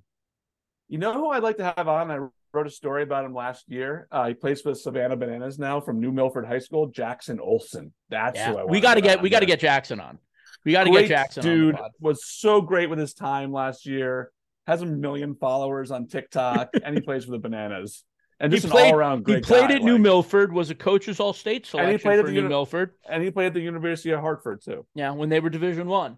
you 0.88 0.98
know 0.98 1.14
who 1.14 1.30
I'd 1.30 1.44
like 1.44 1.58
to 1.58 1.74
have 1.76 1.88
on? 1.88 2.12
I 2.12 2.20
wrote 2.54 2.68
a 2.68 2.72
story 2.72 3.04
about 3.04 3.26
him 3.26 3.34
last 3.34 3.66
year. 3.68 4.08
Uh, 4.12 4.28
he 4.28 4.34
plays 4.34 4.62
for 4.62 4.70
the 4.70 4.76
Savannah 4.76 5.18
Bananas 5.18 5.58
now 5.60 5.82
from 5.82 6.00
New 6.00 6.12
Milford 6.12 6.46
High 6.46 6.60
School. 6.60 6.88
Jackson 6.88 7.40
Olson. 7.40 7.94
That's 8.10 8.38
yeah. 8.38 8.52
who 8.52 8.58
I. 8.60 8.64
We 8.66 8.80
got 8.80 8.96
to 8.96 9.02
get. 9.02 9.22
We 9.22 9.30
got 9.30 9.42
to 9.42 9.46
get 9.46 9.60
Jackson 9.60 10.00
on. 10.00 10.20
We 10.66 10.72
got 10.72 10.86
to 10.86 10.92
get 10.92 11.08
Jackson. 11.08 11.44
Dude 11.44 11.78
was 12.00 12.26
so 12.26 12.62
great 12.62 12.90
with 12.90 13.00
his 13.00 13.14
time 13.14 13.52
last 13.52 13.86
year. 13.86 14.32
Has 14.66 14.82
a 14.82 14.86
million 14.86 15.36
followers 15.36 15.92
on 15.92 16.08
TikTok, 16.08 16.70
and 16.84 16.96
he 16.96 17.02
plays 17.02 17.26
for 17.26 17.32
the 17.32 17.40
Bananas. 17.40 18.04
And 18.40 18.52
just 18.52 18.66
he 18.66 18.72
played, 18.72 18.94
an 18.94 19.24
He 19.26 19.40
played 19.40 19.44
guy, 19.44 19.64
at 19.66 19.72
like, 19.72 19.84
New 19.84 19.98
Milford, 19.98 20.52
was 20.52 20.70
a 20.70 20.76
coach's 20.76 21.20
all-state 21.20 21.66
selection 21.66 21.92
and 21.92 22.00
he 22.00 22.04
played 22.04 22.16
for 22.16 22.20
at 22.22 22.26
the 22.26 22.32
New 22.32 22.40
Uni- 22.40 22.50
Milford, 22.50 22.92
and 23.08 23.24
he 23.24 23.32
played 23.32 23.48
at 23.48 23.54
the 23.54 23.62
University 23.62 24.12
of 24.12 24.20
Hartford 24.22 24.62
too. 24.64 24.86
Yeah, 24.96 25.12
when 25.12 25.30
they 25.30 25.40
were 25.40 25.50
Division 25.50 25.88
One. 25.88 26.18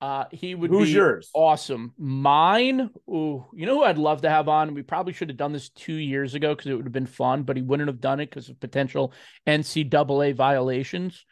Uh, 0.00 0.24
he 0.30 0.54
would 0.54 0.70
Who's 0.70 0.88
be 0.88 0.94
yours? 0.94 1.30
awesome. 1.34 1.94
Mine, 1.96 2.90
ooh, 3.08 3.46
you 3.54 3.64
know 3.64 3.78
who 3.78 3.84
I'd 3.84 3.96
love 3.96 4.22
to 4.22 4.30
have 4.30 4.48
on? 4.48 4.74
We 4.74 4.82
probably 4.82 5.14
should 5.14 5.30
have 5.30 5.38
done 5.38 5.52
this 5.52 5.70
two 5.70 5.94
years 5.94 6.34
ago 6.34 6.54
because 6.54 6.70
it 6.70 6.74
would 6.74 6.84
have 6.84 6.92
been 6.92 7.06
fun, 7.06 7.44
but 7.44 7.56
he 7.56 7.62
wouldn't 7.62 7.88
have 7.88 8.00
done 8.00 8.20
it 8.20 8.28
because 8.28 8.50
of 8.50 8.60
potential 8.60 9.12
NCAA 9.46 10.34
violations. 10.34 11.24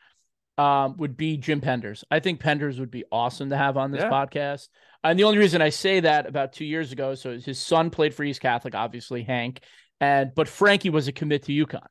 Um, 0.57 0.97
would 0.99 1.17
be 1.17 1.37
Jim 1.37 1.61
Penders. 1.61 2.05
I 2.13 2.21
think 2.21 2.41
Penders 2.41 2.79
would 2.79 2.93
be 2.93 3.03
awesome 3.11 3.51
to 3.51 3.57
have 3.57 3.77
on 3.77 3.91
this 3.91 4.03
yeah. 4.03 4.09
podcast. 4.09 4.69
And 5.03 5.19
the 5.19 5.25
only 5.25 5.39
reason 5.39 5.61
I 5.61 5.71
say 5.71 5.99
that 5.99 6.29
about 6.29 6.53
two 6.53 6.65
years 6.65 6.93
ago, 6.93 7.17
so 7.17 7.37
his 7.37 7.59
son 7.59 7.91
played 7.91 8.15
for 8.15 8.23
East 8.23 8.41
Catholic, 8.41 8.77
obviously 8.77 9.25
Hank, 9.25 9.63
and 10.01 10.31
but 10.33 10.47
Frankie 10.47 10.91
was 10.91 11.09
a 11.09 11.13
commit 11.13 11.43
to 11.45 11.53
UConn. 11.53 11.85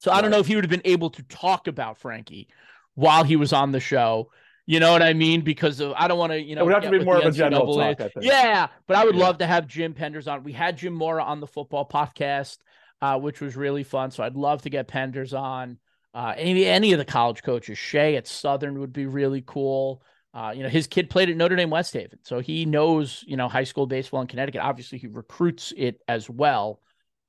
So 0.00 0.10
right. 0.10 0.18
I 0.18 0.20
don't 0.20 0.32
know 0.32 0.40
if 0.40 0.48
he 0.48 0.56
would 0.56 0.64
have 0.64 0.70
been 0.70 0.82
able 0.84 1.10
to 1.10 1.22
talk 1.22 1.68
about 1.68 1.98
Frankie 1.98 2.48
while 2.94 3.22
he 3.22 3.36
was 3.36 3.52
on 3.52 3.70
the 3.70 3.78
show 3.78 4.30
you 4.70 4.78
know 4.78 4.92
what 4.92 5.02
I 5.02 5.14
mean? 5.14 5.40
Because 5.40 5.80
of 5.80 5.94
I 5.96 6.06
don't 6.06 6.16
want 6.16 6.30
to, 6.30 6.40
you 6.40 6.54
know, 6.54 6.60
it 6.60 6.66
would 6.66 6.74
have 6.74 6.84
to 6.84 6.90
be 6.90 7.04
more 7.04 7.16
of 7.16 7.24
a 7.24 7.32
general 7.32 7.74
talk. 7.74 8.12
Yeah, 8.20 8.68
but 8.86 8.96
I 8.96 9.04
would 9.04 9.16
yeah. 9.16 9.24
love 9.24 9.38
to 9.38 9.46
have 9.46 9.66
Jim 9.66 9.94
Penders 9.94 10.30
on. 10.30 10.44
We 10.44 10.52
had 10.52 10.78
Jim 10.78 10.92
Mora 10.92 11.24
on 11.24 11.40
the 11.40 11.48
football 11.48 11.88
podcast, 11.88 12.58
uh, 13.02 13.18
which 13.18 13.40
was 13.40 13.56
really 13.56 13.82
fun. 13.82 14.12
So 14.12 14.22
I'd 14.22 14.36
love 14.36 14.62
to 14.62 14.70
get 14.70 14.86
Penders 14.86 15.36
on. 15.36 15.78
Uh, 16.14 16.34
any 16.36 16.66
any 16.66 16.92
of 16.92 17.00
the 17.00 17.04
college 17.04 17.42
coaches, 17.42 17.78
Shea 17.78 18.14
at 18.14 18.28
Southern 18.28 18.78
would 18.78 18.92
be 18.92 19.06
really 19.06 19.42
cool. 19.44 20.04
Uh, 20.32 20.52
you 20.54 20.62
know, 20.62 20.68
his 20.68 20.86
kid 20.86 21.10
played 21.10 21.28
at 21.28 21.36
Notre 21.36 21.56
Dame 21.56 21.70
West 21.70 21.92
Haven, 21.92 22.20
so 22.22 22.38
he 22.38 22.64
knows 22.64 23.24
you 23.26 23.36
know 23.36 23.48
high 23.48 23.64
school 23.64 23.88
baseball 23.88 24.20
in 24.20 24.28
Connecticut. 24.28 24.60
Obviously, 24.60 24.98
he 24.98 25.08
recruits 25.08 25.72
it 25.76 26.00
as 26.06 26.30
well. 26.30 26.80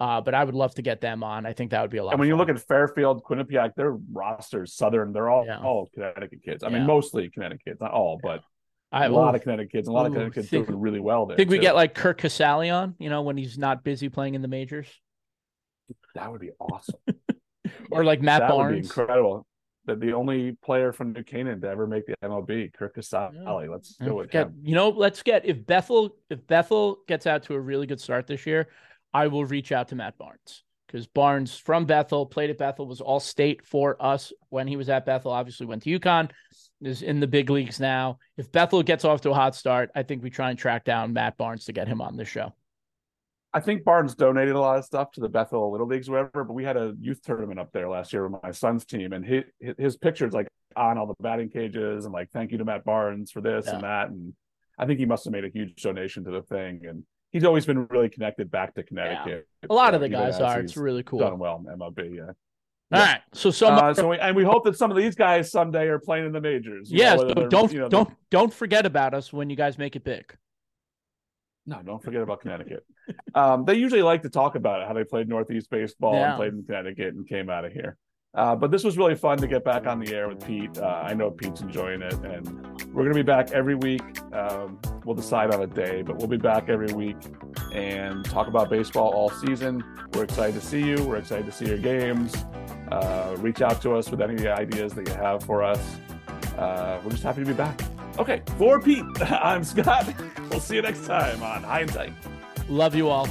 Uh, 0.01 0.19
but 0.19 0.33
I 0.33 0.43
would 0.43 0.55
love 0.55 0.73
to 0.75 0.81
get 0.81 0.99
them 0.99 1.23
on. 1.23 1.45
I 1.45 1.53
think 1.53 1.69
that 1.71 1.81
would 1.83 1.91
be 1.91 1.99
a 1.99 2.03
lot. 2.03 2.13
And 2.13 2.19
when 2.19 2.27
you 2.27 2.35
look 2.35 2.49
at 2.49 2.59
Fairfield, 2.59 3.23
Quinnipiac, 3.23 3.75
their 3.75 3.91
rosters, 4.11 4.73
Southern, 4.73 5.13
they're 5.13 5.29
all 5.29 5.45
Yeah. 5.45 5.59
all 5.59 5.89
Connecticut 5.93 6.41
kids. 6.43 6.63
I 6.63 6.69
Yeah. 6.69 6.79
mean, 6.79 6.87
mostly 6.87 7.29
Connecticut 7.29 7.63
kids, 7.65 7.81
not 7.81 7.91
all, 7.91 8.19
but 8.23 8.41
I 8.91 9.05
a 9.05 9.09
lot 9.09 9.33
ooh, 9.33 9.37
of 9.37 9.43
Connecticut 9.43 9.71
kids, 9.71 9.87
a 9.87 9.91
lot 9.91 10.07
of 10.07 10.11
Ooh, 10.11 10.15
Connecticut 10.15 10.35
kids 10.41 10.49
think- 10.49 10.67
doing 10.67 10.79
really 10.79 10.99
well 10.99 11.27
there. 11.27 11.37
think 11.37 11.51
we 11.51 11.57
too. 11.57 11.61
get 11.61 11.75
like 11.75 11.93
Kirk 11.93 12.17
Casale 12.17 12.71
on, 12.71 12.95
you 12.97 13.11
know, 13.11 13.21
when 13.21 13.37
he's 13.37 13.59
not 13.59 13.83
busy 13.83 14.09
playing 14.09 14.33
in 14.33 14.41
the 14.41 14.47
majors, 14.47 14.87
that 16.15 16.31
would 16.31 16.41
be 16.41 16.51
awesome. 16.59 16.99
or 17.91 18.03
like 18.03 18.21
Matt 18.23 18.41
Barnes. 18.49 18.57
that 18.57 18.57
would 18.57 18.71
be 18.71 18.79
incredible. 18.79 19.45
That 19.85 19.99
the 19.99 20.13
only 20.13 20.53
player 20.63 20.91
from 20.93 21.13
New 21.13 21.23
Canaan 21.23 21.61
to 21.61 21.67
ever 21.69 21.85
make 21.87 22.05
the 22.07 22.15
MLB, 22.23 22.73
Kirk 22.73 22.93
Casale. 22.95 23.67
Let's 23.67 23.97
And 23.99 24.09
go 24.09 24.15
with 24.17 24.31
get- 24.31 24.49
you 24.63 24.73
know, 24.75 24.89
let's 24.89 25.21
get 25.23 25.45
if 25.45 25.63
Bethel 25.65 26.15
if 26.29 26.45
Bethel 26.47 26.99
gets 27.07 27.27
out 27.27 27.43
to 27.43 27.53
a 27.53 27.59
really 27.59 27.85
good 27.87 27.99
start 28.01 28.25
this 28.27 28.45
year, 28.47 28.67
I 29.13 29.27
will 29.27 29.45
reach 29.45 29.71
out 29.71 29.89
to 29.89 29.95
Matt 29.95 30.17
Barnes 30.17 30.63
because 30.87 31.07
Barnes 31.07 31.57
from 31.57 31.85
Bethel 31.85 32.25
played 32.25 32.49
at 32.49 32.57
Bethel 32.57 32.85
was 32.85 33.01
all 33.01 33.19
state 33.19 33.65
for 33.65 33.95
us 33.99 34.33
when 34.49 34.67
he 34.67 34.75
was 34.75 34.89
at 34.89 35.05
Bethel. 35.05 35.31
Obviously 35.31 35.65
went 35.65 35.83
to 35.83 35.99
UConn, 35.99 36.29
is 36.81 37.01
in 37.01 37.19
the 37.19 37.27
big 37.27 37.49
leagues 37.49 37.79
now. 37.79 38.17
If 38.37 38.51
Bethel 38.51 38.83
gets 38.83 39.05
off 39.05 39.21
to 39.21 39.31
a 39.31 39.33
hot 39.33 39.55
start, 39.55 39.91
I 39.95 40.03
think 40.03 40.23
we 40.23 40.29
try 40.29 40.49
and 40.49 40.59
track 40.59 40.83
down 40.83 41.13
Matt 41.13 41.37
Barnes 41.37 41.65
to 41.65 41.73
get 41.73 41.87
him 41.87 42.01
on 42.01 42.17
the 42.17 42.25
show. 42.25 42.53
I 43.53 43.59
think 43.59 43.83
Barnes 43.83 44.15
donated 44.15 44.55
a 44.55 44.59
lot 44.59 44.77
of 44.77 44.85
stuff 44.85 45.11
to 45.13 45.21
the 45.21 45.27
Bethel 45.27 45.71
Little 45.71 45.87
Leagues, 45.87 46.07
or 46.07 46.13
whatever. 46.13 46.45
But 46.45 46.53
we 46.53 46.63
had 46.63 46.77
a 46.77 46.93
youth 46.99 47.21
tournament 47.21 47.59
up 47.59 47.71
there 47.73 47.89
last 47.89 48.13
year 48.13 48.27
with 48.27 48.41
my 48.41 48.51
son's 48.51 48.85
team, 48.85 49.11
and 49.11 49.25
his 49.25 49.43
his 49.77 49.97
pictures 49.97 50.33
like 50.33 50.47
on 50.75 50.97
all 50.97 51.07
the 51.07 51.15
batting 51.19 51.49
cages, 51.49 52.05
and 52.05 52.13
like 52.13 52.31
thank 52.31 52.51
you 52.51 52.57
to 52.59 52.65
Matt 52.65 52.85
Barnes 52.85 53.31
for 53.31 53.41
this 53.41 53.67
and 53.67 53.83
that. 53.83 54.09
And 54.09 54.33
I 54.77 54.85
think 54.85 54.99
he 54.99 55.05
must 55.05 55.25
have 55.25 55.33
made 55.33 55.43
a 55.43 55.49
huge 55.49 55.81
donation 55.81 56.23
to 56.23 56.31
the 56.31 56.41
thing. 56.43 56.85
And 56.87 57.03
he's 57.31 57.43
always 57.43 57.65
been 57.65 57.85
really 57.87 58.09
connected 58.09 58.51
back 58.51 58.75
to 58.75 58.83
Connecticut. 58.83 59.47
A 59.69 59.73
lot 59.73 59.93
uh, 59.93 59.95
of 59.95 60.01
the 60.01 60.09
guys 60.09 60.39
are. 60.39 60.59
It's 60.59 60.77
really 60.77 61.03
cool. 61.03 61.19
done 61.19 61.39
well 61.39 61.63
in 61.65 61.77
MLB. 61.77 62.15
Yeah. 62.15 62.31
All 62.93 63.05
right. 63.05 63.21
So 63.33 63.51
some 63.51 63.73
Uh, 63.73 63.93
so 63.93 64.09
we, 64.09 64.19
and 64.19 64.35
we 64.35 64.43
hope 64.43 64.65
that 64.65 64.77
some 64.77 64.91
of 64.91 64.97
these 64.97 65.15
guys 65.15 65.51
someday 65.51 65.87
are 65.87 65.99
playing 65.99 66.25
in 66.25 66.31
the 66.33 66.41
majors. 66.41 66.91
you 66.91 66.97
know, 66.97 67.03
yeah, 67.03 67.15
whether 67.15 67.29
so 67.29 67.33
they're, 67.35 67.49
don't 67.49 67.71
you 67.71 67.79
know, 67.79 67.89
don't 67.89 68.13
don't 68.29 68.53
forget 68.53 68.85
about 68.85 69.13
us 69.13 69.31
when 69.31 69.49
you 69.49 69.55
guys 69.55 69.77
make 69.77 69.95
it 69.95 70.03
big. 70.03 70.35
No, 71.65 71.81
don't 71.83 72.03
forget 72.03 72.21
about 72.21 72.41
Connecticut. 72.41 72.85
um, 73.35 73.65
they 73.65 73.75
usually 73.75 74.01
like 74.01 74.23
to 74.23 74.29
talk 74.29 74.55
about 74.55 74.81
it, 74.81 74.87
how 74.87 74.93
they 74.93 75.03
played 75.03 75.29
Northeast 75.29 75.69
baseball 75.69 76.15
Yeah. 76.15 76.29
and 76.29 76.37
played 76.37 76.53
in 76.53 76.63
Connecticut 76.63 77.13
and 77.13 77.27
came 77.27 77.49
out 77.49 77.65
of 77.65 77.71
here. 77.71 77.97
Uh, 78.33 78.55
but 78.55 78.71
this 78.71 78.83
was 78.83 78.97
really 78.97 79.15
fun 79.15 79.37
to 79.37 79.47
get 79.47 79.63
back 79.63 79.85
on 79.85 79.99
the 79.99 80.15
air 80.15 80.29
with 80.29 80.45
Pete. 80.45 80.77
Uh, 80.77 81.03
I 81.03 81.13
know 81.13 81.29
Pete's 81.29 81.59
enjoying 81.59 82.01
it, 82.01 82.13
and 82.13 82.47
we're 82.93 83.03
going 83.03 83.13
to 83.13 83.19
be 83.19 83.23
back 83.23 83.51
every 83.51 83.75
week. 83.75 84.01
Um, 84.33 84.79
we'll 85.03 85.15
decide 85.15 85.53
on 85.53 85.61
a 85.61 85.67
day, 85.67 86.01
but 86.01 86.17
we'll 86.17 86.27
be 86.29 86.37
back 86.37 86.69
every 86.69 86.93
week 86.93 87.17
and 87.73 88.23
talk 88.23 88.47
about 88.47 88.69
baseball 88.69 89.09
all 89.13 89.29
season. 89.29 89.83
We're 90.13 90.23
excited 90.23 90.55
to 90.55 90.65
see 90.65 90.81
you. 90.81 91.03
We're 91.03 91.17
excited 91.17 91.45
to 91.45 91.51
see 91.51 91.65
your 91.65 91.77
games. 91.77 92.33
Uh, 92.89 93.35
reach 93.39 93.61
out 93.61 93.81
to 93.81 93.95
us 93.95 94.09
with 94.09 94.21
any 94.21 94.47
ideas 94.47 94.93
that 94.93 95.07
you 95.09 95.13
have 95.15 95.43
for 95.43 95.61
us. 95.61 95.97
Uh, 96.57 97.01
we're 97.03 97.11
just 97.11 97.23
happy 97.23 97.41
to 97.41 97.47
be 97.47 97.53
back. 97.53 97.81
Okay, 98.17 98.41
for 98.57 98.79
Pete, 98.79 99.03
I'm 99.21 99.63
Scott. 99.65 100.13
We'll 100.49 100.59
see 100.61 100.75
you 100.75 100.81
next 100.81 101.05
time 101.05 101.43
on 101.43 101.63
High 101.63 101.81
and. 101.81 102.13
Love 102.69 102.95
you 102.95 103.09
all. 103.09 103.27